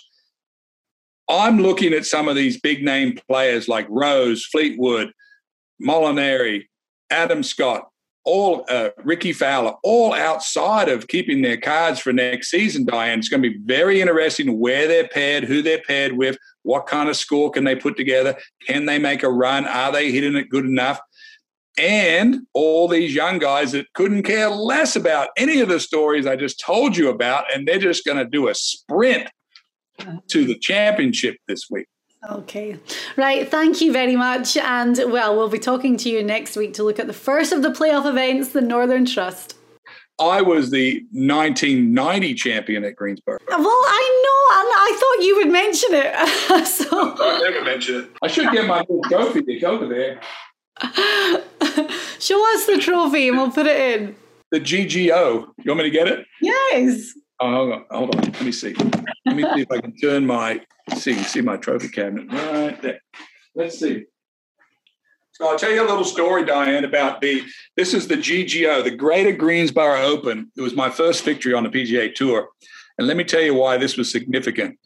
I'm 1.29 1.59
looking 1.59 1.93
at 1.93 2.05
some 2.05 2.27
of 2.27 2.35
these 2.35 2.59
big 2.59 2.83
name 2.83 3.19
players 3.29 3.67
like 3.67 3.85
Rose, 3.89 4.45
Fleetwood, 4.45 5.11
Molinari, 5.81 6.65
Adam 7.09 7.43
Scott, 7.43 7.89
all 8.23 8.65
uh, 8.69 8.89
Rickie 9.03 9.33
Fowler, 9.33 9.73
all 9.83 10.13
outside 10.13 10.89
of 10.89 11.07
keeping 11.07 11.41
their 11.41 11.57
cards 11.57 11.99
for 11.99 12.11
next 12.11 12.49
season, 12.49 12.85
Diane. 12.85 13.19
It's 13.19 13.29
going 13.29 13.43
to 13.43 13.49
be 13.49 13.57
very 13.63 14.01
interesting 14.01 14.59
where 14.59 14.87
they're 14.87 15.07
paired, 15.07 15.45
who 15.45 15.61
they're 15.61 15.81
paired 15.81 16.13
with, 16.13 16.37
what 16.63 16.87
kind 16.87 17.09
of 17.09 17.15
score 17.15 17.51
can 17.51 17.63
they 17.63 17.75
put 17.75 17.97
together, 17.97 18.37
can 18.65 18.85
they 18.85 18.99
make 18.99 19.23
a 19.23 19.29
run, 19.29 19.65
are 19.65 19.91
they 19.91 20.11
hitting 20.11 20.35
it 20.35 20.49
good 20.49 20.65
enough? 20.65 20.99
And 21.77 22.39
all 22.53 22.87
these 22.87 23.13
young 23.13 23.37
guys 23.37 23.71
that 23.73 23.93
couldn't 23.93 24.23
care 24.23 24.49
less 24.49 24.95
about 24.95 25.29
any 25.37 25.61
of 25.61 25.69
the 25.69 25.79
stories 25.79 26.25
I 26.25 26.35
just 26.35 26.59
told 26.59 26.97
you 26.97 27.09
about, 27.09 27.45
and 27.53 27.67
they're 27.67 27.79
just 27.79 28.03
going 28.03 28.17
to 28.17 28.25
do 28.25 28.47
a 28.47 28.55
sprint 28.55 29.29
to 30.27 30.45
the 30.45 30.57
championship 30.57 31.37
this 31.47 31.69
week. 31.69 31.87
Okay. 32.29 32.77
Right. 33.15 33.47
Thank 33.47 33.79
you 33.79 33.91
very 33.93 34.15
much. 34.15 34.57
And 34.57 34.97
well, 35.07 35.35
we'll 35.35 35.49
be 35.49 35.59
talking 35.59 35.97
to 35.97 36.09
you 36.09 36.23
next 36.23 36.55
week 36.55 36.73
to 36.75 36.83
look 36.83 36.99
at 36.99 37.07
the 37.07 37.13
first 37.13 37.53
of 37.53 37.61
the 37.61 37.69
playoff 37.69 38.05
events, 38.05 38.49
the 38.49 38.61
Northern 38.61 39.05
Trust. 39.05 39.55
I 40.19 40.41
was 40.41 40.71
the 40.71 41.05
1990 41.11 42.33
champion 42.33 42.83
at 42.83 42.95
Greensboro. 42.95 43.35
Uh, 43.35 43.57
well, 43.59 43.67
I 43.67 44.23
know, 44.25 44.59
and 44.59 44.69
I 44.73 44.97
thought 44.99 45.25
you 45.25 45.35
would 45.37 45.51
mention 45.51 45.89
it. 45.93 46.67
so 46.67 47.15
I 47.19 47.39
never 47.43 47.63
mention 47.63 47.95
it. 47.97 48.09
I 48.23 48.27
should 48.27 48.51
get 48.51 48.65
my 48.65 48.79
little 48.79 49.03
trophy 49.03 49.43
to 49.43 49.65
over 49.65 49.87
there. 49.87 50.19
Show 52.19 52.53
us 52.53 52.65
the 52.65 52.79
trophy, 52.81 53.27
and 53.27 53.37
we'll 53.37 53.51
put 53.51 53.67
it 53.67 53.99
in. 53.99 54.15
The 54.51 54.59
GGO. 54.59 55.47
You 55.57 55.71
want 55.71 55.77
me 55.77 55.83
to 55.83 55.89
get 55.91 56.07
it? 56.07 56.25
Yes. 56.41 57.13
Oh, 57.39 57.51
hold 57.51 57.73
on. 57.73 57.85
Hold 57.91 58.15
on. 58.15 58.21
Let 58.21 58.41
me 58.41 58.51
see. 58.51 58.73
Let 59.25 59.35
me 59.35 59.43
see 59.43 59.61
if 59.61 59.71
I 59.71 59.79
can 59.79 59.95
turn 59.97 60.25
my 60.25 60.61
see 60.95 61.13
see 61.15 61.41
my 61.41 61.57
trophy 61.57 61.89
cabinet 61.89 62.31
right 62.31 62.81
there. 62.81 63.01
Let's 63.55 63.79
see. 63.79 64.05
So 65.33 65.47
I'll 65.47 65.57
tell 65.57 65.71
you 65.71 65.83
a 65.83 65.87
little 65.87 66.03
story, 66.03 66.45
Diane, 66.45 66.83
about 66.83 67.21
the 67.21 67.43
this 67.75 67.93
is 67.93 68.07
the 68.07 68.15
GGO, 68.15 68.83
the 68.83 68.95
Greater 68.95 69.31
Greensboro 69.31 70.01
Open. 70.01 70.51
It 70.57 70.61
was 70.61 70.75
my 70.75 70.89
first 70.89 71.23
victory 71.23 71.53
on 71.53 71.63
the 71.63 71.69
PGA 71.69 72.13
Tour, 72.15 72.49
and 72.97 73.07
let 73.07 73.17
me 73.17 73.23
tell 73.23 73.41
you 73.41 73.53
why 73.53 73.77
this 73.77 73.97
was 73.97 74.11
significant. 74.11 74.79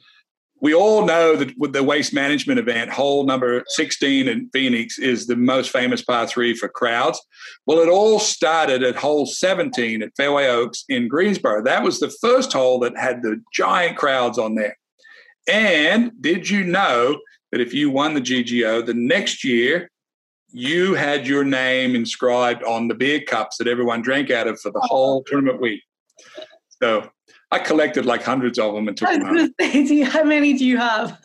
We 0.62 0.76
all 0.76 1.06
know 1.06 1.36
that 1.36 1.58
with 1.58 1.74
the 1.74 1.84
waste 1.84 2.14
management 2.14 2.60
event, 2.60 2.92
hole 2.92 3.26
number 3.26 3.64
16 3.68 4.28
in 4.28 4.50
Phoenix 4.54 5.00
is 5.00 5.26
the 5.26 5.36
most 5.36 5.72
famous 5.72 6.04
par 6.04 6.28
three 6.28 6.54
for 6.54 6.70
crowds. 6.70 7.20
Well, 7.66 7.80
it 7.80 7.90
all 7.90 8.20
started 8.20 8.84
at 8.84 8.96
hole 8.96 9.26
17 9.26 10.04
at 10.04 10.16
Fairway 10.16 10.48
Oaks 10.48 10.86
in 10.88 11.08
Greensboro. 11.08 11.64
That 11.64 11.84
was 11.84 12.00
the 12.00 12.14
first 12.22 12.54
hole 12.54 12.80
that 12.82 12.96
had 12.96 13.24
the 13.24 13.42
giant 13.52 13.98
crowds 13.98 14.38
on 14.38 14.54
there. 14.54 14.78
And 15.50 16.12
did 16.22 16.48
you 16.48 16.64
know 16.64 17.20
that 17.52 17.60
if 17.60 17.74
you 17.74 17.90
won 17.90 18.14
the 18.14 18.22
GGO, 18.22 18.86
the 18.86 18.94
next 18.94 19.44
year 19.44 19.90
you 20.54 20.94
had 20.94 21.26
your 21.26 21.44
name 21.44 21.96
inscribed 21.96 22.64
on 22.64 22.88
the 22.88 22.94
beer 22.94 23.22
cups 23.22 23.58
that 23.58 23.68
everyone 23.68 24.04
drank 24.04 24.30
out 24.30 24.48
of 24.48 24.60
for 24.60 24.72
the 24.72 24.82
whole 24.82 25.24
tournament 25.24 25.60
week? 25.60 25.82
So 26.82 27.10
I 27.54 27.60
collected 27.60 28.06
like 28.06 28.24
hundreds 28.24 28.58
of 28.60 28.74
them 28.74 28.88
and 28.88 28.96
took 28.96 29.10
them 29.10 29.26
home. 29.26 29.54
Say, 29.60 30.00
how 30.02 30.24
many 30.24 30.54
do 30.58 30.66
you 30.66 30.78
have? 30.78 31.18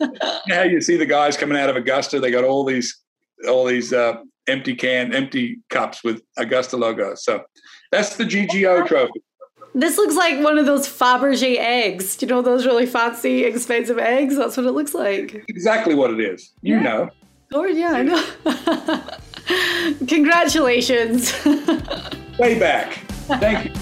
Now 0.47 0.63
you 0.63 0.81
see 0.81 0.97
the 0.97 1.05
guys 1.05 1.37
coming 1.37 1.57
out 1.57 1.69
of 1.69 1.75
Augusta. 1.77 2.19
They 2.19 2.31
got 2.31 2.43
all 2.43 2.65
these, 2.65 2.97
all 3.47 3.63
these 3.65 3.93
uh, 3.93 4.17
empty 4.47 4.75
can, 4.75 5.13
empty 5.15 5.59
cups 5.69 6.03
with 6.03 6.21
Augusta 6.37 6.75
logo. 6.75 7.15
So 7.15 7.43
that's 7.91 8.17
the 8.17 8.25
GGO 8.25 8.85
trophy. 8.87 9.21
This 9.73 9.97
looks 9.97 10.15
like 10.15 10.43
one 10.43 10.57
of 10.57 10.65
those 10.65 10.87
Fabergé 10.87 11.57
eggs. 11.59 12.17
Do 12.17 12.25
you 12.25 12.29
know 12.31 12.41
those 12.41 12.65
really 12.65 12.85
fancy, 12.87 13.43
expensive 13.45 13.97
eggs? 13.99 14.35
That's 14.35 14.57
what 14.57 14.65
it 14.65 14.71
looks 14.71 14.93
like. 14.93 15.45
Exactly 15.47 15.93
what 15.95 16.11
it 16.11 16.19
is. 16.19 16.51
You 16.61 16.75
Yeah. 16.77 16.81
know. 16.83 17.09
Lord, 17.53 17.75
yeah, 17.75 17.91
I 17.93 18.03
know. 18.03 18.23
Congratulations. 20.07 21.31
Way 22.39 22.59
back. 22.59 22.93
Thank 23.39 23.65
you. 23.73 23.81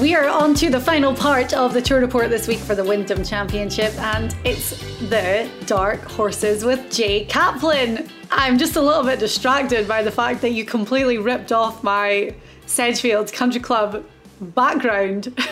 We 0.00 0.14
are 0.14 0.26
on 0.26 0.54
to 0.54 0.70
the 0.70 0.80
final 0.80 1.14
part 1.14 1.52
of 1.52 1.74
the 1.74 1.82
tour 1.82 2.00
report 2.00 2.30
this 2.30 2.48
week 2.48 2.60
for 2.60 2.74
the 2.74 2.82
Wyndham 2.82 3.22
Championship, 3.22 3.92
and 3.98 4.34
it's 4.44 4.70
the 5.10 5.46
Dark 5.66 6.00
Horses 6.00 6.64
with 6.64 6.90
Jay 6.90 7.26
Kaplan. 7.26 8.08
I'm 8.30 8.56
just 8.56 8.76
a 8.76 8.80
little 8.80 9.02
bit 9.02 9.18
distracted 9.18 9.86
by 9.86 10.02
the 10.02 10.10
fact 10.10 10.40
that 10.40 10.52
you 10.52 10.64
completely 10.64 11.18
ripped 11.18 11.52
off 11.52 11.82
my 11.82 12.34
Sedgefield 12.64 13.30
Country 13.34 13.60
Club 13.60 14.04
background. 14.40 15.38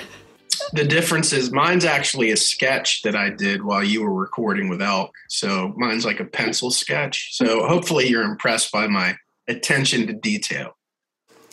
The 0.73 0.85
difference 0.85 1.33
is 1.33 1.51
mine's 1.51 1.87
actually 1.87 2.31
a 2.31 2.37
sketch 2.37 3.01
that 3.03 3.17
I 3.17 3.31
did 3.31 3.63
while 3.63 3.83
you 3.83 4.03
were 4.03 4.13
recording 4.13 4.69
with 4.69 4.83
Elk. 4.83 5.15
So 5.29 5.73
mine's 5.79 6.05
like 6.05 6.21
a 6.21 6.27
pencil 6.27 6.71
sketch. 6.71 7.35
So 7.35 7.67
hopefully 7.67 8.09
you're 8.09 8.25
impressed 8.25 8.71
by 8.71 8.87
my 8.87 9.17
attention 9.47 10.07
to 10.09 10.13
detail. 10.13 10.77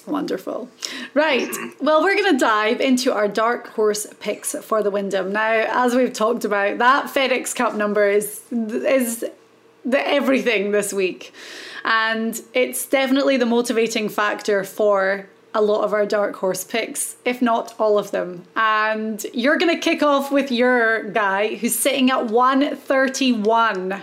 Wonderful. 0.08 0.70
Right. 1.14 1.50
Well, 1.82 2.04
we're 2.04 2.16
going 2.16 2.34
to 2.34 2.40
dive 2.40 2.80
into 2.80 3.14
our 3.14 3.28
dark 3.28 3.70
horse 3.70 4.06
picks 4.20 4.54
for 4.64 4.84
the 4.84 4.92
Wyndham. 4.92 5.34
Now, 5.34 5.66
as 5.68 5.96
we've 5.96 6.14
talked 6.14 6.46
about, 6.46 6.78
that 6.78 7.06
FedEx 7.08 7.56
Cup 7.56 7.76
number 7.76 8.08
is 8.08 8.42
is 8.52 9.26
the 9.84 10.08
everything 10.08 10.72
this 10.72 10.94
week. 10.94 11.34
And 11.84 12.40
it's 12.54 12.88
definitely 12.88 13.38
the 13.38 13.46
motivating 13.46 14.10
factor 14.10 14.64
for 14.64 15.28
a 15.54 15.62
lot 15.62 15.84
of 15.86 15.94
our 15.94 16.06
dark 16.06 16.36
horse 16.36 16.64
picks, 16.64 17.16
if 17.24 17.42
not 17.42 17.74
all 17.80 17.98
of 17.98 18.12
them. 18.12 18.44
And 18.56 19.26
you're 19.34 19.58
going 19.58 19.74
to 19.74 19.80
kick 19.80 20.04
off 20.04 20.32
with 20.32 20.52
your 20.52 21.04
guy 21.12 21.56
who's 21.56 21.76
sitting 21.76 22.12
at 22.12 22.26
131. 22.28 24.02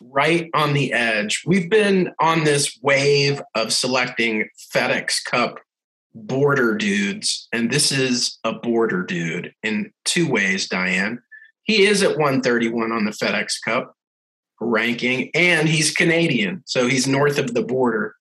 Right 0.00 0.50
on 0.54 0.74
the 0.74 0.92
edge. 0.92 1.42
We've 1.46 1.70
been 1.70 2.10
on 2.20 2.44
this 2.44 2.78
wave 2.82 3.40
of 3.54 3.72
selecting 3.72 4.48
FedEx 4.74 5.24
Cup 5.24 5.58
border 6.14 6.76
dudes, 6.76 7.48
and 7.52 7.70
this 7.70 7.92
is 7.92 8.38
a 8.44 8.52
border 8.52 9.02
dude 9.02 9.52
in 9.62 9.92
two 10.04 10.28
ways, 10.28 10.68
Diane. 10.68 11.20
He 11.62 11.84
is 11.84 12.02
at 12.02 12.18
131 12.18 12.92
on 12.92 13.04
the 13.04 13.10
FedEx 13.10 13.54
Cup 13.64 13.94
ranking, 14.60 15.30
and 15.34 15.68
he's 15.68 15.92
Canadian, 15.92 16.62
so 16.66 16.86
he's 16.86 17.06
north 17.06 17.38
of 17.38 17.54
the 17.54 17.62
border. 17.62 18.14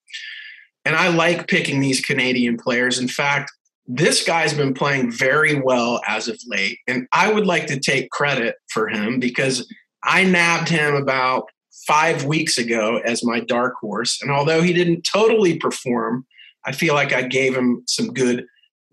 And 0.84 0.96
I 0.96 1.10
like 1.10 1.48
picking 1.48 1.80
these 1.80 2.02
Canadian 2.02 2.58
players. 2.58 3.00
In 3.00 3.08
fact, 3.08 3.52
this 3.88 4.26
guy's 4.26 4.54
been 4.54 4.74
playing 4.74 5.12
very 5.12 5.60
well 5.60 6.02
as 6.08 6.28
of 6.28 6.40
late, 6.48 6.80
and 6.88 7.08
I 7.12 7.32
would 7.32 7.46
like 7.46 7.68
to 7.68 7.80
take 7.80 8.12
credit 8.12 8.56
for 8.70 8.88
him 8.88 9.20
because 9.20 9.68
I 10.04 10.24
nabbed 10.24 10.70
him 10.70 10.96
about 10.96 11.50
five 11.88 12.26
weeks 12.26 12.58
ago 12.58 12.98
as 13.06 13.24
my 13.24 13.40
dark 13.40 13.76
horse. 13.80 14.22
And 14.22 14.32
although 14.32 14.62
he 14.62 14.74
didn't 14.74 15.04
totally 15.04 15.58
perform, 15.58 16.26
I 16.66 16.72
feel 16.72 16.94
like 16.94 17.14
I 17.14 17.24
gave 17.24 17.56
him 17.56 17.84
some 17.88 18.14
good 18.14 18.46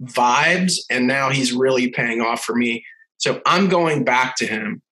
vibes, 0.03 0.74
and 0.90 1.07
now 1.07 1.30
he's 1.30 1.53
really 1.53 1.88
paying 1.90 2.20
off 2.20 2.45
for 2.45 2.55
me. 2.55 2.84
So 3.18 3.40
I'm 3.47 3.68
going 3.68 4.05
back 4.05 4.36
to 4.36 4.47
him. 4.47 4.82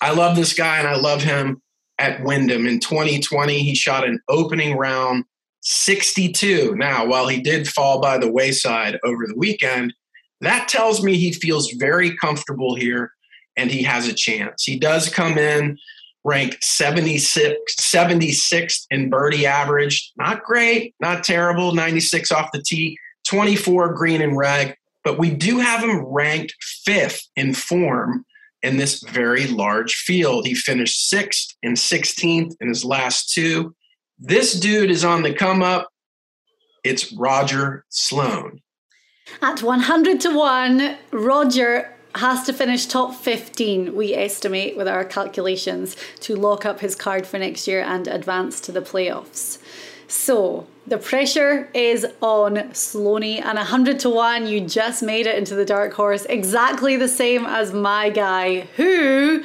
I 0.00 0.12
love 0.12 0.36
this 0.36 0.52
guy, 0.52 0.78
and 0.78 0.88
I 0.88 0.96
love 0.96 1.22
him 1.22 1.62
at 1.98 2.22
Wyndham. 2.24 2.66
In 2.66 2.80
2020, 2.80 3.62
he 3.62 3.74
shot 3.74 4.06
an 4.06 4.20
opening 4.28 4.76
round 4.76 5.24
62. 5.62 6.74
Now, 6.76 7.06
while 7.06 7.28
he 7.28 7.40
did 7.40 7.68
fall 7.68 8.00
by 8.00 8.18
the 8.18 8.30
wayside 8.30 8.98
over 9.04 9.26
the 9.26 9.36
weekend, 9.36 9.94
that 10.40 10.68
tells 10.68 11.04
me 11.04 11.16
he 11.16 11.32
feels 11.32 11.70
very 11.72 12.16
comfortable 12.16 12.74
here 12.74 13.12
and 13.56 13.70
he 13.70 13.82
has 13.84 14.08
a 14.08 14.14
chance. 14.14 14.64
He 14.64 14.76
does 14.76 15.08
come 15.08 15.38
in 15.38 15.78
ranked 16.24 16.62
76, 16.62 17.56
76th 17.80 18.86
in 18.90 19.10
birdie 19.10 19.46
average. 19.46 20.12
Not 20.16 20.44
great, 20.44 20.94
not 21.00 21.24
terrible, 21.24 21.74
96 21.74 22.30
off 22.32 22.52
the 22.52 22.62
tee, 22.62 22.96
24 23.28 23.94
green 23.94 24.22
and 24.22 24.36
reg, 24.36 24.76
but 25.04 25.18
we 25.18 25.30
do 25.30 25.58
have 25.58 25.82
him 25.82 26.04
ranked 26.04 26.54
fifth 26.84 27.28
in 27.36 27.54
form 27.54 28.24
in 28.62 28.76
this 28.76 29.02
very 29.02 29.46
large 29.48 29.94
field. 29.94 30.46
He 30.46 30.54
finished 30.54 31.08
sixth 31.08 31.54
and 31.62 31.76
16th 31.76 32.54
in 32.60 32.68
his 32.68 32.84
last 32.84 33.32
two. 33.32 33.74
This 34.18 34.58
dude 34.58 34.90
is 34.90 35.04
on 35.04 35.22
the 35.22 35.34
come 35.34 35.62
up. 35.62 35.88
It's 36.84 37.12
Roger 37.12 37.84
Sloan. 37.88 38.60
At 39.40 39.62
100 39.62 40.20
to 40.20 40.36
1, 40.36 40.98
Roger 41.12 41.94
has 42.14 42.44
to 42.44 42.52
finish 42.52 42.86
top 42.86 43.14
15, 43.14 43.94
we 43.94 44.14
estimate, 44.14 44.76
with 44.76 44.88
our 44.88 45.04
calculations, 45.04 45.96
to 46.20 46.36
lock 46.36 46.66
up 46.66 46.80
his 46.80 46.94
card 46.94 47.26
for 47.26 47.38
next 47.38 47.66
year 47.66 47.82
and 47.82 48.06
advance 48.06 48.60
to 48.60 48.72
the 48.72 48.82
playoffs. 48.82 49.58
So 50.08 50.66
the 50.86 50.98
pressure 50.98 51.70
is 51.72 52.06
on 52.20 52.56
Sloaney, 52.72 53.40
and 53.40 53.56
100 53.56 53.98
to 54.00 54.10
1, 54.10 54.46
you 54.46 54.60
just 54.60 55.02
made 55.02 55.26
it 55.26 55.38
into 55.38 55.54
the 55.54 55.64
dark 55.64 55.94
horse, 55.94 56.26
exactly 56.26 56.96
the 56.96 57.08
same 57.08 57.46
as 57.46 57.72
my 57.72 58.10
guy, 58.10 58.60
who 58.76 59.42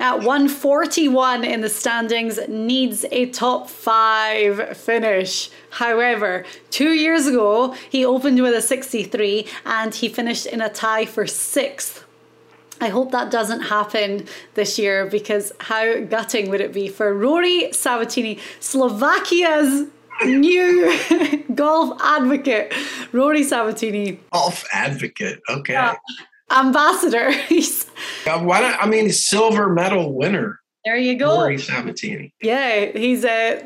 at 0.00 0.18
141 0.18 1.44
in 1.44 1.60
the 1.60 1.68
standings 1.68 2.38
needs 2.48 3.04
a 3.10 3.26
top 3.26 3.68
five 3.68 4.76
finish. 4.76 5.50
However, 5.70 6.44
two 6.70 6.90
years 6.90 7.26
ago, 7.26 7.74
he 7.90 8.04
opened 8.04 8.40
with 8.40 8.54
a 8.54 8.62
63 8.62 9.46
and 9.64 9.94
he 9.94 10.08
finished 10.08 10.46
in 10.46 10.60
a 10.60 10.68
tie 10.68 11.04
for 11.04 11.26
sixth. 11.26 12.04
I 12.80 12.88
hope 12.88 13.10
that 13.12 13.30
doesn't 13.30 13.62
happen 13.62 14.26
this 14.54 14.78
year 14.78 15.06
because 15.06 15.52
how 15.60 16.00
gutting 16.00 16.50
would 16.50 16.60
it 16.60 16.72
be 16.72 16.88
for 16.88 17.12
Rory 17.14 17.72
Sabatini, 17.72 18.38
Slovakia's 18.60 19.86
new 20.24 21.44
golf 21.54 22.00
advocate, 22.02 22.72
Rory 23.12 23.42
Sabatini, 23.44 24.20
Golf 24.32 24.64
advocate. 24.72 25.40
Okay. 25.48 25.72
Yeah. 25.72 25.96
ambassador. 26.50 27.32
Why 28.24 28.60
not? 28.60 28.82
I 28.82 28.86
mean, 28.86 29.10
silver 29.10 29.68
medal 29.68 30.12
winner, 30.12 30.60
there 30.84 30.96
you 30.96 31.18
go. 31.18 31.40
Rory 31.40 31.58
Sabatini. 31.58 32.32
Yeah, 32.40 32.86
he's. 32.86 33.24
a. 33.24 33.62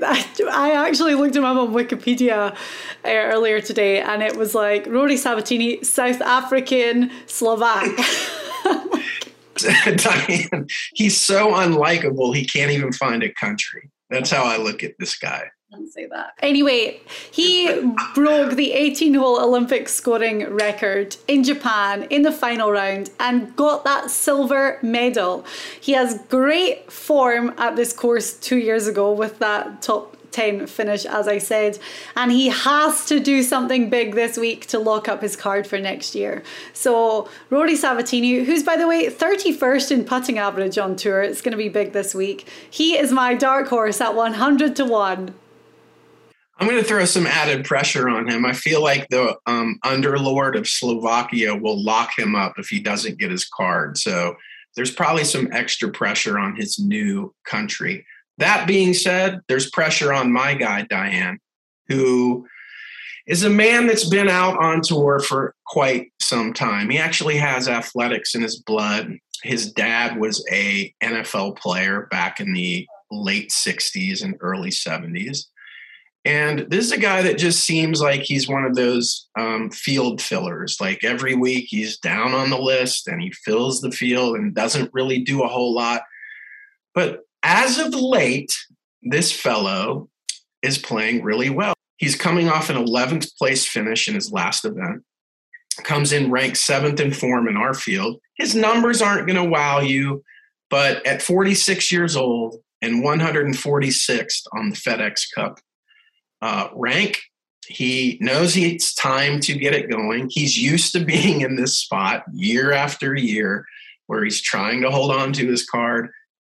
I 0.51 0.89
actually 0.89 1.15
looked 1.15 1.37
him 1.37 1.45
up 1.45 1.57
on 1.57 1.73
Wikipedia 1.73 2.53
uh, 2.53 2.57
earlier 3.05 3.61
today, 3.61 4.01
and 4.01 4.23
it 4.23 4.37
was 4.37 4.55
like 4.55 4.87
Rory 4.87 5.17
Sabatini, 5.17 5.85
South 5.85 6.21
African 6.21 7.11
Slovak. 7.27 7.97
Diane, 9.97 10.67
he's 10.95 11.21
so 11.21 11.53
unlikable, 11.53 12.35
he 12.35 12.45
can't 12.45 12.71
even 12.71 12.93
find 12.93 13.23
a 13.23 13.33
country. 13.33 13.91
That's 14.11 14.31
how 14.31 14.45
I 14.45 14.57
look 14.59 14.83
at 14.83 14.93
this 14.99 15.17
guy. 15.17 15.51
Don't 15.73 15.91
say 15.91 16.05
that. 16.07 16.33
Anyway, 16.41 17.01
he 17.31 17.83
broke 18.15 18.57
the 18.57 18.73
18 18.73 19.15
hole 19.15 19.41
Olympic 19.41 19.89
scoring 19.89 20.47
record 20.51 21.17
in 21.27 21.43
Japan 21.45 22.03
in 22.11 22.21
the 22.21 22.33
final 22.33 22.71
round 22.71 23.09
and 23.19 23.57
got 23.57 23.83
that 23.85 24.11
silver 24.11 24.79
medal. 24.83 25.47
He 25.81 25.93
has 25.93 26.21
great 26.29 26.93
form 26.93 27.55
at 27.57 27.77
this 27.77 27.95
course 27.95 28.35
two 28.35 28.59
years 28.59 28.87
ago 28.87 29.13
with 29.13 29.39
that 29.39 29.81
top 29.81 30.19
10 30.33 30.67
finish, 30.67 31.05
as 31.05 31.29
I 31.29 31.39
said, 31.39 31.79
and 32.17 32.33
he 32.33 32.49
has 32.49 33.07
to 33.07 33.21
do 33.21 33.43
something 33.43 33.91
big 33.91 34.15
this 34.15 34.37
week 34.37 34.67
to 34.67 34.79
lock 34.79 35.09
up 35.09 35.23
his 35.23 35.37
card 35.37 35.67
for 35.67 35.79
next 35.79 36.15
year. 36.15 36.43
So, 36.73 37.29
Rory 37.51 37.77
Sabatini, 37.77 38.45
who's 38.45 38.63
by 38.63 38.77
the 38.77 38.89
way 38.89 39.07
31st 39.07 39.91
in 39.93 40.05
putting 40.05 40.39
average 40.39 40.79
on 40.79 40.97
tour, 40.97 41.23
it's 41.23 41.41
going 41.41 41.53
to 41.53 41.59
be 41.59 41.69
big 41.69 41.93
this 41.93 42.15
week. 42.15 42.49
He 42.71 42.97
is 42.97 43.13
my 43.13 43.35
dark 43.35 43.69
horse 43.69 44.01
at 44.01 44.15
100 44.15 44.77
to 44.77 44.85
1. 44.85 45.35
I'm 46.59 46.69
going 46.69 46.81
to 46.81 46.87
throw 46.87 47.05
some 47.07 47.27
added 47.27 47.65
pressure 47.65 48.09
on 48.09 48.29
him. 48.29 48.47
I 48.47 48.53
feel 48.53 48.83
like 48.83 49.09
the 49.09 49.37
um, 49.47 49.81
underlord 49.85 50.57
of 50.57 50.69
Slovakia 50.69 51.57
will 51.57 51.83
lock 51.83 52.17
him 52.17 52.37
up 52.37 52.55
if 52.57 52.69
he 52.69 52.79
doesn't 52.79 53.19
get 53.19 53.33
his 53.33 53.45
card. 53.45 53.99
So 53.99 54.37
there's 54.77 54.93
probably 54.93 55.25
some 55.25 55.49
extra 55.53 55.91
pressure 55.91 56.39
on 56.39 56.55
his 56.55 56.79
new 56.79 57.35
country. 57.45 58.07
That 58.43 58.67
being 58.67 58.93
said, 58.93 59.41
there's 59.47 59.71
pressure 59.71 60.13
on 60.13 60.33
my 60.33 60.55
guy, 60.55 60.83
Diane, 60.83 61.39
who 61.87 62.45
is 63.29 63.45
a 63.45 63.51
man 63.51 63.87
that's 63.87 64.09
been 64.09 64.29
out 64.29 64.61
on 64.61 64.81
tour 64.81 65.21
for 65.21 65.55
quite 65.65 66.13
some 66.21 66.53
time. 66.53 66.91
He 66.91 66.99
actually 66.99 67.37
has 67.37 67.69
athletics 67.69 68.35
in 68.35 68.43
his 68.43 68.57
blood. 68.57 69.17
His 69.45 69.73
dad 69.73 70.19
was 70.19 70.45
a 70.51 70.93
NFL 71.01 71.57
player 71.57 72.09
back 72.11 72.41
in 72.41 72.53
the 72.53 72.85
late 73.13 73.51
60s 73.51 74.25
and 74.25 74.35
early 74.41 74.71
70s. 74.71 75.45
And 76.25 76.67
this 76.69 76.85
is 76.85 76.91
a 76.91 76.99
guy 76.99 77.23
that 77.23 77.39
just 77.39 77.63
seems 77.63 78.01
like 78.01 78.23
he's 78.23 78.49
one 78.49 78.65
of 78.65 78.75
those 78.75 79.29
um, 79.39 79.71
field 79.71 80.21
fillers. 80.21 80.79
Like 80.81 81.05
every 81.05 81.37
week 81.37 81.67
he's 81.69 81.97
down 81.97 82.35
on 82.35 82.51
the 82.51 82.59
list 82.59 83.07
and 83.07 83.23
he 83.23 83.31
fills 83.45 83.81
the 83.81 83.93
field 83.93 84.35
and 84.35 84.53
doesn't 84.53 84.91
really 84.93 85.21
do 85.21 85.45
a 85.45 85.49
whole 85.49 85.73
lot. 85.73 86.03
But 86.93 87.21
as 87.43 87.79
of 87.79 87.95
late, 87.95 88.55
this 89.03 89.33
fellow 89.33 90.09
is 90.63 90.79
playing 90.79 91.23
really 91.23 91.51
well. 91.51 91.75
He's 91.97 92.17
coming 92.17 92.49
off 92.49 92.71
an 92.71 92.77
11th 92.77 93.37
place 93.37 93.67
finish 93.67 94.09
in 94.09 94.15
his 94.15 94.33
last 94.33 94.65
event, 94.65 95.03
comes 95.85 96.13
in 96.13 96.31
ranked 96.31 96.57
seventh 96.57 97.01
in 97.01 97.13
form 97.13 97.49
in 97.49 97.57
our 97.57 97.75
field. 97.75 98.21
His 98.37 98.55
numbers 98.55 99.03
aren't 99.03 99.27
going 99.27 99.43
to 99.43 99.49
wow 99.49 99.81
you, 99.81 100.23
but 100.71 101.07
at 101.07 101.23
46 101.23 101.93
years 101.93 102.17
old 102.17 102.57
and 102.81 103.05
146th 103.05 104.43
on 104.53 104.71
the 104.71 104.77
FedEx 104.77 105.23
Cup 105.35 105.59
uh, 106.41 106.69
rank. 106.75 107.21
He 107.69 108.19
knows 108.21 108.57
it's 108.57 108.95
time 108.95 109.39
to 109.41 109.55
get 109.55 109.73
it 109.73 109.89
going. 109.89 110.29
He's 110.31 110.59
used 110.59 110.93
to 110.93 111.05
being 111.05 111.41
in 111.43 111.57
this 111.57 111.79
spot 111.79 112.25
year 112.33 112.73
after 112.73 113.15
year 113.15 113.65
where 114.09 114.25
he's 114.25 114.43
trying 114.43 114.83
to 114.83 114.91
hold 114.91 115.13
on 115.13 115.33
to 115.35 115.47
his 115.47 115.65
card. 115.65 116.11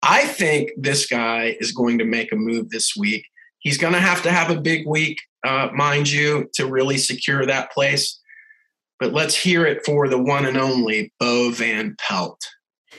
I 0.07 0.25
think 0.25 0.69
this 0.77 1.07
guy 1.07 1.57
is 1.59 1.71
going 1.71 1.97
to 1.97 2.05
make 2.05 2.31
a 2.31 2.35
move 2.35 2.69
this 2.69 2.95
week. 2.95 3.25
He's 3.59 3.79
going 3.79 3.93
to 3.93 3.99
have 3.99 4.21
to 4.23 4.31
have 4.31 4.51
a 4.51 4.61
big 4.61 4.87
week, 4.87 5.17
uh, 5.43 5.69
mind 5.73 6.11
you, 6.11 6.47
to 6.53 6.67
really 6.67 6.99
secure 6.99 7.43
that 7.45 7.71
place. 7.71 8.21
But 8.99 9.13
let's 9.13 9.35
hear 9.35 9.65
it 9.65 9.83
for 9.83 10.07
the 10.07 10.21
one 10.21 10.45
and 10.45 10.57
only 10.57 11.11
Bo 11.19 11.49
Van 11.49 11.95
Pelt. 11.97 12.39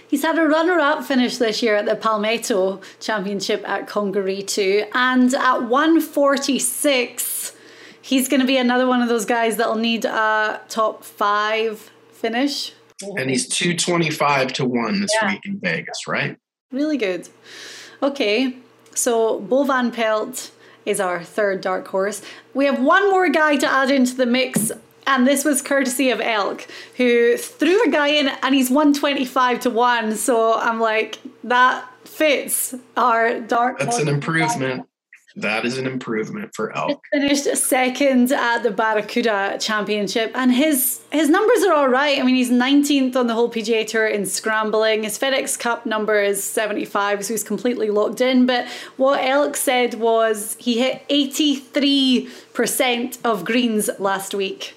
He's 0.09 0.23
had 0.23 0.37
a 0.37 0.47
runner 0.47 0.81
up 0.81 1.05
finish 1.05 1.37
this 1.39 1.63
year 1.63 1.77
at 1.77 1.87
the 1.87 1.95
Palmetto 1.95 2.81
Championship 2.99 3.67
at 3.69 3.87
Congaree 3.87 4.43
too. 4.43 4.85
And 4.93 5.33
at 5.33 5.63
146, 5.63 7.53
he's 8.03 8.29
going 8.29 8.41
to 8.41 8.47
be 8.47 8.57
another 8.57 8.89
one 8.89 9.01
of 9.01 9.09
those 9.09 9.25
guys 9.25 9.57
that'll 9.57 9.77
need 9.77 10.05
a 10.05 10.61
top 10.69 11.05
five 11.05 11.91
finish. 12.13 12.73
And 13.03 13.31
he's 13.31 13.49
225 13.49 14.53
to 14.55 14.65
1 14.65 15.01
this 15.01 15.11
yeah. 15.21 15.31
week 15.31 15.41
in 15.45 15.61
Vegas, 15.61 16.09
right? 16.09 16.37
Really 16.73 16.97
good. 16.97 17.29
Okay, 18.03 18.57
so 18.95 19.41
Bo 19.41 19.64
Van 19.64 19.91
Pelt 19.93 20.51
is 20.85 21.01
our 21.01 21.23
third 21.23 21.61
dark 21.61 21.89
horse. 21.89 22.23
We 22.55 22.67
have 22.67 22.81
one 22.83 23.11
more 23.11 23.29
guy 23.29 23.57
to 23.57 23.67
add 23.67 23.91
into 23.91 24.14
the 24.14 24.27
mix 24.27 24.73
and 25.07 25.27
this 25.27 25.45
was 25.45 25.62
courtesy 25.62 26.11
of 26.11 26.21
Elk, 26.21 26.67
who 26.97 27.37
threw 27.37 27.85
a 27.85 27.91
guy 27.91 28.09
in 28.09 28.29
and 28.43 28.55
he's 28.55 28.71
125 28.71 29.61
to 29.61 29.71
1. 29.71 30.17
So 30.17 30.55
I'm 30.55 30.81
like, 30.81 31.19
that 31.45 31.89
fits 32.05 32.75
our 32.97 33.41
dark. 33.41 33.79
Horse. 33.79 33.85
That's 33.85 34.03
an 34.03 34.09
improvement. 34.09 34.89
That 35.39 35.66
is 35.66 35.76
an 35.76 35.87
improvement 35.87 36.55
for 36.55 36.74
Elk. 36.74 37.05
Finished 37.12 37.55
second 37.59 38.32
at 38.32 38.62
the 38.62 38.70
Barracuda 38.70 39.59
Championship, 39.61 40.30
and 40.34 40.51
his 40.51 41.03
his 41.12 41.28
numbers 41.28 41.62
are 41.62 41.74
all 41.74 41.89
right. 41.89 42.18
I 42.18 42.22
mean, 42.22 42.37
he's 42.37 42.51
19th 42.51 43.16
on 43.16 43.26
the 43.26 43.34
whole 43.34 43.51
PGA 43.51 43.87
Tour 43.87 44.07
in 44.07 44.24
scrambling. 44.24 45.03
His 45.03 45.18
FedEx 45.18 45.59
Cup 45.59 45.84
number 45.84 46.22
is 46.22 46.43
75, 46.43 47.26
so 47.26 47.34
he's 47.34 47.45
completely 47.45 47.91
locked 47.91 48.22
in. 48.22 48.47
But 48.47 48.66
what 48.97 49.22
Elk 49.22 49.59
said 49.59 49.93
was 49.95 50.57
he 50.59 50.80
hit 50.80 51.07
83% 51.11 53.18
of 53.22 53.45
greens 53.45 53.91
last 53.99 54.34
week 54.34 54.72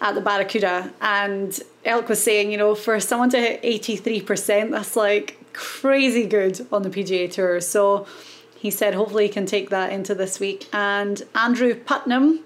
at 0.00 0.16
the 0.16 0.20
Barracuda, 0.20 0.92
and 1.00 1.56
Elk 1.84 2.08
was 2.08 2.20
saying, 2.20 2.50
you 2.50 2.58
know, 2.58 2.74
for 2.74 2.98
someone 2.98 3.30
to 3.30 3.38
hit 3.38 3.62
83%, 3.62 4.72
that's 4.72 4.96
like 4.96 5.36
crazy 5.52 6.26
good 6.26 6.66
on 6.72 6.82
the 6.82 6.90
PGA 6.90 7.30
Tour. 7.30 7.60
So 7.60 8.08
he 8.60 8.70
said 8.70 8.94
hopefully 8.94 9.26
he 9.26 9.32
can 9.32 9.46
take 9.46 9.70
that 9.70 9.90
into 9.90 10.14
this 10.14 10.38
week. 10.38 10.68
And 10.70 11.22
Andrew 11.34 11.74
Putnam 11.74 12.44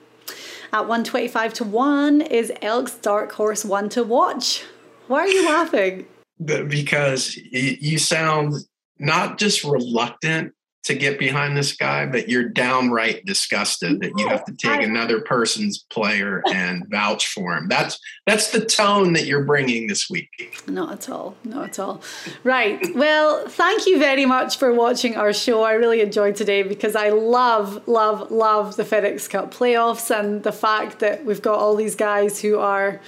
at 0.73 0.83
125 0.83 1.55
to 1.55 1.65
1 1.65 2.21
is 2.21 2.53
Elk's 2.63 2.95
dark 2.95 3.33
horse 3.33 3.65
one 3.65 3.89
to 3.89 4.05
watch. 4.05 4.63
Why 5.09 5.23
are 5.23 5.29
you 5.29 5.45
laughing? 5.45 6.07
Because 6.45 7.37
you 7.37 7.99
sound 7.99 8.55
not 9.01 9.39
just 9.39 9.65
reluctant 9.65 10.53
to 10.85 10.95
get 10.95 11.19
behind 11.19 11.57
this 11.57 11.73
guy, 11.73 12.05
but 12.05 12.29
you're 12.29 12.49
downright 12.49 13.25
disgusted 13.25 14.01
that 14.01 14.19
you 14.19 14.29
have 14.29 14.45
to 14.45 14.53
take 14.53 14.83
another 14.83 15.23
person's 15.23 15.79
player 15.79 16.43
and 16.53 16.87
vouch 16.89 17.27
for 17.29 17.57
him. 17.57 17.69
That's 17.69 17.99
that's 18.27 18.51
the 18.51 18.65
tone 18.65 19.15
that 19.15 19.25
you're 19.25 19.45
bringing 19.45 19.87
this 19.87 20.11
week. 20.11 20.29
Not 20.69 20.93
at 20.93 21.09
all. 21.09 21.37
Not 21.43 21.71
at 21.71 21.79
all. 21.79 22.03
Right. 22.43 22.95
Well, 22.95 23.49
thank 23.49 23.87
you 23.87 23.99
very 23.99 24.27
much 24.27 24.59
for 24.59 24.75
watching 24.75 25.17
our 25.17 25.33
show. 25.33 25.63
I 25.63 25.73
really 25.73 26.03
enjoyed 26.03 26.37
today 26.37 26.63
because 26.63 26.95
I 26.95 27.09
love, 27.11 27.89
love, 27.89 28.31
love 28.31 28.77
the 28.77 28.85
FedEx 28.85 29.29
Cup 29.29 29.55
playoffs 29.55 30.15
and 30.17 30.43
the 30.43 30.53
fact 30.53 31.01
that 31.01 31.25
we've 31.25 31.43
got 31.43 31.59
all 31.59 31.77
these 31.77 31.95
guys 31.97 32.41
who 32.41 32.59
are, 32.59 33.01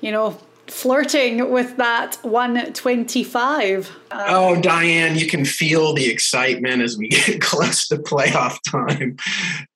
you 0.00 0.12
know, 0.12 0.38
flirting 0.66 1.50
with 1.50 1.76
that 1.76 2.18
125. 2.22 3.90
oh, 4.10 4.60
Diane, 4.60 5.16
you 5.16 5.26
can 5.26 5.44
feel 5.44 5.92
the 5.92 6.10
excitement 6.10 6.82
as 6.82 6.96
we 6.96 7.08
get 7.10 7.40
close 7.40 7.88
to 7.88 7.96
playoff 7.96 8.58
time. 8.70 9.16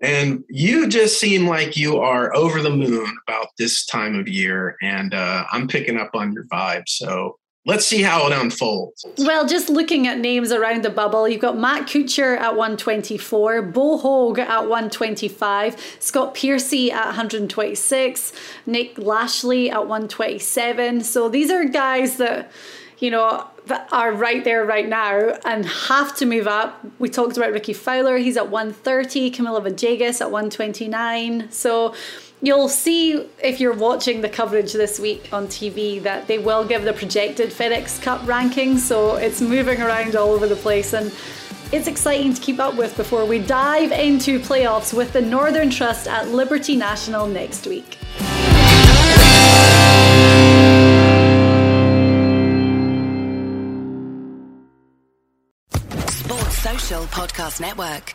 And 0.00 0.44
you 0.48 0.88
just 0.88 1.20
seem 1.20 1.46
like 1.46 1.76
you 1.76 1.98
are 1.98 2.34
over 2.34 2.62
the 2.62 2.70
moon 2.70 3.16
about 3.26 3.48
this 3.58 3.84
time 3.86 4.18
of 4.18 4.28
year. 4.28 4.76
And 4.82 5.14
uh, 5.14 5.44
I'm 5.50 5.68
picking 5.68 5.96
up 5.96 6.10
on 6.14 6.32
your 6.32 6.44
vibe. 6.46 6.88
So 6.88 7.38
let's 7.66 7.84
see 7.84 8.00
how 8.00 8.26
it 8.26 8.32
unfolds. 8.32 9.04
Well, 9.18 9.46
just 9.46 9.68
looking 9.68 10.06
at 10.06 10.18
names 10.18 10.52
around 10.52 10.84
the 10.84 10.90
bubble, 10.90 11.28
you've 11.28 11.40
got 11.40 11.58
Matt 11.58 11.88
Kuchar 11.88 12.38
at 12.38 12.56
124, 12.56 13.62
Bo 13.62 13.98
Hoag 13.98 14.38
at 14.38 14.60
125, 14.60 15.96
Scott 15.98 16.34
Piercy 16.34 16.90
at 16.90 17.06
126, 17.06 18.32
Nick 18.66 18.96
Lashley 18.96 19.68
at 19.70 19.80
127. 19.80 21.02
So 21.02 21.28
these 21.28 21.50
are 21.50 21.64
guys 21.64 22.16
that, 22.18 22.50
you 22.98 23.10
know, 23.10 23.46
that 23.66 23.88
are 23.92 24.12
right 24.12 24.44
there 24.44 24.64
right 24.64 24.88
now 24.88 25.36
and 25.44 25.66
have 25.66 26.16
to 26.16 26.24
move 26.24 26.46
up. 26.46 26.86
We 27.00 27.08
talked 27.08 27.36
about 27.36 27.50
Rickie 27.50 27.72
Fowler, 27.72 28.16
he's 28.18 28.36
at 28.36 28.48
130, 28.48 29.32
Camilo 29.32 29.60
Villegas 29.60 30.20
at 30.20 30.30
129. 30.30 31.50
So 31.50 31.94
You'll 32.42 32.68
see 32.68 33.26
if 33.42 33.60
you're 33.60 33.72
watching 33.72 34.20
the 34.20 34.28
coverage 34.28 34.74
this 34.74 35.00
week 35.00 35.30
on 35.32 35.46
TV 35.46 36.02
that 36.02 36.26
they 36.26 36.38
will 36.38 36.66
give 36.66 36.82
the 36.82 36.92
projected 36.92 37.48
FedEx 37.48 38.00
Cup 38.02 38.20
rankings, 38.22 38.80
so 38.80 39.16
it's 39.16 39.40
moving 39.40 39.80
around 39.80 40.14
all 40.16 40.30
over 40.30 40.46
the 40.46 40.56
place 40.56 40.92
and 40.92 41.10
it's 41.72 41.88
exciting 41.88 42.34
to 42.34 42.40
keep 42.40 42.60
up 42.60 42.76
with 42.76 42.94
before 42.96 43.24
we 43.24 43.38
dive 43.38 43.90
into 43.90 44.38
playoffs 44.38 44.92
with 44.92 45.14
the 45.14 45.20
Northern 45.20 45.70
Trust 45.70 46.06
at 46.06 46.28
Liberty 46.28 46.76
National 46.76 47.26
next 47.26 47.66
week. 47.66 47.96
Sports 56.10 56.58
Social 56.58 57.04
Podcast 57.06 57.60
Network. 57.62 58.14